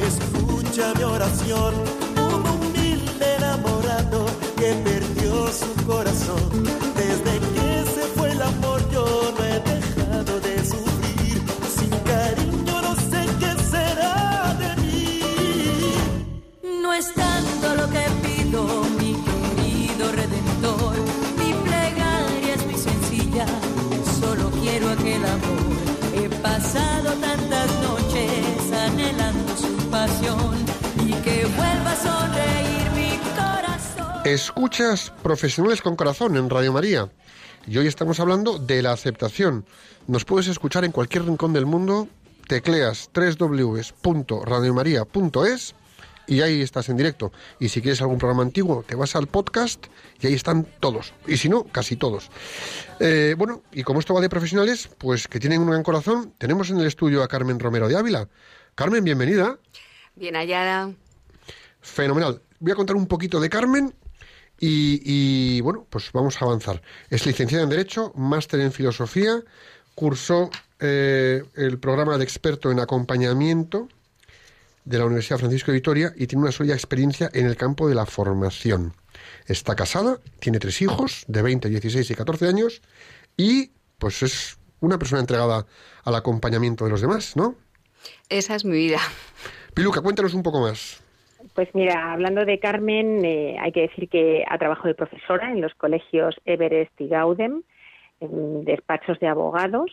escucha 0.00 0.92
mi 0.96 1.02
oración, 1.04 1.74
como 2.14 2.54
humilde 2.56 3.36
enamorado 3.38 4.26
que 4.58 4.74
perdió 4.84 5.46
su 5.48 5.86
corazón. 5.86 6.75
Y 31.04 31.12
que 31.22 31.44
vuelva 31.44 31.92
a 31.92 31.96
sonreír 31.96 32.90
mi 32.94 33.18
corazón. 33.34 34.22
Escuchas 34.24 35.12
Profesionales 35.22 35.82
con 35.82 35.96
Corazón 35.96 36.36
en 36.36 36.48
Radio 36.50 36.72
María. 36.72 37.10
Y 37.66 37.78
hoy 37.78 37.86
estamos 37.86 38.20
hablando 38.20 38.58
de 38.58 38.82
la 38.82 38.92
aceptación. 38.92 39.64
Nos 40.06 40.24
puedes 40.24 40.48
escuchar 40.48 40.84
en 40.84 40.92
cualquier 40.92 41.24
rincón 41.24 41.52
del 41.52 41.66
mundo. 41.66 42.08
Tecleas 42.46 43.10
www.radiomaria.es 43.12 45.74
y 46.26 46.40
ahí 46.40 46.60
estás 46.60 46.88
en 46.88 46.96
directo. 46.96 47.32
Y 47.58 47.68
si 47.68 47.80
quieres 47.80 48.00
algún 48.02 48.18
programa 48.18 48.42
antiguo, 48.42 48.84
te 48.86 48.94
vas 48.94 49.16
al 49.16 49.26
podcast 49.26 49.86
y 50.20 50.26
ahí 50.26 50.34
están 50.34 50.66
todos. 50.80 51.12
Y 51.26 51.36
si 51.36 51.48
no, 51.48 51.64
casi 51.64 51.96
todos. 51.96 52.30
Eh, 53.00 53.34
bueno, 53.36 53.62
y 53.72 53.82
como 53.82 54.00
esto 54.00 54.14
va 54.14 54.20
de 54.20 54.28
profesionales, 54.28 54.88
pues 54.98 55.28
que 55.28 55.40
tienen 55.40 55.60
un 55.60 55.70
gran 55.70 55.82
corazón, 55.82 56.34
tenemos 56.38 56.70
en 56.70 56.80
el 56.80 56.86
estudio 56.86 57.22
a 57.22 57.28
Carmen 57.28 57.58
Romero 57.58 57.88
de 57.88 57.96
Ávila. 57.96 58.28
Carmen, 58.76 59.02
bienvenida. 59.02 59.58
Bien 60.16 60.36
hallada. 60.36 60.92
Fenomenal. 61.80 62.42
Voy 62.60 62.72
a 62.72 62.74
contar 62.74 62.94
un 62.94 63.06
poquito 63.06 63.40
de 63.40 63.48
Carmen 63.48 63.94
y, 64.60 65.00
y, 65.02 65.62
bueno, 65.62 65.86
pues 65.88 66.12
vamos 66.12 66.36
a 66.36 66.44
avanzar. 66.44 66.82
Es 67.08 67.24
licenciada 67.24 67.64
en 67.64 67.70
Derecho, 67.70 68.12
máster 68.16 68.60
en 68.60 68.72
Filosofía, 68.72 69.42
cursó 69.94 70.50
eh, 70.78 71.42
el 71.54 71.78
programa 71.78 72.18
de 72.18 72.24
experto 72.24 72.70
en 72.70 72.78
acompañamiento 72.78 73.88
de 74.84 74.98
la 74.98 75.06
Universidad 75.06 75.38
Francisco 75.38 75.72
de 75.72 75.78
Vitoria 75.78 76.12
y 76.14 76.26
tiene 76.26 76.42
una 76.42 76.52
sólida 76.52 76.74
experiencia 76.74 77.30
en 77.32 77.46
el 77.46 77.56
campo 77.56 77.88
de 77.88 77.94
la 77.94 78.04
formación. 78.04 78.92
Está 79.46 79.74
casada, 79.74 80.20
tiene 80.38 80.58
tres 80.58 80.82
hijos 80.82 81.24
de 81.28 81.40
20, 81.40 81.70
16 81.70 82.10
y 82.10 82.14
14 82.14 82.46
años 82.46 82.82
y 83.38 83.70
pues 83.96 84.22
es 84.22 84.58
una 84.80 84.98
persona 84.98 85.20
entregada 85.20 85.64
al 86.04 86.14
acompañamiento 86.14 86.84
de 86.84 86.90
los 86.90 87.00
demás, 87.00 87.36
¿no? 87.36 87.56
Esa 88.28 88.54
es 88.54 88.64
mi 88.64 88.76
vida. 88.76 88.98
Piluca, 89.74 90.00
cuéntanos 90.00 90.34
un 90.34 90.42
poco 90.42 90.60
más. 90.60 91.02
Pues 91.54 91.68
mira, 91.74 92.12
hablando 92.12 92.44
de 92.44 92.58
Carmen, 92.58 93.24
eh, 93.24 93.56
hay 93.60 93.72
que 93.72 93.82
decir 93.82 94.08
que 94.08 94.44
ha 94.48 94.58
trabajado 94.58 94.88
de 94.88 94.94
profesora 94.94 95.52
en 95.52 95.60
los 95.60 95.74
colegios 95.74 96.34
Everest 96.44 97.00
y 97.00 97.08
Gaudem, 97.08 97.62
en 98.20 98.64
despachos 98.64 99.20
de 99.20 99.28
abogados, 99.28 99.90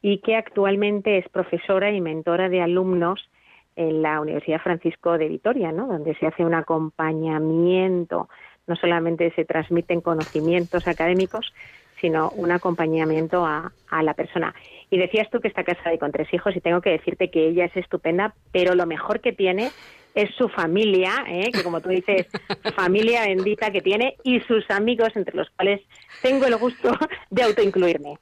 y 0.00 0.18
que 0.18 0.36
actualmente 0.36 1.18
es 1.18 1.28
profesora 1.28 1.90
y 1.90 2.00
mentora 2.00 2.48
de 2.48 2.62
alumnos 2.62 3.28
en 3.76 4.02
la 4.02 4.20
Universidad 4.20 4.60
Francisco 4.60 5.18
de 5.18 5.28
Vitoria, 5.28 5.72
¿no? 5.72 5.86
donde 5.86 6.14
se 6.16 6.26
hace 6.26 6.44
un 6.44 6.54
acompañamiento, 6.54 8.28
no 8.66 8.76
solamente 8.76 9.32
se 9.32 9.44
transmiten 9.44 10.00
conocimientos 10.00 10.88
académicos, 10.88 11.52
sino 12.00 12.30
un 12.30 12.50
acompañamiento 12.50 13.44
a, 13.44 13.72
a 13.90 14.02
la 14.02 14.14
persona. 14.14 14.54
Y 14.90 14.98
decías 14.98 15.28
tú 15.30 15.40
que 15.40 15.48
está 15.48 15.64
casada 15.64 15.94
y 15.94 15.98
con 15.98 16.12
tres 16.12 16.32
hijos, 16.32 16.56
y 16.56 16.60
tengo 16.60 16.80
que 16.80 16.90
decirte 16.90 17.30
que 17.30 17.48
ella 17.48 17.66
es 17.66 17.76
estupenda, 17.76 18.34
pero 18.52 18.74
lo 18.74 18.86
mejor 18.86 19.20
que 19.20 19.32
tiene 19.32 19.70
es 20.14 20.34
su 20.36 20.48
familia, 20.48 21.12
¿eh? 21.28 21.50
que 21.52 21.62
como 21.62 21.80
tú 21.80 21.90
dices, 21.90 22.26
familia 22.74 23.22
bendita 23.22 23.70
que 23.70 23.80
tiene, 23.80 24.16
y 24.24 24.40
sus 24.40 24.68
amigos, 24.70 25.10
entre 25.14 25.36
los 25.36 25.48
cuales 25.50 25.80
tengo 26.22 26.46
el 26.46 26.56
gusto 26.56 26.92
de 27.30 27.42
autoincluirme. 27.42 28.18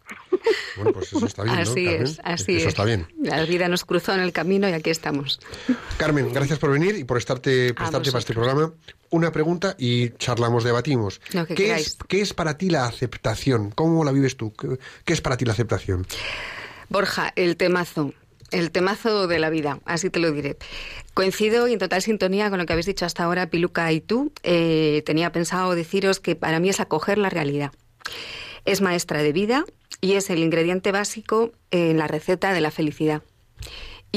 Bueno, 0.77 0.93
pues 0.93 1.13
eso 1.13 1.25
está 1.25 1.45
bien, 1.45 1.55
¿no, 1.55 1.63
Así 1.63 1.89
es, 1.89 2.21
así 2.23 2.57
Eso 2.57 2.69
es. 2.69 2.69
está 2.69 2.85
bien. 2.85 3.07
La 3.23 3.45
vida 3.45 3.69
nos 3.69 3.85
cruzó 3.85 4.13
en 4.13 4.21
el 4.21 4.33
camino 4.33 4.69
y 4.69 4.73
aquí 4.73 4.91
estamos. 4.91 5.41
Carmen, 5.97 6.33
gracias 6.33 6.59
por 6.59 6.71
venir 6.71 6.97
y 6.97 7.05
por 7.05 7.17
estarte, 7.17 7.73
prestarte 7.73 8.11
para 8.11 8.19
este 8.21 8.35
programa. 8.35 8.73
Una 9.11 9.33
pregunta 9.33 9.75
y 9.79 10.11
charlamos, 10.11 10.65
debatimos. 10.65 11.21
Que 11.31 11.55
¿Qué, 11.55 11.75
es, 11.75 11.97
¿Qué 12.09 12.21
es 12.21 12.35
para 12.35 12.59
ti 12.59 12.71
la 12.71 12.87
aceptación? 12.87 13.71
¿Cómo 13.71 14.05
la 14.05 14.13
vives 14.13 14.37
tú? 14.37 14.53
¿Qué, 14.53 14.79
qué 15.05 15.13
es 15.13 15.21
para 15.21 15.37
ti 15.37 15.45
la 15.45 15.53
aceptación? 15.53 16.07
Borja, 16.89 17.33
el 17.37 17.57
temazo. 17.57 18.13
El 18.53 18.71
temazo 18.71 19.27
de 19.27 19.41
la 19.41 19.51
vida, 19.51 19.81
así 19.87 20.09
te 20.09 20.21
lo 20.21 20.31
diré. 20.31 20.57
Coincido 21.15 21.67
y 21.67 21.73
en 21.73 21.81
total 21.81 22.01
sintonía 22.03 22.49
con 22.49 22.59
lo 22.59 22.67
que 22.67 22.75
habéis 22.75 22.87
dicho 22.87 23.05
hasta 23.05 23.25
ahora, 23.25 23.51
Piluca 23.51 23.91
y 23.93 24.01
tú. 24.01 24.33
Eh, 24.45 25.03
tenía 25.05 25.33
pensado 25.33 25.75
deciros 25.75 26.21
que 26.21 26.37
para 26.37 26.61
mí 26.61 26.69
es 26.69 26.79
acoger 26.79 27.19
la 27.19 27.29
realidad. 27.29 27.73
Es 28.65 28.81
maestra 28.81 29.23
de 29.23 29.33
vida 29.33 29.65
y 30.01 30.13
es 30.13 30.31
el 30.31 30.39
ingrediente 30.39 30.93
básico 30.93 31.53
en 31.73 31.99
la 31.99 32.07
receta 32.07 32.53
de 32.53 32.61
la 32.61 32.71
felicidad. 32.71 33.23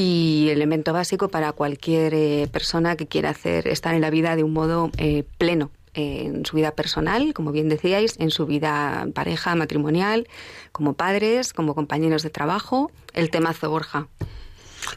Y 0.01 0.47
elemento 0.49 0.93
básico 0.93 1.27
para 1.27 1.51
cualquier 1.51 2.13
eh, 2.13 2.47
persona 2.49 2.95
que 2.95 3.05
quiera 3.05 3.31
hacer 3.31 3.67
estar 3.67 3.93
en 3.93 3.99
la 3.99 4.09
vida 4.09 4.37
de 4.37 4.45
un 4.45 4.53
modo 4.53 4.91
eh, 4.95 5.25
pleno, 5.37 5.71
en 5.93 6.45
su 6.45 6.55
vida 6.55 6.71
personal, 6.71 7.33
como 7.33 7.51
bien 7.51 7.67
decíais, 7.67 8.15
en 8.17 8.31
su 8.31 8.45
vida 8.45 9.05
pareja, 9.13 9.55
matrimonial, 9.55 10.29
como 10.71 10.93
padres, 10.93 11.51
como 11.51 11.75
compañeros 11.75 12.23
de 12.23 12.29
trabajo. 12.29 12.93
El 13.11 13.29
temazo 13.29 13.69
Borja. 13.69 14.07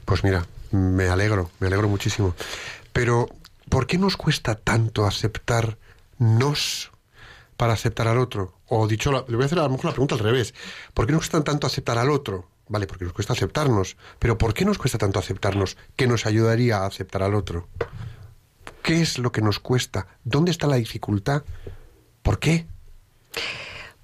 Pues 0.04 0.22
mira, 0.22 0.46
me 0.70 1.08
alegro, 1.08 1.50
me 1.58 1.66
alegro 1.66 1.88
muchísimo. 1.88 2.36
Pero, 2.92 3.28
¿por 3.68 3.88
qué 3.88 3.98
nos 3.98 4.16
cuesta 4.16 4.54
tanto 4.54 5.04
aceptarnos 5.04 6.92
para 7.56 7.72
aceptar 7.72 8.06
al 8.06 8.18
otro? 8.18 8.54
O 8.68 8.86
dicho, 8.86 9.10
le 9.10 9.34
voy 9.34 9.42
a 9.42 9.46
hacer 9.46 9.58
a 9.58 9.64
lo 9.64 9.70
mejor 9.70 9.86
la 9.86 9.92
pregunta 9.94 10.14
al 10.14 10.20
revés. 10.20 10.54
¿Por 10.94 11.06
qué 11.06 11.12
nos 11.12 11.22
cuesta 11.22 11.42
tanto 11.42 11.66
aceptar 11.66 11.98
al 11.98 12.08
otro? 12.08 12.51
Vale, 12.68 12.86
porque 12.86 13.04
nos 13.04 13.12
cuesta 13.12 13.32
aceptarnos. 13.32 13.96
Pero 14.18 14.38
¿por 14.38 14.54
qué 14.54 14.64
nos 14.64 14.78
cuesta 14.78 14.98
tanto 14.98 15.18
aceptarnos 15.18 15.76
que 15.96 16.06
nos 16.06 16.26
ayudaría 16.26 16.78
a 16.78 16.86
aceptar 16.86 17.22
al 17.22 17.34
otro? 17.34 17.68
¿Qué 18.82 19.00
es 19.00 19.18
lo 19.18 19.30
que 19.30 19.42
nos 19.42 19.58
cuesta? 19.58 20.06
¿Dónde 20.24 20.50
está 20.50 20.66
la 20.66 20.76
dificultad? 20.76 21.44
¿Por 22.22 22.38
qué? 22.38 22.66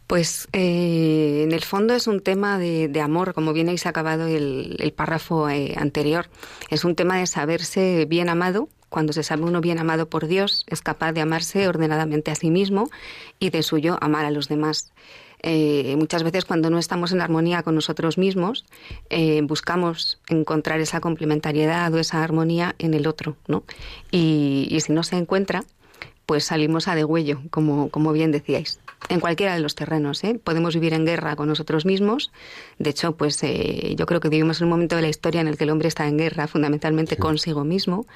Pues 0.06 0.48
eh, 0.54 1.42
en 1.44 1.52
el 1.52 1.62
fondo 1.62 1.94
es 1.94 2.06
un 2.06 2.20
tema 2.20 2.58
de, 2.58 3.00
amor, 3.02 3.34
como 3.34 3.52
bien 3.52 3.68
habéis 3.68 3.84
acabado 3.84 4.26
el, 4.26 4.76
el 4.78 4.92
párrafo 4.92 5.50
eh, 5.50 5.74
anterior. 5.76 6.30
Es 6.70 6.84
un 6.84 6.94
tema 6.94 7.18
de 7.18 7.26
saberse 7.26 8.06
bien 8.06 8.28
amado. 8.30 8.68
Cuando 8.88 9.12
se 9.12 9.22
sabe 9.22 9.42
uno 9.42 9.60
bien 9.60 9.78
amado 9.78 10.08
por 10.08 10.26
Dios, 10.26 10.64
es 10.66 10.80
capaz 10.80 11.12
de 11.12 11.20
amarse 11.20 11.68
ordenadamente 11.68 12.30
a 12.30 12.36
sí 12.36 12.50
mismo 12.50 12.88
y 13.38 13.50
de 13.50 13.62
suyo 13.62 13.98
amar 14.00 14.24
a 14.24 14.30
los 14.30 14.48
demás. 14.48 14.92
Eh, 15.42 15.94
muchas 15.96 16.22
veces 16.22 16.44
cuando 16.44 16.70
no 16.70 16.78
estamos 16.78 17.12
en 17.12 17.20
armonía 17.20 17.62
con 17.62 17.74
nosotros 17.74 18.18
mismos, 18.18 18.64
eh, 19.10 19.40
buscamos 19.42 20.20
encontrar 20.28 20.80
esa 20.80 21.00
complementariedad 21.00 21.92
o 21.92 21.98
esa 21.98 22.22
armonía 22.22 22.74
en 22.78 22.94
el 22.94 23.06
otro, 23.06 23.36
¿no? 23.46 23.62
Y, 24.10 24.76
si 24.80 24.92
no 24.92 25.02
se 25.02 25.16
encuentra, 25.16 25.64
pues 26.26 26.44
salimos 26.44 26.88
a 26.88 26.94
degüello, 26.94 27.40
como, 27.50 27.90
como 27.90 28.12
bien 28.12 28.32
decíais. 28.32 28.80
En 29.08 29.20
cualquiera 29.20 29.54
de 29.54 29.60
los 29.60 29.74
terrenos, 29.74 30.22
¿eh? 30.24 30.38
Podemos 30.42 30.74
vivir 30.74 30.92
en 30.92 31.06
guerra 31.06 31.36
con 31.36 31.48
nosotros 31.48 31.86
mismos. 31.86 32.30
De 32.78 32.90
hecho, 32.90 33.16
pues 33.16 33.42
eh, 33.44 33.94
yo 33.96 34.06
creo 34.06 34.20
que 34.20 34.28
vivimos 34.28 34.60
en 34.60 34.64
un 34.64 34.70
momento 34.70 34.96
de 34.96 35.02
la 35.02 35.08
historia 35.08 35.40
en 35.40 35.48
el 35.48 35.56
que 35.56 35.64
el 35.64 35.70
hombre 35.70 35.88
está 35.88 36.06
en 36.08 36.18
guerra 36.18 36.46
fundamentalmente 36.48 37.16
consigo 37.16 37.64
mismo. 37.64 38.06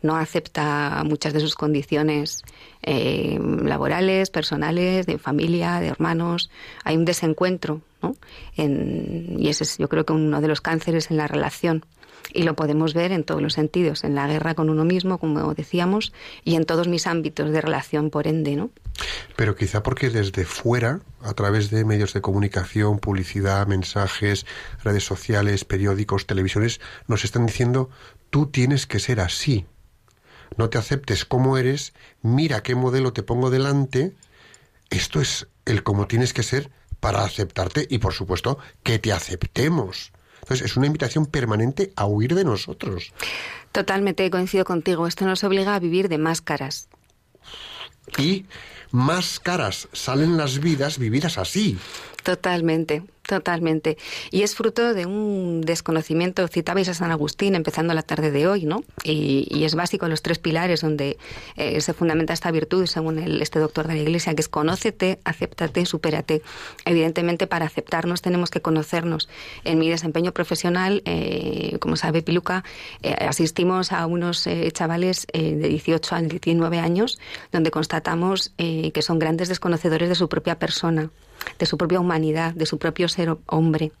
No 0.00 0.16
acepta 0.16 1.02
muchas 1.04 1.32
de 1.34 1.40
sus 1.40 1.54
condiciones 1.54 2.42
eh, 2.82 3.38
laborales, 3.64 4.30
personales, 4.30 5.06
de 5.06 5.18
familia, 5.18 5.80
de 5.80 5.88
hermanos. 5.88 6.50
Hay 6.84 6.96
un 6.96 7.04
desencuentro, 7.04 7.82
¿no? 8.00 8.16
En- 8.56 9.36
y 9.38 9.48
ese 9.48 9.64
es, 9.64 9.76
yo 9.76 9.88
creo 9.88 10.06
que 10.06 10.12
uno 10.12 10.40
de 10.40 10.48
los 10.48 10.60
cánceres 10.60 11.10
en 11.10 11.16
la 11.18 11.26
relación. 11.26 11.84
Y 12.32 12.42
lo 12.42 12.54
podemos 12.54 12.94
ver 12.94 13.12
en 13.12 13.24
todos 13.24 13.40
los 13.40 13.54
sentidos, 13.54 14.04
en 14.04 14.14
la 14.14 14.26
guerra 14.26 14.54
con 14.54 14.68
uno 14.68 14.84
mismo, 14.84 15.18
como 15.18 15.54
decíamos, 15.54 16.12
y 16.44 16.56
en 16.56 16.64
todos 16.64 16.86
mis 16.86 17.06
ámbitos 17.06 17.50
de 17.50 17.60
relación, 17.60 18.10
por 18.10 18.26
ende, 18.26 18.54
¿no? 18.54 18.70
Pero 19.36 19.56
quizá 19.56 19.82
porque 19.82 20.10
desde 20.10 20.44
fuera, 20.44 21.00
a 21.22 21.32
través 21.34 21.70
de 21.70 21.84
medios 21.84 22.12
de 22.12 22.20
comunicación, 22.20 22.98
publicidad, 22.98 23.66
mensajes, 23.66 24.46
redes 24.82 25.04
sociales, 25.04 25.64
periódicos, 25.64 26.26
televisiones, 26.26 26.80
nos 27.06 27.24
están 27.24 27.46
diciendo, 27.46 27.88
tú 28.30 28.46
tienes 28.46 28.86
que 28.86 28.98
ser 28.98 29.20
así. 29.20 29.66
No 30.56 30.70
te 30.70 30.78
aceptes 30.78 31.24
como 31.24 31.56
eres, 31.56 31.94
mira 32.22 32.62
qué 32.62 32.74
modelo 32.74 33.12
te 33.12 33.22
pongo 33.22 33.50
delante. 33.50 34.14
Esto 34.90 35.20
es 35.20 35.48
el 35.64 35.82
cómo 35.82 36.06
tienes 36.06 36.32
que 36.32 36.42
ser 36.42 36.70
para 37.00 37.22
aceptarte 37.22 37.86
y, 37.88 37.98
por 37.98 38.12
supuesto, 38.12 38.58
que 38.82 38.98
te 38.98 39.12
aceptemos. 39.12 40.12
Entonces, 40.48 40.70
es 40.70 40.76
una 40.78 40.86
invitación 40.86 41.26
permanente 41.26 41.92
a 41.94 42.06
huir 42.06 42.34
de 42.34 42.42
nosotros. 42.42 43.12
Totalmente 43.70 44.30
coincido 44.30 44.64
contigo. 44.64 45.06
Esto 45.06 45.26
nos 45.26 45.44
obliga 45.44 45.74
a 45.74 45.78
vivir 45.78 46.08
de 46.08 46.16
máscaras. 46.16 46.88
Y 48.16 48.46
más 48.90 49.40
caras 49.40 49.88
salen 49.92 50.38
las 50.38 50.60
vidas 50.60 50.98
vividas 50.98 51.36
así. 51.36 51.76
Totalmente, 52.22 53.02
totalmente. 53.28 53.98
Y 54.30 54.42
es 54.42 54.54
fruto 54.54 54.94
de 54.94 55.06
un 55.06 55.60
desconocimiento. 55.60 56.48
Citabais 56.48 56.88
a 56.88 56.94
San 56.94 57.10
Agustín 57.10 57.54
empezando 57.54 57.94
la 57.94 58.02
tarde 58.02 58.30
de 58.30 58.48
hoy, 58.48 58.64
¿no? 58.64 58.82
Y, 59.04 59.46
y 59.50 59.64
es 59.64 59.74
básico 59.74 60.08
los 60.08 60.22
tres 60.22 60.38
pilares 60.38 60.80
donde 60.80 61.18
eh, 61.56 61.80
se 61.80 61.92
fundamenta 61.92 62.32
esta 62.32 62.50
virtud, 62.50 62.86
según 62.86 63.18
el, 63.18 63.42
este 63.42 63.58
doctor 63.58 63.86
de 63.86 63.94
la 63.94 64.00
Iglesia, 64.00 64.34
que 64.34 64.40
es 64.40 64.48
conócete, 64.48 65.20
acéptate, 65.24 65.84
supérate. 65.84 66.42
Evidentemente, 66.84 67.46
para 67.46 67.66
aceptarnos 67.66 68.22
tenemos 68.22 68.50
que 68.50 68.62
conocernos. 68.62 69.28
En 69.64 69.78
mi 69.78 69.90
desempeño 69.90 70.32
profesional, 70.32 71.02
eh, 71.04 71.76
como 71.80 71.96
sabe 71.96 72.22
Piluca, 72.22 72.64
eh, 73.02 73.14
asistimos 73.28 73.92
a 73.92 74.06
unos 74.06 74.46
eh, 74.46 74.70
chavales 74.72 75.26
eh, 75.32 75.54
de 75.54 75.68
18 75.68 76.14
a 76.14 76.22
19 76.22 76.78
años 76.78 77.18
donde 77.52 77.70
constatamos 77.70 78.52
eh, 78.58 78.90
que 78.92 79.02
son 79.02 79.18
grandes 79.18 79.48
desconocedores 79.48 80.08
de 80.08 80.14
su 80.14 80.28
propia 80.28 80.58
persona 80.58 81.10
de 81.58 81.66
su 81.66 81.78
propia 81.78 82.00
humanidad, 82.00 82.54
de 82.54 82.66
su 82.66 82.78
propio 82.78 83.08
ser 83.08 83.36
hombre. 83.46 83.92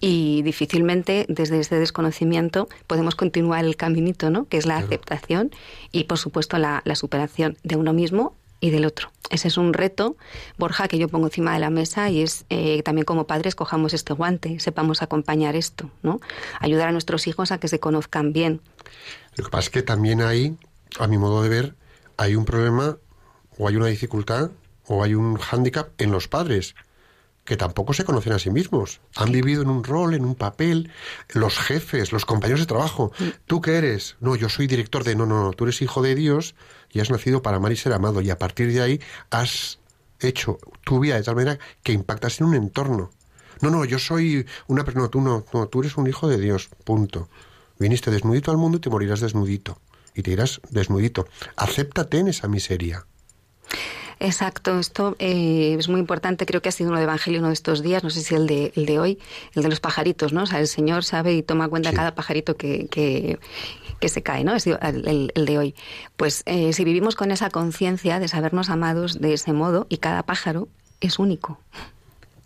Y 0.00 0.42
difícilmente 0.42 1.26
desde 1.28 1.58
ese 1.60 1.78
desconocimiento 1.78 2.68
podemos 2.86 3.16
continuar 3.16 3.64
el 3.64 3.76
caminito, 3.76 4.30
¿no? 4.30 4.46
Que 4.46 4.56
es 4.56 4.66
la 4.66 4.76
aceptación 4.76 5.50
y, 5.90 6.04
por 6.04 6.18
supuesto, 6.18 6.58
la, 6.58 6.82
la 6.84 6.94
superación 6.94 7.56
de 7.64 7.76
uno 7.76 7.92
mismo 7.92 8.34
y 8.60 8.70
del 8.70 8.84
otro. 8.84 9.10
Ese 9.30 9.48
es 9.48 9.58
un 9.58 9.72
reto, 9.72 10.16
Borja, 10.56 10.88
que 10.88 10.98
yo 10.98 11.08
pongo 11.08 11.26
encima 11.26 11.52
de 11.52 11.58
la 11.58 11.70
mesa 11.70 12.10
y 12.10 12.22
es 12.22 12.44
eh, 12.48 12.82
también 12.82 13.04
como 13.04 13.26
padres 13.26 13.54
cojamos 13.54 13.92
este 13.92 14.14
guante, 14.14 14.58
sepamos 14.58 15.02
acompañar 15.02 15.54
esto, 15.54 15.90
¿no? 16.02 16.20
Ayudar 16.60 16.88
a 16.88 16.92
nuestros 16.92 17.26
hijos 17.26 17.52
a 17.52 17.58
que 17.58 17.68
se 17.68 17.78
conozcan 17.78 18.32
bien. 18.32 18.60
Lo 19.36 19.44
que 19.44 19.50
pasa 19.50 19.66
es 19.66 19.70
que 19.70 19.82
también 19.82 20.22
hay, 20.22 20.56
a 20.98 21.06
mi 21.06 21.18
modo 21.18 21.42
de 21.42 21.48
ver, 21.48 21.74
hay 22.16 22.36
un 22.36 22.44
problema 22.44 22.96
o 23.58 23.68
hay 23.68 23.76
una 23.76 23.86
dificultad 23.86 24.50
o 24.88 25.04
hay 25.04 25.14
un 25.14 25.36
hándicap 25.36 25.88
en 26.00 26.10
los 26.10 26.28
padres 26.28 26.74
que 27.44 27.56
tampoco 27.56 27.94
se 27.94 28.04
conocen 28.04 28.34
a 28.34 28.38
sí 28.38 28.50
mismos. 28.50 29.00
Han 29.16 29.32
vivido 29.32 29.62
en 29.62 29.70
un 29.70 29.82
rol, 29.82 30.12
en 30.12 30.24
un 30.24 30.34
papel, 30.34 30.90
los 31.30 31.58
jefes, 31.58 32.12
los 32.12 32.26
compañeros 32.26 32.60
de 32.60 32.66
trabajo. 32.66 33.10
¿Tú 33.46 33.62
qué 33.62 33.76
eres? 33.76 34.16
No, 34.20 34.36
yo 34.36 34.50
soy 34.50 34.66
director 34.66 35.02
de... 35.02 35.16
No, 35.16 35.24
no, 35.24 35.44
no, 35.44 35.52
tú 35.52 35.64
eres 35.64 35.80
hijo 35.80 36.02
de 36.02 36.14
Dios 36.14 36.54
y 36.90 37.00
has 37.00 37.10
nacido 37.10 37.40
para 37.40 37.56
amar 37.56 37.72
y 37.72 37.76
ser 37.76 37.94
amado. 37.94 38.20
Y 38.20 38.28
a 38.28 38.38
partir 38.38 38.70
de 38.70 38.82
ahí 38.82 39.00
has 39.30 39.78
hecho 40.20 40.58
tu 40.84 41.00
vida 41.00 41.14
de 41.14 41.22
tal 41.22 41.36
manera 41.36 41.58
que 41.82 41.92
impactas 41.92 42.38
en 42.40 42.48
un 42.48 42.54
entorno. 42.54 43.10
No, 43.62 43.70
no, 43.70 43.86
yo 43.86 43.98
soy 43.98 44.46
una 44.66 44.84
persona... 44.84 45.04
No, 45.04 45.10
tú 45.10 45.22
no, 45.22 45.46
no, 45.54 45.68
tú 45.68 45.80
eres 45.80 45.96
un 45.96 46.06
hijo 46.06 46.28
de 46.28 46.38
Dios, 46.38 46.68
punto. 46.84 47.30
Viniste 47.78 48.10
desnudito 48.10 48.50
al 48.50 48.58
mundo 48.58 48.76
y 48.76 48.80
te 48.82 48.90
morirás 48.90 49.20
desnudito. 49.20 49.80
Y 50.14 50.20
te 50.20 50.32
irás 50.32 50.60
desnudito. 50.68 51.26
Acéptate 51.56 52.18
en 52.18 52.28
esa 52.28 52.46
miseria. 52.46 53.06
Exacto, 54.20 54.78
esto 54.80 55.14
eh, 55.20 55.76
es 55.78 55.88
muy 55.88 56.00
importante. 56.00 56.44
Creo 56.46 56.60
que 56.60 56.68
ha 56.68 56.72
sido 56.72 56.90
uno 56.90 56.98
de 56.98 57.04
Evangelio 57.04 57.38
uno 57.40 57.48
de 57.48 57.54
estos 57.54 57.82
días, 57.82 58.02
no 58.02 58.10
sé 58.10 58.20
si 58.22 58.34
el 58.34 58.46
de, 58.46 58.72
el 58.74 58.84
de 58.86 58.98
hoy, 58.98 59.18
el 59.54 59.62
de 59.62 59.68
los 59.68 59.80
pajaritos, 59.80 60.32
¿no? 60.32 60.42
O 60.42 60.46
sea, 60.46 60.58
el 60.60 60.66
Señor 60.66 61.04
sabe 61.04 61.34
y 61.34 61.42
toma 61.42 61.68
cuenta 61.68 61.90
Sí. 61.90 61.96
cada 61.96 62.14
pajarito 62.14 62.56
que, 62.56 62.88
que, 62.88 63.38
que 64.00 64.08
se 64.08 64.22
cae, 64.22 64.42
¿no? 64.44 64.52
Ha 64.52 64.60
sido 64.60 64.78
el, 64.80 65.06
el- 65.06 65.32
el 65.34 65.46
de 65.46 65.58
hoy. 65.58 65.74
Pues 66.16 66.42
eh, 66.46 66.72
si 66.72 66.84
vivimos 66.84 67.14
con 67.14 67.30
esa 67.30 67.48
conciencia 67.50 68.18
de 68.18 68.26
sabernos 68.28 68.70
amados 68.70 69.20
de 69.20 69.34
ese 69.34 69.52
modo, 69.52 69.86
y 69.88 69.98
cada 69.98 70.22
pájaro 70.24 70.68
es 71.00 71.18
único, 71.20 71.60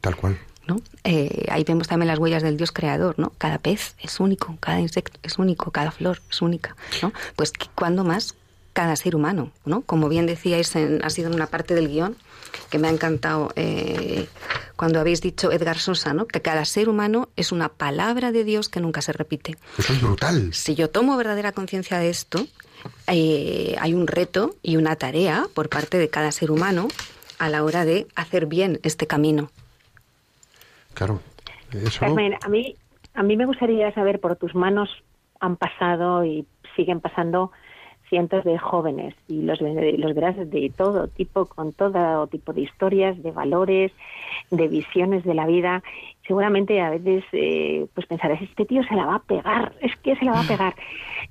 Tal 0.02 0.16
cual. 0.16 0.38
¿no? 0.66 0.76
Eh, 1.04 1.46
ahí 1.50 1.64
vemos 1.64 1.88
también 1.88 2.06
las 2.08 2.18
huellas 2.18 2.42
del 2.42 2.56
Dios 2.56 2.70
creador, 2.70 3.18
¿no? 3.18 3.32
Cada 3.38 3.58
pez 3.58 3.96
es 4.00 4.20
único, 4.20 4.56
cada 4.60 4.78
insecto 4.80 5.18
es 5.22 5.38
único, 5.38 5.70
cada 5.72 5.90
flor 5.90 6.20
es 6.30 6.40
única, 6.42 6.76
¿no? 7.02 7.12
Pues 7.34 7.52
cuando 7.74 8.04
más 8.04 8.34
cada 8.72 8.96
ser 8.96 9.14
humano, 9.16 9.50
¿no? 9.64 9.82
Como 9.82 10.08
bien 10.08 10.26
decíais, 10.26 10.74
en- 10.76 11.04
ha 11.04 11.10
sido 11.10 11.30
una 11.30 11.46
parte 11.46 11.74
del 11.74 11.88
guion 11.88 12.16
que 12.70 12.78
me 12.78 12.88
ha 12.88 12.90
encantado 12.90 13.50
eh, 13.56 14.26
cuando 14.76 15.00
habéis 15.00 15.20
dicho 15.20 15.52
Edgar 15.52 15.78
Sosa, 15.78 16.12
¿no? 16.14 16.26
Que 16.26 16.40
cada 16.42 16.64
ser 16.64 16.88
humano 16.88 17.28
es 17.36 17.52
una 17.52 17.68
palabra 17.68 18.32
de 18.32 18.44
Dios 18.44 18.68
que 18.68 18.80
nunca 18.80 19.00
se 19.02 19.12
repite. 19.12 19.56
Eso 19.78 19.92
es 19.92 20.02
brutal. 20.02 20.52
Si 20.54 20.74
yo 20.74 20.90
tomo 20.90 21.16
verdadera 21.16 21.52
conciencia 21.52 21.98
de 21.98 22.10
esto, 22.10 22.46
eh, 23.06 23.76
hay 23.80 23.94
un 23.94 24.06
reto 24.06 24.56
y 24.62 24.76
una 24.76 24.96
tarea 24.96 25.46
por 25.54 25.68
parte 25.68 25.98
de 25.98 26.08
cada 26.08 26.32
ser 26.32 26.50
humano 26.50 26.88
a 27.38 27.48
la 27.48 27.64
hora 27.64 27.84
de 27.84 28.06
hacer 28.14 28.46
bien 28.46 28.80
este 28.82 29.06
camino. 29.06 29.50
Claro. 30.94 31.20
Eso... 31.72 32.00
Carmen, 32.00 32.34
a 32.42 32.48
mí, 32.48 32.76
a 33.14 33.22
mí 33.22 33.36
me 33.36 33.46
gustaría 33.46 33.92
saber, 33.94 34.20
por 34.20 34.36
tus 34.36 34.54
manos 34.54 34.90
han 35.40 35.56
pasado 35.56 36.24
y 36.24 36.46
siguen 36.76 37.00
pasando 37.00 37.50
cientos 38.12 38.44
de 38.44 38.58
jóvenes 38.58 39.14
y 39.26 39.40
los, 39.40 39.58
los 39.62 40.14
verás 40.14 40.36
de 40.36 40.70
todo 40.76 41.08
tipo, 41.08 41.46
con 41.46 41.72
todo 41.72 42.26
tipo 42.26 42.52
de 42.52 42.60
historias, 42.60 43.22
de 43.22 43.30
valores, 43.30 43.90
de 44.50 44.68
visiones 44.68 45.24
de 45.24 45.32
la 45.32 45.46
vida. 45.46 45.82
Seguramente 46.26 46.78
a 46.82 46.90
veces 46.90 47.24
eh, 47.32 47.86
pues 47.94 48.06
pensarás, 48.06 48.42
este 48.42 48.66
tío 48.66 48.82
se 48.84 48.94
la 48.94 49.06
va 49.06 49.14
a 49.14 49.22
pegar, 49.22 49.72
es 49.80 49.96
que 50.02 50.14
se 50.16 50.26
la 50.26 50.32
va 50.32 50.40
a 50.42 50.46
pegar. 50.46 50.74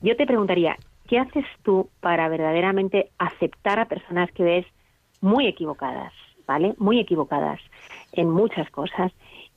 Yo 0.02 0.16
te 0.18 0.26
preguntaría, 0.26 0.76
¿qué 1.08 1.20
haces 1.20 1.46
tú 1.62 1.88
para 2.00 2.28
verdaderamente 2.30 3.12
aceptar 3.20 3.78
a 3.78 3.86
personas 3.86 4.32
que 4.32 4.44
ves 4.44 4.66
muy 5.22 5.46
equivocadas, 5.46 6.14
¿vale? 6.48 6.74
Muy 6.80 7.00
equivocadas 7.00 7.62
en 8.14 8.32
muchas 8.32 8.68
cosas. 8.72 9.12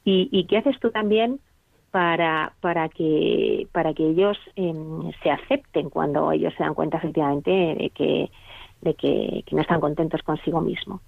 ¿Y, 0.05 0.29
y 0.31 0.45
qué 0.45 0.59
haces 0.59 0.79
tú 0.79 0.91
también 0.91 1.41
para, 1.95 2.53
para, 2.61 2.89
que, 2.89 3.69
para 3.71 3.95
que 3.95 4.05
ellos 4.05 4.37
eh, 4.57 4.75
se 5.23 5.31
acepten 5.31 5.91
cuando 5.91 6.33
ellos 6.33 6.53
se 6.59 6.65
dan 6.65 6.75
cuenta 6.75 6.97
efectivamente 6.97 7.53
de 7.53 7.91
que, 7.95 8.33
de 8.81 8.95
que, 8.95 9.45
que 9.47 9.55
no 9.55 9.63
están 9.63 9.81
contentos 9.81 10.21
consigo 10.23 10.61
mismo. 10.61 11.01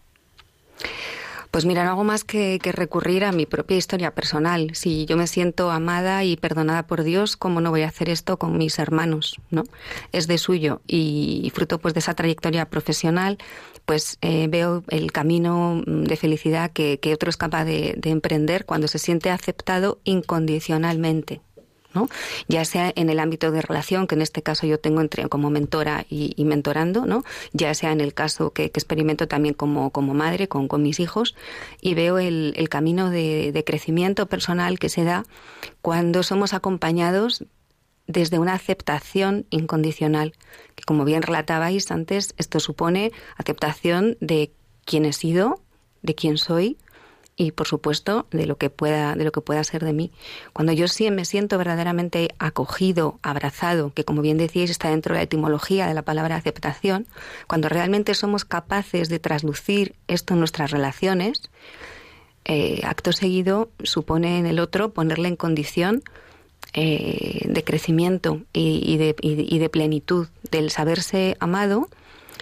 Pues 1.57 1.65
mira, 1.65 1.85
no 1.85 1.91
hago 1.93 2.05
más 2.05 2.23
que, 2.23 2.61
recurrir 2.63 3.25
a 3.25 3.33
mi 3.33 3.47
propia 3.47 3.79
historia 3.79 4.15
personal. 4.15 4.73
Si 4.75 5.07
yo 5.07 5.17
me 5.17 5.27
siento 5.27 5.71
amada 5.71 6.23
y 6.23 6.37
perdonada 6.37 6.87
por 6.87 7.03
Dios, 7.03 7.39
¿cómo 7.39 7.63
no 7.63 7.71
voy 7.71 7.81
a 7.81 7.89
hacer 7.89 8.11
esto 8.11 8.37
con 8.37 8.59
mis 8.59 8.79
hermanos? 8.79 9.41
¿no? 9.51 9.65
Es 10.13 10.27
de 10.27 10.37
suyo 10.37 10.83
y, 10.87 11.51
fruto 11.55 11.79
pues 11.79 11.95
de 11.95 12.01
esa 12.01 12.13
trayectoria 12.13 12.69
profesional, 12.69 13.39
pues 13.87 14.19
eh, 14.21 14.49
veo 14.51 14.85
el 14.89 15.13
camino 15.13 15.81
de 15.87 16.17
felicidad 16.19 16.73
que, 16.73 17.01
otro 17.15 17.31
es 17.31 17.39
capaz 17.39 17.65
de 17.65 17.99
emprender 18.05 18.67
cuando 18.67 18.87
se 18.87 18.99
siente 18.99 19.31
aceptado 19.31 19.99
incondicionalmente. 20.05 21.41
Ya 22.49 22.65
sea 22.65 22.93
en 22.95 23.11
el 23.11 23.19
ámbito 23.19 23.51
de 23.51 23.63
relación, 23.63 24.07
que 24.07 24.15
en 24.15 24.23
este 24.23 24.43
caso 24.43 24.67
yo 24.67 24.79
tengo 24.79 25.01
entre, 25.01 25.29
como 25.29 25.51
mentora 25.51 26.07
y, 26.09 26.35
mentorando, 26.45 27.07
¿no? 27.07 27.25
ya 27.53 27.75
sea 27.75 27.93
en 27.93 28.01
el 28.01 28.15
caso 28.15 28.53
que, 28.53 28.65
experimento 28.65 29.27
también 29.27 29.55
como, 29.55 29.91
como 29.91 30.15
madre 30.15 30.49
con, 30.49 30.69
mis 30.83 31.01
hijos, 31.01 31.35
y 31.81 31.95
veo 31.95 32.19
el, 32.19 32.53
el 32.57 32.69
camino 32.69 33.11
de, 33.11 33.53
de 33.53 33.65
crecimiento 33.65 34.27
personal 34.27 34.79
que 34.79 34.89
se 34.89 35.05
da 35.05 35.25
cuando 35.81 36.23
somos 36.23 36.53
acompañados 36.53 37.45
desde 38.07 38.39
una 38.39 38.55
aceptación 38.55 39.47
incondicional, 39.51 40.35
que 40.75 40.85
como 40.85 41.05
bien 41.05 41.23
relatabais 41.23 41.91
antes, 41.91 42.35
esto 42.37 42.61
supone 42.61 43.13
aceptación 43.37 44.17
de 44.21 44.53
quién 44.85 45.05
he 45.05 45.13
sido, 45.13 45.61
de 46.03 46.15
quién 46.15 46.39
soy, 46.39 46.79
y 47.37 47.53
por 47.53 47.67
supuesto 47.67 48.27
de 48.31 48.47
lo 48.47 48.57
que 48.57 48.71
pueda 48.71 49.15
de 49.15 49.25
lo 49.25 49.33
que 49.33 49.43
pueda 49.43 49.63
ser 49.63 49.85
de 49.85 49.93
mí. 49.93 50.11
Cuando 50.53 50.73
yo 50.73 50.89
sí 50.89 51.11
me 51.11 51.25
siento 51.25 51.59
verdaderamente 51.59 52.35
acogido 52.39 53.19
abrazado 53.23 53.93
que 53.95 54.05
como 54.05 54.23
bien 54.23 54.39
decíais 54.39 54.71
está 54.71 54.91
dentro 54.91 55.15
de 55.15 55.21
la 55.21 55.25
etimología 55.25 55.87
de 55.87 55.95
la 55.95 56.03
palabra 56.03 56.37
aceptación 56.37 57.07
cuando 57.47 57.69
realmente 57.69 58.15
somos 58.15 58.45
capaces 58.45 59.09
de 59.09 59.19
traslucir 59.19 59.95
esto 60.09 60.35
en 60.35 60.41
nuestras 60.41 60.71
relaciones 60.71 61.43
eh, 62.47 62.81
acto 62.85 63.13
seguido 63.13 63.71
supone 63.83 64.39
en 64.39 64.47
el 64.47 64.59
otro 64.59 64.93
ponerle 64.93 65.29
en 65.29 65.37
condición 65.37 66.03
eh, 66.73 67.43
de 67.45 67.65
crecimiento 67.65 68.43
y, 68.53 68.97
de, 68.97 69.15
y 69.21 69.59
de 69.59 69.69
plenitud 69.69 70.29
del 70.51 70.71
saberse 70.71 71.37
amado 71.41 71.89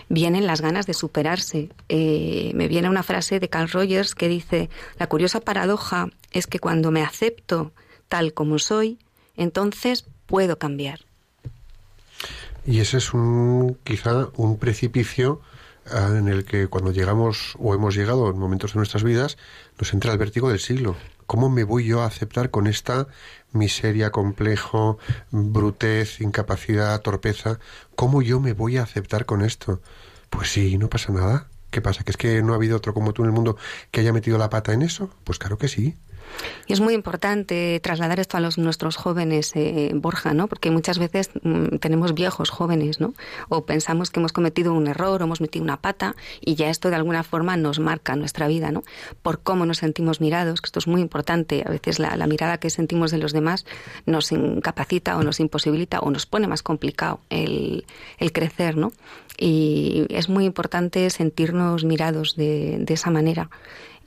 vienen 0.08 0.46
las 0.46 0.60
ganas 0.60 0.86
de 0.86 0.94
superarse. 0.94 1.70
Eh, 1.88 2.52
me 2.54 2.68
viene 2.68 2.88
una 2.88 3.02
frase 3.02 3.40
de 3.40 3.48
Carl 3.48 3.68
Rogers 3.68 4.14
que 4.14 4.28
dice, 4.28 4.70
la 4.98 5.08
curiosa 5.08 5.40
paradoja 5.40 6.08
es 6.32 6.46
que 6.46 6.58
cuando 6.58 6.90
me 6.90 7.02
acepto 7.02 7.72
tal 8.08 8.34
como 8.34 8.58
soy, 8.58 8.98
entonces 9.36 10.06
puedo 10.26 10.58
cambiar. 10.58 11.00
Y 12.66 12.80
ese 12.80 12.98
es 12.98 13.12
un 13.12 13.76
quizá 13.84 14.28
un 14.36 14.58
precipicio 14.58 15.40
uh, 15.92 16.14
en 16.14 16.28
el 16.28 16.44
que 16.44 16.68
cuando 16.68 16.92
llegamos 16.92 17.56
o 17.58 17.74
hemos 17.74 17.94
llegado 17.94 18.30
en 18.30 18.38
momentos 18.38 18.72
de 18.72 18.78
nuestras 18.78 19.04
vidas 19.04 19.36
nos 19.78 19.92
entra 19.92 20.12
el 20.12 20.18
vértigo 20.18 20.48
del 20.48 20.60
siglo. 20.60 20.96
¿Cómo 21.26 21.48
me 21.48 21.64
voy 21.64 21.86
yo 21.86 22.02
a 22.02 22.06
aceptar 22.06 22.50
con 22.50 22.66
esta 22.66 23.06
miseria, 23.52 24.10
complejo, 24.10 24.98
brutez, 25.30 26.20
incapacidad, 26.20 27.00
torpeza? 27.00 27.58
¿Cómo 27.96 28.22
yo 28.22 28.40
me 28.40 28.52
voy 28.52 28.76
a 28.76 28.82
aceptar 28.82 29.26
con 29.26 29.42
esto? 29.42 29.80
Pues 30.30 30.50
sí, 30.50 30.78
no 30.78 30.88
pasa 30.88 31.12
nada. 31.12 31.48
¿Qué 31.70 31.80
pasa? 31.80 32.04
¿Que 32.04 32.12
es 32.12 32.16
que 32.16 32.42
no 32.42 32.52
ha 32.52 32.56
habido 32.56 32.76
otro 32.76 32.94
como 32.94 33.12
tú 33.12 33.22
en 33.22 33.28
el 33.28 33.34
mundo 33.34 33.56
que 33.90 34.00
haya 34.00 34.12
metido 34.12 34.38
la 34.38 34.50
pata 34.50 34.72
en 34.72 34.82
eso? 34.82 35.10
Pues 35.24 35.38
claro 35.38 35.58
que 35.58 35.68
sí. 35.68 35.96
Y 36.66 36.72
es 36.72 36.80
muy 36.80 36.94
importante 36.94 37.80
trasladar 37.82 38.20
esto 38.20 38.36
a 38.36 38.40
los 38.40 38.58
nuestros 38.58 38.96
jóvenes, 38.96 39.52
eh, 39.54 39.90
Borja, 39.94 40.34
¿no? 40.34 40.48
Porque 40.48 40.70
muchas 40.70 40.98
veces 40.98 41.30
mmm, 41.42 41.76
tenemos 41.78 42.14
viejos 42.14 42.50
jóvenes, 42.50 43.00
¿no? 43.00 43.14
O 43.48 43.64
pensamos 43.66 44.10
que 44.10 44.20
hemos 44.20 44.32
cometido 44.32 44.72
un 44.72 44.86
error 44.86 45.20
o 45.20 45.24
hemos 45.24 45.40
metido 45.40 45.62
una 45.62 45.76
pata 45.76 46.16
y 46.40 46.54
ya 46.54 46.70
esto 46.70 46.90
de 46.90 46.96
alguna 46.96 47.22
forma 47.22 47.56
nos 47.56 47.78
marca 47.78 48.16
nuestra 48.16 48.48
vida, 48.48 48.70
¿no? 48.70 48.82
Por 49.22 49.40
cómo 49.40 49.66
nos 49.66 49.78
sentimos 49.78 50.20
mirados, 50.20 50.60
que 50.60 50.66
esto 50.66 50.78
es 50.78 50.86
muy 50.86 51.00
importante. 51.00 51.62
A 51.66 51.70
veces 51.70 51.98
la, 51.98 52.24
mirada 52.26 52.58
que 52.58 52.70
sentimos 52.70 53.10
de 53.10 53.18
los 53.18 53.32
demás 53.32 53.66
nos 54.06 54.32
incapacita 54.32 55.16
o 55.18 55.22
nos 55.22 55.40
imposibilita 55.40 56.00
o 56.00 56.10
nos 56.10 56.26
pone 56.26 56.48
más 56.48 56.62
complicado 56.62 57.20
el, 57.28 57.84
crecer, 58.32 58.76
¿no? 58.76 58.92
Y 59.36 60.06
es 60.08 60.28
muy 60.28 60.44
importante 60.44 61.10
sentirnos 61.10 61.84
mirados 61.84 62.36
de 62.36 62.84
esa 62.88 63.10
manera 63.10 63.50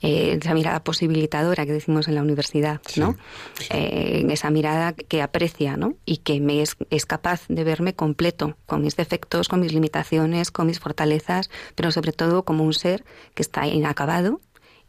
eh, 0.00 0.38
esa 0.40 0.54
mirada 0.54 0.82
posibilitadora 0.84 1.66
que 1.66 1.72
decimos 1.72 2.08
en 2.08 2.14
la 2.14 2.22
universidad, 2.22 2.80
¿no? 2.96 3.16
Sí, 3.54 3.64
sí. 3.64 3.68
Eh, 3.70 4.26
esa 4.30 4.50
mirada 4.50 4.92
que 4.92 5.22
aprecia, 5.22 5.76
¿no? 5.76 5.94
Y 6.04 6.18
que 6.18 6.40
me 6.40 6.62
es, 6.62 6.76
es, 6.90 7.06
capaz 7.06 7.42
de 7.48 7.64
verme 7.64 7.94
completo, 7.94 8.56
con 8.66 8.82
mis 8.82 8.96
defectos, 8.96 9.48
con 9.48 9.60
mis 9.60 9.72
limitaciones, 9.72 10.50
con 10.50 10.66
mis 10.66 10.80
fortalezas, 10.80 11.50
pero 11.74 11.90
sobre 11.90 12.12
todo 12.12 12.44
como 12.44 12.64
un 12.64 12.74
ser 12.74 13.04
que 13.34 13.42
está 13.42 13.66
inacabado 13.66 14.40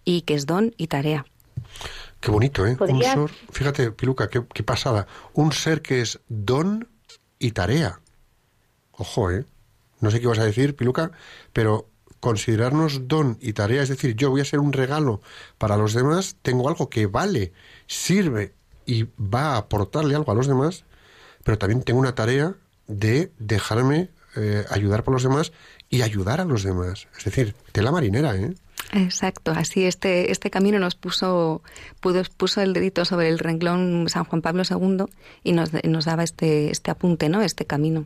y 0.05 0.21
que 0.21 0.35
es 0.35 0.45
don 0.45 0.73
y 0.77 0.87
tarea. 0.87 1.25
Qué 2.19 2.31
bonito, 2.31 2.65
¿eh? 2.65 2.77
Un 2.79 3.01
ser, 3.01 3.19
fíjate, 3.51 3.91
Piluca, 3.91 4.29
qué, 4.29 4.43
qué 4.53 4.63
pasada. 4.63 5.07
Un 5.33 5.53
ser 5.53 5.81
que 5.81 6.01
es 6.01 6.19
don 6.27 6.87
y 7.39 7.51
tarea. 7.51 7.99
Ojo, 8.91 9.31
¿eh? 9.31 9.45
No 10.01 10.11
sé 10.11 10.19
qué 10.19 10.27
vas 10.27 10.39
a 10.39 10.45
decir, 10.45 10.75
Piluca, 10.75 11.11
pero 11.53 11.87
considerarnos 12.19 13.07
don 13.07 13.37
y 13.41 13.53
tarea, 13.53 13.81
es 13.81 13.89
decir, 13.89 14.15
yo 14.15 14.29
voy 14.29 14.41
a 14.41 14.45
ser 14.45 14.59
un 14.59 14.73
regalo 14.73 15.21
para 15.57 15.77
los 15.77 15.93
demás, 15.93 16.35
tengo 16.41 16.67
algo 16.67 16.89
que 16.89 17.07
vale, 17.07 17.53
sirve 17.87 18.53
y 18.85 19.03
va 19.17 19.53
a 19.53 19.57
aportarle 19.57 20.15
algo 20.15 20.31
a 20.31 20.35
los 20.35 20.47
demás, 20.47 20.85
pero 21.43 21.57
también 21.57 21.83
tengo 21.83 21.99
una 21.99 22.15
tarea 22.15 22.55
de 22.87 23.31
dejarme 23.39 24.09
eh, 24.35 24.65
ayudar 24.69 25.03
por 25.03 25.13
los 25.13 25.23
demás 25.23 25.51
y 25.89 26.01
ayudar 26.01 26.41
a 26.41 26.45
los 26.45 26.63
demás. 26.63 27.07
Es 27.17 27.25
decir, 27.25 27.55
tela 27.71 27.91
marinera, 27.91 28.35
¿eh? 28.35 28.53
Exacto, 28.91 29.51
así 29.51 29.85
este, 29.85 30.31
este 30.31 30.49
camino 30.49 30.79
nos 30.79 30.95
puso, 30.95 31.61
pudo, 31.99 32.23
puso 32.37 32.61
el 32.61 32.73
dedito 32.73 33.05
sobre 33.05 33.29
el 33.29 33.37
renglón 33.37 34.07
San 34.09 34.23
Juan 34.23 34.41
Pablo 34.41 34.63
II 34.67 35.05
y 35.43 35.51
nos, 35.51 35.69
nos 35.83 36.05
daba 36.05 36.23
este, 36.23 36.71
este 36.71 36.89
apunte, 36.89 37.29
¿no? 37.29 37.41
Este 37.41 37.65
camino, 37.65 38.05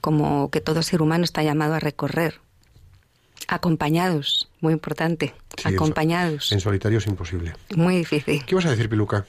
como 0.00 0.50
que 0.50 0.60
todo 0.62 0.82
ser 0.82 1.02
humano 1.02 1.24
está 1.24 1.42
llamado 1.42 1.74
a 1.74 1.80
recorrer 1.80 2.40
Acompañados, 3.48 4.48
muy 4.60 4.72
importante. 4.72 5.34
Sí, 5.56 5.74
acompañados. 5.74 6.52
En, 6.52 6.60
solitario 6.60 6.98
es 6.98 7.06
imposible. 7.06 7.52
Muy 7.76 7.96
difícil. 7.96 8.44
¿Qué 8.44 8.54
vas 8.54 8.66
a 8.66 8.70
decir, 8.70 8.88
Piluca? 8.88 9.24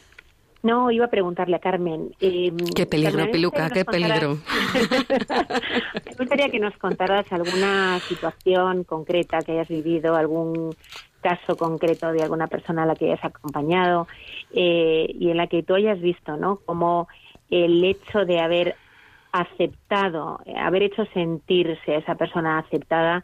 No, 0.64 0.90
iba 0.92 1.06
a 1.06 1.10
preguntarle 1.10 1.58
a 1.58 1.60
Carmen. 1.60 2.16
Eh, 2.22 2.54
qué 2.74 2.86
peligro, 2.86 3.18
Carmen, 3.18 3.32
Piluca, 3.32 3.70
qué 3.70 3.84
peligro. 3.84 4.38
Me 6.06 6.16
gustaría 6.18 6.50
que 6.50 6.60
nos 6.60 6.76
contaras 6.78 7.30
alguna 7.32 8.00
situación 8.08 8.86
concreta 8.86 9.40
que 9.40 9.52
hayas 9.52 9.68
vivido, 9.68 10.16
algún 10.16 10.74
caso 11.22 11.58
concreto 11.58 12.14
de 12.14 12.22
alguna 12.22 12.48
persona 12.48 12.84
a 12.84 12.86
la 12.86 12.96
que 12.96 13.12
hayas 13.12 13.26
acompañado 13.26 14.08
eh, 14.54 15.08
y 15.20 15.32
en 15.32 15.38
la 15.38 15.48
que 15.48 15.64
tú 15.64 15.76
hayas 15.76 16.00
visto, 16.00 16.38
¿no? 16.38 16.58
Como 16.66 17.10
el 17.50 17.84
hecho 17.84 18.26
de 18.26 18.40
haber 18.40 18.76
aceptado, 19.34 20.40
haber 20.56 20.84
hecho 20.84 21.06
sentirse 21.14 21.96
a 21.96 21.98
esa 21.98 22.16
persona 22.16 22.60
aceptada, 22.60 23.24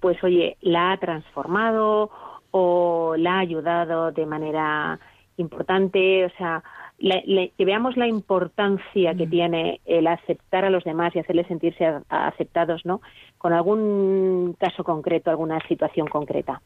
pues 0.00 0.22
oye, 0.22 0.56
la 0.60 0.92
ha 0.92 0.96
transformado 0.98 2.10
o 2.50 3.14
la 3.16 3.36
ha 3.36 3.38
ayudado 3.40 4.12
de 4.12 4.26
manera 4.26 4.98
importante, 5.36 6.24
o 6.24 6.30
sea, 6.36 6.62
la, 6.98 7.22
la, 7.26 7.46
que 7.56 7.64
veamos 7.64 7.96
la 7.96 8.08
importancia 8.08 9.14
que 9.14 9.26
tiene 9.26 9.80
el 9.84 10.06
aceptar 10.06 10.64
a 10.64 10.70
los 10.70 10.84
demás 10.84 11.14
y 11.14 11.20
hacerles 11.20 11.46
sentirse 11.46 11.86
a, 11.86 12.02
a 12.08 12.28
aceptados, 12.28 12.84
¿no? 12.84 13.00
Con 13.38 13.52
algún 13.52 14.56
caso 14.58 14.82
concreto, 14.82 15.30
alguna 15.30 15.60
situación 15.68 16.08
concreta. 16.08 16.60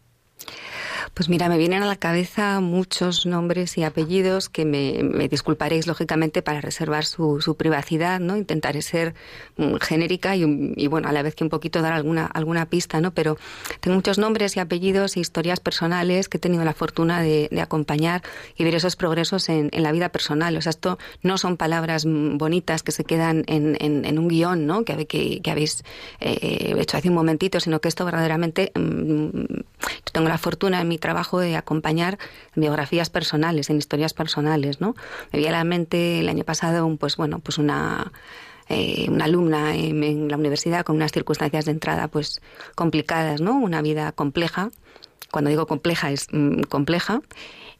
Pues 1.14 1.28
mira, 1.28 1.48
me 1.48 1.58
vienen 1.58 1.82
a 1.82 1.86
la 1.86 1.96
cabeza 1.96 2.60
muchos 2.60 3.26
nombres 3.26 3.76
y 3.78 3.84
apellidos 3.84 4.48
que 4.48 4.64
me, 4.64 5.28
disculparéis 5.28 5.86
lógicamente 5.86 6.42
para 6.42 6.60
reservar 6.60 7.04
su, 7.04 7.56
privacidad, 7.58 8.20
¿no? 8.20 8.36
Intentaré 8.36 8.82
ser 8.82 9.14
um, 9.56 9.78
genérica 9.78 10.36
y, 10.36 10.72
y, 10.76 10.86
bueno, 10.86 11.08
a 11.08 11.12
la 11.12 11.22
vez 11.22 11.34
que 11.34 11.44
un 11.44 11.50
poquito 11.50 11.82
dar 11.82 11.92
alguna, 11.92 12.26
alguna 12.26 12.66
pista, 12.66 13.00
¿no? 13.00 13.12
Pero 13.12 13.36
tengo 13.80 13.96
muchos 13.96 14.18
nombres 14.18 14.56
y 14.56 14.60
apellidos 14.60 15.16
e 15.16 15.20
historias 15.20 15.60
personales 15.60 16.28
que 16.28 16.38
he 16.38 16.40
tenido 16.40 16.64
la 16.64 16.74
fortuna 16.74 17.22
de, 17.22 17.48
acompañar 17.62 18.22
y 18.56 18.64
ver 18.64 18.74
esos 18.74 18.96
progresos 18.96 19.48
en, 19.48 19.70
la 19.72 19.92
vida 19.92 20.08
personal. 20.08 20.56
O 20.56 20.60
sea, 20.60 20.70
esto 20.70 20.98
no 21.22 21.38
son 21.38 21.56
palabras 21.56 22.04
bonitas 22.04 22.82
que 22.82 22.92
se 22.92 23.04
quedan 23.04 23.44
en, 23.46 24.18
un 24.18 24.28
guion, 24.28 24.66
¿no? 24.66 24.84
Que, 24.84 25.06
que, 25.06 25.40
que 25.40 25.50
habéis 25.50 25.84
eh, 26.20 26.74
hecho 26.78 26.96
hace 26.96 27.08
un 27.08 27.14
momentito, 27.14 27.60
sino 27.60 27.80
que 27.80 27.88
esto 27.88 28.04
verdaderamente 28.04 28.72
um, 28.74 29.30
tengo 30.12 30.28
la 30.28 30.38
fortuna 30.38 30.80
en 30.80 30.88
mi 30.92 30.98
trabajo 30.98 31.40
de 31.40 31.56
acompañar 31.56 32.18
biografías 32.54 33.08
personales, 33.08 33.70
en 33.70 33.78
historias 33.78 34.12
personales, 34.12 34.80
¿no? 34.80 34.94
Me 35.32 35.38
vi 35.38 35.46
a 35.46 35.52
la 35.52 35.64
mente 35.64 36.20
el 36.20 36.28
año 36.28 36.44
pasado, 36.44 36.94
pues 36.98 37.16
bueno, 37.16 37.38
pues 37.38 37.56
una 37.56 38.12
eh, 38.68 39.06
una 39.08 39.24
alumna 39.24 39.74
en, 39.74 40.28
la 40.28 40.36
universidad 40.36 40.84
con 40.84 40.96
unas 40.96 41.12
circunstancias 41.12 41.64
de 41.64 41.72
entrada 41.72 42.08
pues 42.08 42.40
complicadas, 42.74 43.40
¿no? 43.40 43.58
Una 43.58 43.82
vida 43.82 44.12
compleja. 44.12 44.70
Cuando 45.30 45.48
digo 45.50 45.66
compleja 45.66 46.10
es 46.10 46.28
mmm, 46.30 46.62
compleja. 46.68 47.22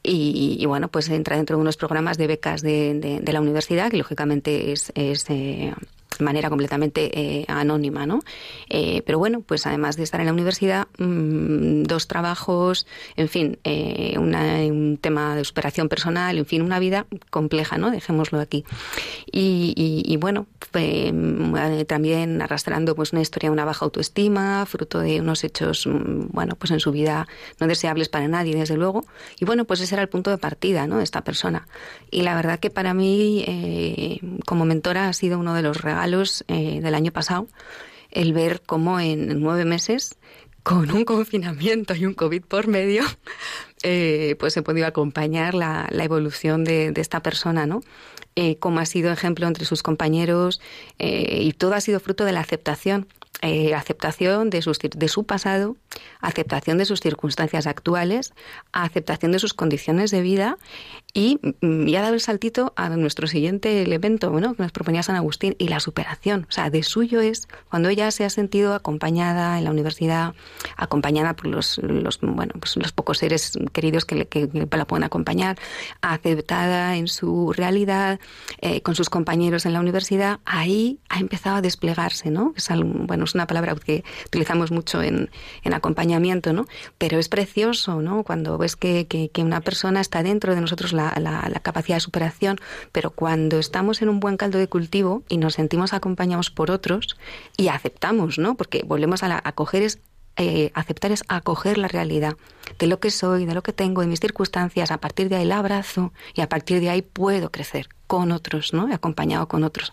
Y, 0.02 0.56
y, 0.58 0.66
bueno, 0.66 0.88
pues 0.88 1.08
entra 1.10 1.36
dentro 1.36 1.56
de 1.56 1.62
unos 1.62 1.76
programas 1.76 2.18
de 2.18 2.26
becas 2.26 2.60
de, 2.60 3.22
la 3.24 3.40
universidad, 3.40 3.88
que 3.88 3.98
lógicamente 3.98 4.72
es, 4.72 4.90
es 4.96 5.26
eh, 5.30 5.72
manera 6.20 6.48
completamente 6.50 7.10
eh, 7.18 7.44
anónima, 7.48 8.06
¿no? 8.06 8.20
Eh, 8.68 9.02
pero 9.06 9.18
bueno, 9.18 9.40
pues 9.40 9.66
además 9.66 9.96
de 9.96 10.02
estar 10.02 10.20
en 10.20 10.26
la 10.26 10.32
universidad, 10.32 10.86
mm, 10.98 11.84
dos 11.84 12.06
trabajos, 12.08 12.86
en 13.16 13.28
fin, 13.28 13.58
eh, 13.64 14.16
un 14.18 14.98
tema 15.00 15.34
de 15.36 15.44
superación 15.44 15.88
personal, 15.88 16.36
en 16.38 16.46
fin, 16.46 16.62
una 16.62 16.78
vida 16.78 17.06
compleja, 17.30 17.78
¿no? 17.78 17.90
Dejémoslo 17.90 18.40
aquí. 18.40 18.64
Y, 19.30 19.72
y- 19.76 20.16
bueno, 20.18 20.46
también 21.86 22.40
arrastrando 22.42 22.94
pues 22.94 23.12
una 23.12 23.22
historia 23.22 23.48
de 23.48 23.52
una 23.52 23.64
baja 23.64 23.84
autoestima, 23.84 24.64
fruto 24.66 25.00
de 25.00 25.20
unos 25.20 25.42
hechos, 25.44 25.86
mm, 25.86 26.26
bueno, 26.30 26.54
pues 26.56 26.70
en 26.70 26.80
su 26.80 26.92
vida 26.92 27.26
no 27.58 27.66
deseables 27.66 28.08
para 28.08 28.28
nadie, 28.28 28.54
desde 28.54 28.76
luego. 28.76 29.04
Y 29.40 29.44
bueno, 29.44 29.64
pues 29.64 29.80
ese 29.80 29.94
era 29.94 30.02
el 30.02 30.08
punto 30.08 30.30
de 30.30 30.38
partida, 30.38 30.86
¿no? 30.86 30.98
De 30.98 31.04
esta 31.04 31.22
persona. 31.24 31.66
Y 32.10 32.22
la 32.22 32.34
verdad 32.34 32.58
que 32.60 32.70
para 32.70 32.94
mí, 32.94 33.44
como 34.46 34.64
mentora, 34.64 35.08
ha 35.08 35.12
sido 35.12 35.38
uno 35.38 35.54
de 35.54 35.62
los 35.62 35.80
regalos 35.80 36.01
eh, 36.48 36.80
del 36.80 36.94
año 36.94 37.12
pasado 37.12 37.48
el 38.12 38.32
ver 38.32 38.62
cómo 38.64 39.00
en 39.00 39.40
nueve 39.40 39.64
meses, 39.64 40.16
con 40.62 40.90
un 40.92 41.04
confinamiento 41.04 41.94
y 41.94 42.06
un 42.06 42.14
COVID 42.14 42.42
por 42.42 42.68
medio, 42.68 43.02
eh, 43.82 44.36
pues 44.38 44.56
he 44.56 44.62
podido 44.62 44.86
acompañar 44.86 45.54
la, 45.54 45.88
la 45.90 46.04
evolución 46.04 46.62
de, 46.62 46.92
de 46.92 47.00
esta 47.00 47.20
persona, 47.20 47.66
¿no? 47.66 47.80
Eh, 48.34 48.56
cómo 48.56 48.80
ha 48.80 48.86
sido 48.86 49.12
ejemplo 49.12 49.46
entre 49.46 49.66
sus 49.66 49.82
compañeros 49.82 50.60
eh, 50.98 51.40
y 51.42 51.52
todo 51.52 51.74
ha 51.74 51.80
sido 51.82 52.00
fruto 52.00 52.24
de 52.24 52.32
la 52.32 52.40
aceptación. 52.40 53.06
Eh, 53.44 53.74
aceptación 53.74 54.50
de, 54.50 54.62
sus, 54.62 54.78
de 54.78 55.08
su 55.08 55.24
pasado, 55.24 55.76
aceptación 56.20 56.78
de 56.78 56.84
sus 56.84 57.00
circunstancias 57.00 57.66
actuales, 57.66 58.34
aceptación 58.72 59.32
de 59.32 59.40
sus 59.40 59.52
condiciones 59.52 60.12
de 60.12 60.20
vida 60.22 60.58
y, 61.12 61.40
mm, 61.60 61.88
y 61.88 61.96
ha 61.96 62.02
dado 62.02 62.14
el 62.14 62.20
saltito 62.20 62.72
a 62.76 62.88
nuestro 62.90 63.26
siguiente 63.26 63.82
elemento 63.82 64.30
bueno, 64.30 64.54
que 64.54 64.62
nos 64.62 64.70
proponía 64.70 65.02
San 65.02 65.16
Agustín 65.16 65.56
y 65.58 65.66
la 65.66 65.80
superación. 65.80 66.46
O 66.48 66.52
sea, 66.52 66.70
de 66.70 66.84
suyo 66.84 67.20
es 67.20 67.48
cuando 67.68 67.88
ella 67.88 68.12
se 68.12 68.24
ha 68.24 68.30
sentido 68.30 68.74
acompañada 68.74 69.58
en 69.58 69.64
la 69.64 69.72
universidad, 69.72 70.34
acompañada 70.76 71.34
por 71.34 71.48
los, 71.48 71.78
los, 71.78 72.20
bueno, 72.20 72.52
pues 72.60 72.76
los 72.76 72.92
pocos 72.92 73.18
seres 73.18 73.58
queridos 73.72 74.04
que, 74.04 74.14
le- 74.14 74.28
que 74.28 74.48
la 74.70 74.84
pueden 74.86 75.02
acompañar, 75.02 75.58
aceptada 76.00 76.96
en 76.96 77.08
su 77.08 77.52
realidad, 77.52 78.20
eh, 78.60 78.82
con 78.82 78.94
sus 78.94 79.10
compañeros 79.10 79.66
en 79.66 79.72
la 79.72 79.80
universidad, 79.80 80.38
ahí 80.44 81.00
ha 81.08 81.18
empezado 81.18 81.56
a 81.56 81.60
desplegarse, 81.60 82.30
¿no? 82.30 82.52
Es, 82.56 82.70
algo- 82.70 83.06
bueno, 83.06 83.24
es 83.32 83.34
una 83.34 83.46
palabra 83.46 83.74
que 83.74 84.04
utilizamos 84.26 84.70
mucho 84.70 85.02
en, 85.02 85.30
en 85.64 85.74
acompañamiento, 85.74 86.52
¿no? 86.52 86.66
Pero 86.98 87.18
es 87.18 87.28
precioso, 87.28 88.00
¿no? 88.02 88.22
Cuando 88.24 88.58
ves 88.58 88.76
que, 88.76 89.06
que- 89.06 89.30
que 89.30 89.42
una 89.42 89.60
persona 89.62 90.00
está 90.00 90.22
dentro 90.22 90.54
de 90.54 90.60
nosotros 90.60 90.92
la, 90.92 91.14
la- 91.18 91.48
la 91.50 91.60
capacidad 91.60 91.96
de 91.96 92.00
superación, 92.00 92.58
pero 92.92 93.10
cuando 93.10 93.58
estamos 93.58 94.02
en 94.02 94.08
un 94.08 94.20
buen 94.20 94.36
caldo 94.36 94.58
de 94.58 94.68
cultivo 94.68 95.22
y 95.28 95.38
nos 95.38 95.54
sentimos 95.54 95.92
acompañados 95.92 96.50
por 96.50 96.70
otros 96.70 97.16
y 97.56 97.68
aceptamos, 97.68 98.38
¿no? 98.38 98.54
Porque 98.54 98.82
volvemos 98.86 99.22
a 99.22 99.28
la, 99.28 99.40
acoger 99.44 99.82
es 99.82 99.98
eh, 100.36 100.70
aceptar 100.74 101.12
es 101.12 101.24
acoger 101.28 101.76
la 101.76 101.88
realidad 101.88 102.36
de 102.78 102.86
lo 102.86 103.00
que 103.00 103.10
soy, 103.10 103.44
de 103.44 103.54
lo 103.54 103.62
que 103.62 103.74
tengo, 103.74 104.00
de 104.00 104.06
mis 104.06 104.20
circunstancias. 104.20 104.90
A 104.90 104.96
partir 104.98 105.28
de 105.28 105.36
ahí 105.36 105.44
la 105.44 105.58
abrazo 105.58 106.12
y 106.34 106.40
a 106.40 106.48
partir 106.48 106.80
de 106.80 106.88
ahí 106.88 107.02
puedo 107.02 107.50
crecer 107.50 107.88
con 108.06 108.32
otros, 108.32 108.72
¿no? 108.72 108.88
Acompañado 108.94 109.46
con 109.46 109.62
otros. 109.62 109.92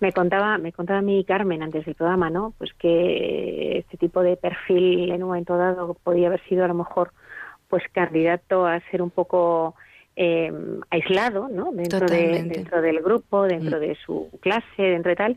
Me 0.00 0.12
contaba, 0.12 0.58
me 0.58 0.72
contaba 0.72 1.02
mi 1.02 1.24
Carmen 1.24 1.62
antes 1.62 1.84
del 1.84 1.94
programa, 1.94 2.30
¿no? 2.30 2.54
Pues 2.58 2.72
que 2.74 3.78
este 3.78 3.96
tipo 3.98 4.22
de 4.22 4.36
perfil 4.36 5.10
en 5.10 5.22
un 5.22 5.28
momento 5.28 5.56
dado 5.56 5.94
podía 5.94 6.28
haber 6.28 6.42
sido 6.48 6.64
a 6.64 6.68
lo 6.68 6.74
mejor 6.74 7.12
pues 7.68 7.84
candidato 7.92 8.66
a 8.66 8.80
ser 8.90 9.02
un 9.02 9.10
poco 9.10 9.74
eh, 10.16 10.52
aislado, 10.90 11.48
¿no? 11.48 11.70
Dentro 11.72 12.06
de, 12.06 12.42
dentro 12.42 12.82
del 12.82 13.00
grupo, 13.00 13.44
dentro 13.44 13.78
de 13.78 13.94
su 14.04 14.28
clase, 14.40 14.82
dentro 14.82 15.10
de 15.10 15.16
tal, 15.16 15.36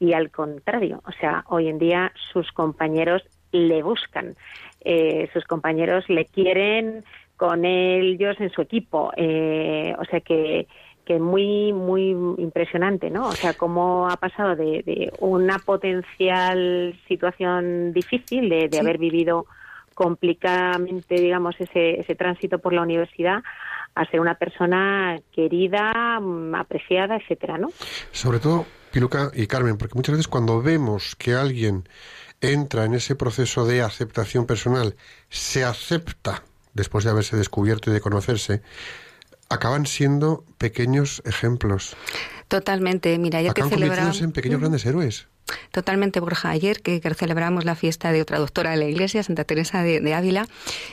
y 0.00 0.12
al 0.12 0.30
contrario, 0.30 1.02
o 1.06 1.12
sea, 1.12 1.44
hoy 1.48 1.68
en 1.68 1.78
día 1.78 2.12
sus 2.32 2.50
compañeros 2.52 3.22
le 3.52 3.82
buscan, 3.82 4.36
eh, 4.80 5.28
sus 5.32 5.44
compañeros 5.44 6.08
le 6.08 6.26
quieren 6.26 7.04
con 7.36 7.64
ellos 7.64 8.36
en 8.40 8.50
su 8.50 8.62
equipo, 8.62 9.12
eh, 9.16 9.94
o 9.98 10.04
sea 10.04 10.20
que 10.20 10.66
que 11.04 11.18
muy 11.18 11.72
muy 11.72 12.10
impresionante, 12.38 13.10
¿no? 13.10 13.28
O 13.28 13.36
sea, 13.36 13.54
cómo 13.54 14.08
ha 14.08 14.16
pasado 14.16 14.56
de, 14.56 14.82
de 14.84 15.12
una 15.20 15.58
potencial 15.58 16.98
situación 17.08 17.92
difícil 17.92 18.48
de, 18.48 18.68
de 18.68 18.68
Sí. 18.72 18.78
haber 18.78 18.98
vivido 18.98 19.46
complicadamente, 19.94 21.14
digamos, 21.20 21.54
ese, 21.60 22.00
ese 22.00 22.14
tránsito 22.14 22.58
por 22.58 22.72
la 22.72 22.82
universidad 22.82 23.42
a 23.94 24.04
ser 24.10 24.20
una 24.20 24.34
persona 24.34 25.20
querida, 25.32 26.18
mm, 26.20 26.54
apreciada, 26.56 27.16
etcétera, 27.16 27.58
¿no? 27.58 27.68
Sobre 28.10 28.40
todo, 28.40 28.66
Piluca 28.92 29.30
y 29.34 29.46
Carmen, 29.46 29.76
porque 29.76 29.94
muchas 29.94 30.14
veces 30.16 30.28
cuando 30.28 30.60
vemos 30.62 31.14
que 31.16 31.34
alguien 31.34 31.84
entra 32.40 32.84
en 32.84 32.94
ese 32.94 33.14
proceso 33.14 33.66
de 33.66 33.82
aceptación 33.82 34.46
personal, 34.46 34.96
se 35.28 35.64
acepta 35.64 36.42
después 36.74 37.04
de 37.04 37.10
haberse 37.10 37.36
descubierto 37.36 37.90
y 37.90 37.92
de 37.94 38.00
conocerse, 38.00 38.62
acaban 39.54 39.86
siendo 39.86 40.44
pequeños 40.58 41.22
ejemplos. 41.24 41.96
Totalmente. 42.48 43.18
Mira, 43.18 43.38
ayer 43.38 43.52
que 43.54 43.62
Acaban 43.62 43.70
celebramos... 43.70 43.98
convirtiéndose 43.98 44.24
en 44.24 44.32
pequeños 44.32 44.60
grandes 44.60 44.86
héroes. 44.86 45.28
Totalmente, 45.72 46.20
Borja. 46.20 46.50
Ayer 46.50 46.80
que, 46.80 47.00
que 47.00 47.14
celebramos 47.14 47.64
la 47.64 47.74
fiesta 47.74 48.12
de 48.12 48.22
otra 48.22 48.38
doctora 48.38 48.70
de 48.70 48.76
la 48.78 48.86
Iglesia, 48.86 49.22
Santa 49.22 49.44
Teresa 49.44 49.82
de, 49.82 50.00
de 50.00 50.14
Ávila, 50.14 50.46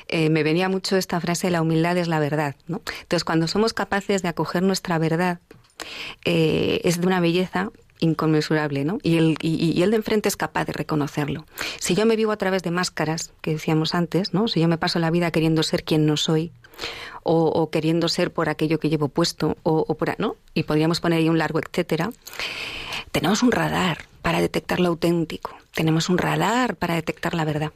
eh, 0.08 0.30
me 0.30 0.44
venía 0.44 0.70
mucho 0.70 0.98
esta 0.98 1.20
frase, 1.22 1.50
la 1.52 1.62
humildad 1.62 1.98
es 1.98 2.08
la 2.08 2.20
verdad. 2.20 2.56
¿no? 2.68 2.82
Entonces, 3.02 3.24
cuando 3.24 3.48
somos 3.48 3.74
capaces 3.74 4.22
de 4.22 4.30
acoger 4.30 4.64
nuestra 4.64 4.98
verdad, 4.98 5.40
eh, 6.26 6.82
es 6.84 7.00
de 7.00 7.08
una 7.08 7.20
belleza 7.20 7.72
inconmensurable, 8.00 8.84
¿no? 8.84 8.98
Y 9.04 9.18
el, 9.18 9.38
y, 9.42 9.72
y 9.72 9.84
el 9.84 9.92
de 9.92 9.98
enfrente 9.98 10.28
es 10.28 10.36
capaz 10.36 10.66
de 10.66 10.74
reconocerlo. 10.74 11.46
Si 11.80 11.94
yo 11.94 12.06
me 12.08 12.16
vivo 12.16 12.32
a 12.32 12.38
través 12.38 12.64
de 12.64 12.72
máscaras, 12.72 13.32
que 13.42 13.52
decíamos 13.52 13.94
antes, 13.94 14.34
¿no? 14.34 14.48
Si 14.48 14.60
yo 14.60 14.68
me 14.68 14.80
paso 14.80 14.98
la 14.98 15.12
vida 15.12 15.30
queriendo 15.30 15.62
ser 15.62 15.84
quien 15.84 16.08
no 16.08 16.18
soy, 16.18 16.52
o, 17.24 17.46
o 17.46 17.70
queriendo 17.70 18.10
ser 18.10 18.32
por 18.32 18.50
aquello 18.50 18.80
que 18.80 18.90
llevo 18.90 19.08
puesto, 19.08 19.58
o, 19.64 19.86
o 19.88 19.96
por, 19.96 20.20
¿no? 20.20 20.36
Y 20.54 20.64
podríamos 20.64 21.00
poner 21.00 21.20
ahí 21.20 21.30
un 21.30 21.38
largo 21.38 21.60
etcétera. 21.60 22.12
Tenemos 23.12 23.44
un 23.44 23.52
radar 23.52 24.06
para 24.22 24.42
detectar 24.42 24.80
lo 24.80 24.90
auténtico. 24.90 25.56
Tenemos 25.74 26.10
un 26.10 26.18
radar 26.18 26.76
para 26.76 26.96
detectar 26.96 27.34
la 27.34 27.46
verdad. 27.46 27.72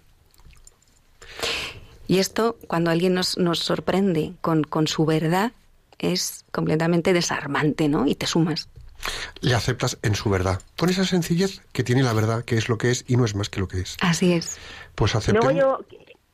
Y 2.07 2.19
esto, 2.19 2.57
cuando 2.67 2.91
alguien 2.91 3.13
nos, 3.13 3.37
nos 3.37 3.59
sorprende 3.59 4.33
con, 4.41 4.63
con 4.63 4.87
su 4.87 5.05
verdad, 5.05 5.53
es 5.97 6.45
completamente 6.51 7.13
desarmante, 7.13 7.87
¿no? 7.87 8.05
Y 8.07 8.15
te 8.15 8.27
sumas. 8.27 8.69
Le 9.41 9.53
aceptas 9.53 9.97
en 10.01 10.15
su 10.15 10.29
verdad, 10.29 10.61
con 10.77 10.89
esa 10.89 11.05
sencillez 11.05 11.61
que 11.73 11.83
tiene 11.83 12.03
la 12.03 12.13
verdad, 12.13 12.43
que 12.43 12.57
es 12.57 12.69
lo 12.69 12.77
que 12.77 12.91
es 12.91 13.05
y 13.07 13.17
no 13.17 13.25
es 13.25 13.35
más 13.35 13.49
que 13.49 13.59
lo 13.59 13.67
que 13.67 13.81
es. 13.81 13.97
Así 14.01 14.33
es. 14.33 14.57
Pues 14.95 15.15
acepten. 15.15 15.43
Luego 15.43 15.59
yo, 15.59 15.85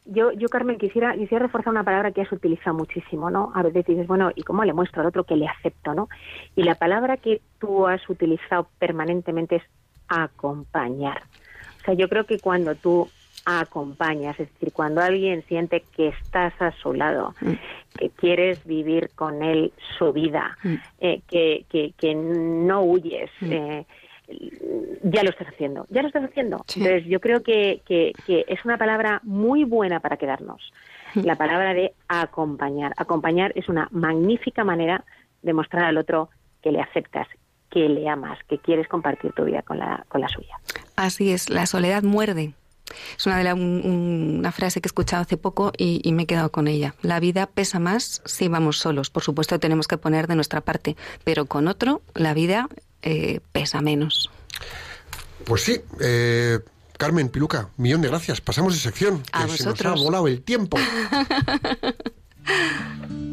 yo, 0.06 0.32
yo, 0.32 0.50
Carmen, 0.50 0.78
quisiera, 0.78 1.14
quisiera 1.14 1.46
reforzar 1.46 1.72
una 1.72 1.84
palabra 1.84 2.12
que 2.12 2.22
has 2.22 2.32
utilizado 2.32 2.76
muchísimo, 2.76 3.30
¿no? 3.30 3.52
A 3.56 3.64
veces 3.64 3.86
dices, 3.86 4.08
bueno, 4.08 4.32
¿y 4.36 4.44
cómo 4.44 4.64
le 4.66 4.74
muestro 4.74 5.02
al 5.02 5.08
otro 5.08 5.24
que 5.24 5.36
le 5.36 5.48
acepto, 5.48 5.94
no? 5.94 6.10
Y 6.56 6.64
la 6.64 6.76
palabra 6.76 7.18
que 7.18 7.42
tú 7.60 7.88
has 7.88 8.08
utilizado 8.10 8.68
permanentemente 8.80 9.58
es 9.58 9.64
acompañar. 10.08 11.22
O 11.82 11.86
sea, 11.86 11.94
yo 11.94 12.08
creo 12.10 12.26
que 12.26 12.40
cuando 12.40 12.76
tú 12.76 13.10
acompañas, 13.46 14.40
es 14.40 14.52
decir, 14.54 14.72
cuando 14.72 15.02
alguien 15.02 15.44
siente 15.48 15.84
que 15.96 16.10
estás 16.10 16.54
a 16.62 16.72
su 16.74 16.94
lado, 16.94 17.34
Mm. 17.42 17.54
que 17.98 18.10
quieres 18.12 18.64
vivir 18.66 19.10
con 19.16 19.42
él 19.44 19.74
su 19.98 20.14
vida, 20.14 20.58
Mm. 20.64 20.74
eh, 21.00 21.22
que, 21.28 21.66
que, 21.70 21.94
que 21.98 22.14
no 22.14 22.82
huyes, 22.84 23.32
Mm. 23.42 23.52
eh, 23.52 23.86
ya 25.04 25.24
lo 25.24 25.30
estás 25.30 25.48
haciendo, 25.48 25.86
ya 25.90 26.02
lo 26.02 26.08
estás 26.08 26.24
haciendo. 26.24 26.64
Sí. 26.68 26.80
Entonces 26.82 27.06
yo 27.10 27.20
creo 27.20 27.44
que, 27.44 27.82
que, 27.86 28.14
que 28.26 28.46
es 28.48 28.64
una 28.66 28.78
palabra 28.78 29.20
muy 29.24 29.64
buena 29.64 30.00
para 30.00 30.18
quedarnos, 30.18 30.62
Mm. 31.14 31.26
la 31.26 31.36
palabra 31.36 31.74
de 31.74 31.94
acompañar. 32.08 32.94
Acompañar 32.96 33.52
es 33.56 33.68
una 33.68 33.90
magnífica 33.92 34.64
manera 34.64 35.04
de 35.42 35.52
mostrar 35.54 35.84
al 35.84 35.98
otro 35.98 36.30
que 36.64 36.72
le 36.72 36.80
aceptas, 36.80 37.28
que 37.70 37.90
le 37.90 38.08
amas, 38.08 38.40
que 38.48 38.60
quieres 38.60 38.88
compartir 38.88 39.34
tu 39.34 39.44
vida 39.44 39.62
con 39.62 39.78
la, 39.78 40.06
con 40.08 40.22
la 40.22 40.30
suya. 40.30 40.56
Así 40.96 41.32
es. 41.34 41.50
La 41.50 41.66
soledad 41.66 42.04
muerde. 42.04 42.54
Es 43.18 43.26
una, 43.26 43.38
de 43.38 43.44
la- 43.44 43.56
un- 43.56 43.82
un- 43.84 44.36
una 44.40 44.52
frase 44.54 44.80
que 44.80 44.88
he 44.88 44.92
escuchado 44.92 45.22
hace 45.24 45.36
poco 45.38 45.72
y, 45.78 46.00
y 46.04 46.14
me 46.14 46.24
he 46.24 46.26
quedado 46.28 46.50
con 46.52 46.68
ella. 46.70 46.96
La 47.02 47.20
vida 47.20 47.46
pesa 47.48 47.80
más 47.80 48.22
si 48.26 48.48
vamos 48.48 48.78
solos. 48.78 49.10
Por 49.10 49.24
supuesto, 49.24 49.60
tenemos 49.60 49.88
que 49.90 49.98
poner 49.98 50.28
de 50.28 50.36
nuestra 50.36 50.62
parte, 50.62 50.96
pero 51.26 51.46
con 51.46 51.68
otro, 51.68 52.02
la 52.16 52.34
vida 52.34 52.68
eh, 53.02 53.40
pesa 53.52 53.82
menos. 53.82 54.30
Pues 55.46 55.64
sí, 55.64 55.82
eh, 56.00 56.60
Carmen 56.98 57.30
Piluca, 57.30 57.70
millón 57.78 58.02
de 58.02 58.10
gracias. 58.10 58.42
Pasamos 58.42 58.74
de 58.74 58.80
sección. 58.80 59.24
A 59.32 59.48
que 59.48 59.58
se 59.58 59.66
nos 59.66 59.82
ha 59.82 59.94
volado 59.94 60.28
el 60.28 60.42
tiempo. 60.42 60.78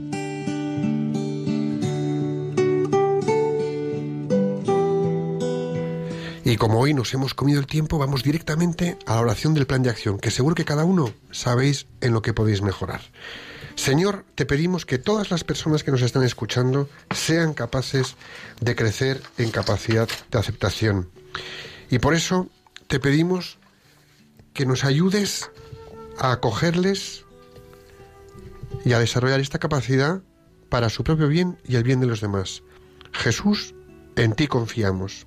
como 6.59 6.80
hoy 6.80 6.92
nos 6.92 7.14
hemos 7.14 7.34
comido 7.34 7.61
el 7.61 7.66
tiempo, 7.66 7.98
vamos 7.98 8.22
directamente 8.22 8.98
a 9.06 9.14
la 9.14 9.20
oración 9.20 9.54
del 9.54 9.66
plan 9.66 9.82
de 9.82 9.90
acción, 9.90 10.18
que 10.18 10.30
seguro 10.30 10.54
que 10.54 10.64
cada 10.64 10.84
uno 10.84 11.14
sabéis 11.30 11.86
en 12.00 12.12
lo 12.12 12.20
que 12.20 12.34
podéis 12.34 12.62
mejorar. 12.62 13.00
Señor, 13.76 14.24
te 14.34 14.44
pedimos 14.44 14.84
que 14.84 14.98
todas 14.98 15.30
las 15.30 15.44
personas 15.44 15.84
que 15.84 15.92
nos 15.92 16.02
están 16.02 16.24
escuchando 16.24 16.88
sean 17.14 17.54
capaces 17.54 18.16
de 18.61 18.74
crecer 18.74 19.22
en 19.38 19.50
capacidad 19.50 20.09
de 20.30 20.38
aceptación. 20.38 21.09
Y 21.90 22.00
por 22.00 22.14
eso 22.14 22.48
te 22.88 22.98
pedimos 22.98 23.59
que 24.52 24.66
nos 24.66 24.84
ayudes 24.84 25.50
a 26.18 26.32
acogerles 26.32 27.24
y 28.84 28.92
a 28.94 28.98
desarrollar 28.98 29.40
esta 29.40 29.61
capacidad 29.61 30.22
para 30.68 30.90
su 30.90 31.04
propio 31.04 31.28
bien 31.28 31.59
y 31.64 31.76
el 31.76 31.84
bien 31.84 32.00
de 32.00 32.06
los 32.06 32.20
demás. 32.20 32.62
Jesús, 33.12 33.74
en 34.16 34.32
ti 34.34 34.48
confiamos. 34.48 35.26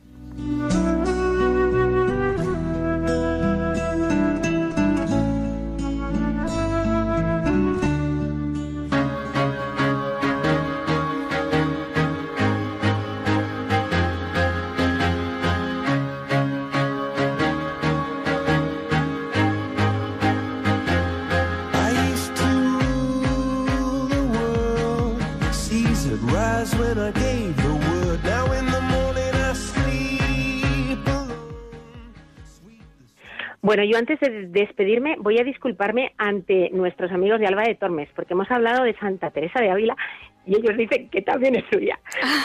Bueno, 33.71 33.85
yo 33.85 33.97
antes 33.97 34.19
de 34.19 34.47
despedirme 34.47 35.15
voy 35.17 35.39
a 35.39 35.45
disculparme 35.45 36.11
ante 36.17 36.69
nuestros 36.73 37.09
amigos 37.09 37.39
de 37.39 37.47
Alba 37.47 37.63
de 37.63 37.75
Tormes, 37.75 38.09
porque 38.13 38.33
hemos 38.33 38.51
hablado 38.51 38.83
de 38.83 38.93
Santa 38.97 39.31
Teresa 39.31 39.61
de 39.61 39.71
Ávila 39.71 39.95
y 40.45 40.57
ellos 40.57 40.75
dicen 40.75 41.07
que 41.09 41.21
también 41.21 41.55
es 41.55 41.63
suya. 41.71 41.97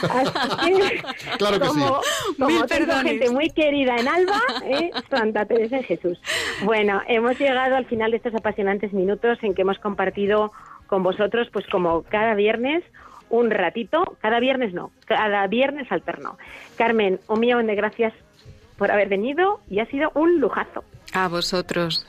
Así 0.08 0.72
que, 0.72 1.02
Claro 1.38 1.58
que 1.58 1.64
sí. 1.64 1.70
como, 1.72 2.00
como 2.38 2.46
Mil 2.46 2.66
tengo 2.66 2.68
perdones. 2.68 3.02
gente 3.02 3.30
muy 3.30 3.50
querida 3.50 3.96
en 3.96 4.06
Alba, 4.06 4.40
¿eh? 4.66 4.92
Santa 5.10 5.46
Teresa 5.46 5.78
en 5.78 5.82
Jesús. 5.82 6.22
Bueno, 6.62 7.02
hemos 7.08 7.36
llegado 7.40 7.74
al 7.74 7.86
final 7.86 8.12
de 8.12 8.18
estos 8.18 8.34
apasionantes 8.36 8.92
minutos 8.92 9.36
en 9.42 9.52
que 9.56 9.62
hemos 9.62 9.80
compartido 9.80 10.52
con 10.86 11.02
vosotros, 11.02 11.48
pues 11.52 11.66
como 11.66 12.04
cada 12.04 12.36
viernes, 12.36 12.84
un 13.30 13.50
ratito, 13.50 14.16
cada 14.20 14.38
viernes 14.38 14.72
no, 14.72 14.92
cada 15.06 15.44
viernes 15.48 15.90
alterno. 15.90 16.38
Carmen, 16.76 17.18
un 17.26 17.40
millón 17.40 17.66
de 17.66 17.74
gracias 17.74 18.14
por 18.76 18.90
haber 18.90 19.08
venido 19.08 19.60
y 19.68 19.80
ha 19.80 19.86
sido 19.86 20.10
un 20.14 20.40
lujazo. 20.40 20.84
A 21.12 21.28
vosotros. 21.28 22.06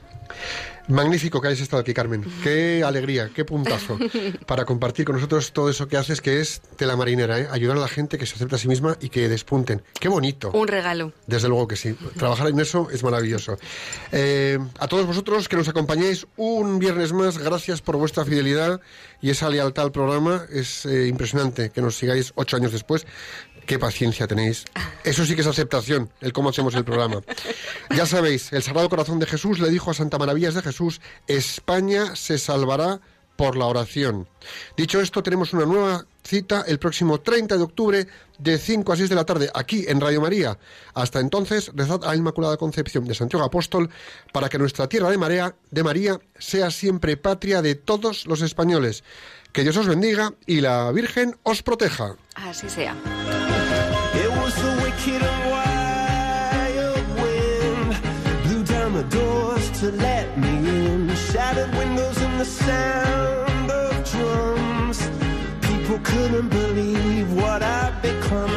Magnífico 0.87 1.41
que 1.41 1.49
hayas 1.49 1.59
estado 1.59 1.81
aquí, 1.81 1.93
Carmen. 1.93 2.23
Qué 2.43 2.81
alegría, 2.81 3.29
qué 3.35 3.43
puntazo 3.43 3.99
para 4.47 4.63
compartir 4.63 5.03
con 5.03 5.15
nosotros 5.15 5.51
todo 5.51 5.69
eso 5.69 5.89
que 5.89 5.97
haces, 5.97 6.21
que 6.21 6.39
es 6.39 6.61
tela 6.77 6.95
marinera, 6.95 7.39
¿eh? 7.39 7.47
ayudar 7.51 7.75
a 7.75 7.81
la 7.81 7.89
gente 7.89 8.17
que 8.17 8.25
se 8.25 8.35
acepta 8.35 8.55
a 8.55 8.59
sí 8.59 8.69
misma 8.69 8.95
y 9.01 9.09
que 9.09 9.27
despunten. 9.27 9.81
Qué 9.99 10.07
bonito. 10.07 10.51
Un 10.51 10.67
regalo. 10.69 11.11
Desde 11.25 11.49
luego 11.49 11.67
que 11.67 11.75
sí. 11.75 11.93
Trabajar 12.17 12.47
en 12.47 12.59
eso 12.61 12.87
es 12.89 13.03
maravilloso. 13.03 13.57
Eh, 14.13 14.59
a 14.79 14.87
todos 14.87 15.05
vosotros 15.05 15.49
que 15.49 15.57
nos 15.57 15.67
acompañéis 15.67 16.25
un 16.37 16.79
viernes 16.79 17.11
más, 17.11 17.37
gracias 17.37 17.81
por 17.81 17.97
vuestra 17.97 18.23
fidelidad 18.23 18.79
y 19.21 19.29
esa 19.29 19.49
lealtad 19.49 19.85
al 19.85 19.91
programa. 19.91 20.45
Es 20.51 20.85
eh, 20.85 21.07
impresionante 21.07 21.69
que 21.69 21.81
nos 21.81 21.95
sigáis 21.95 22.33
ocho 22.35 22.57
años 22.57 22.71
después. 22.71 23.05
Qué 23.65 23.77
paciencia 23.77 24.27
tenéis. 24.27 24.65
Eso 25.03 25.25
sí 25.25 25.35
que 25.35 25.41
es 25.41 25.47
aceptación, 25.47 26.09
el 26.21 26.31
cómo 26.31 26.49
hacemos 26.49 26.73
el 26.75 26.85
programa. 26.85 27.21
Ya 27.95 28.05
sabéis, 28.05 28.53
el 28.53 28.63
Sagrado 28.63 28.87
Corazón 28.89 29.19
de 29.19 29.25
Jesús 29.25 29.59
le 29.59 29.69
dijo 29.69 29.91
a 29.91 29.93
Santa 29.93 30.17
Maravillas 30.17 30.53
de 30.53 30.61
Jesús, 30.61 31.01
España 31.27 32.15
se 32.15 32.37
salvará 32.37 33.01
por 33.37 33.55
la 33.55 33.67
oración. 33.67 34.27
Dicho 34.75 34.99
esto, 34.99 35.23
tenemos 35.23 35.53
una 35.53 35.65
nueva 35.65 36.05
cita 36.23 36.65
el 36.67 36.79
próximo 36.79 37.21
30 37.21 37.55
de 37.55 37.63
octubre 37.63 38.07
de 38.37 38.57
5 38.57 38.91
a 38.91 38.97
6 38.97 39.09
de 39.09 39.15
la 39.15 39.25
tarde 39.25 39.49
aquí 39.53 39.85
en 39.87 40.01
Radio 40.01 40.19
María. 40.19 40.57
Hasta 40.93 41.21
entonces, 41.21 41.71
rezad 41.73 42.03
a 42.03 42.07
la 42.07 42.15
Inmaculada 42.15 42.57
Concepción 42.57 43.05
de 43.05 43.15
Santiago 43.15 43.45
Apóstol 43.45 43.89
para 44.33 44.49
que 44.49 44.57
nuestra 44.57 44.89
tierra 44.89 45.09
de 45.09 45.17
María, 45.17 45.55
de 45.71 45.83
María 45.83 46.19
sea 46.37 46.69
siempre 46.71 47.15
patria 47.15 47.61
de 47.61 47.75
todos 47.75 48.25
los 48.27 48.41
españoles. 48.41 49.05
Que 49.53 49.63
Dios 49.63 49.77
os 49.77 49.87
bendiga 49.87 50.33
y 50.45 50.59
la 50.59 50.91
Virgen 50.91 51.37
os 51.43 51.63
proteja. 51.63 52.15
Así 52.35 52.69
sea. 52.69 52.95
The 62.57 63.06
couldn't 66.29 66.49
believe 66.49 67.33
what 67.33 67.63
I'd 67.63 68.01
become. 68.01 68.56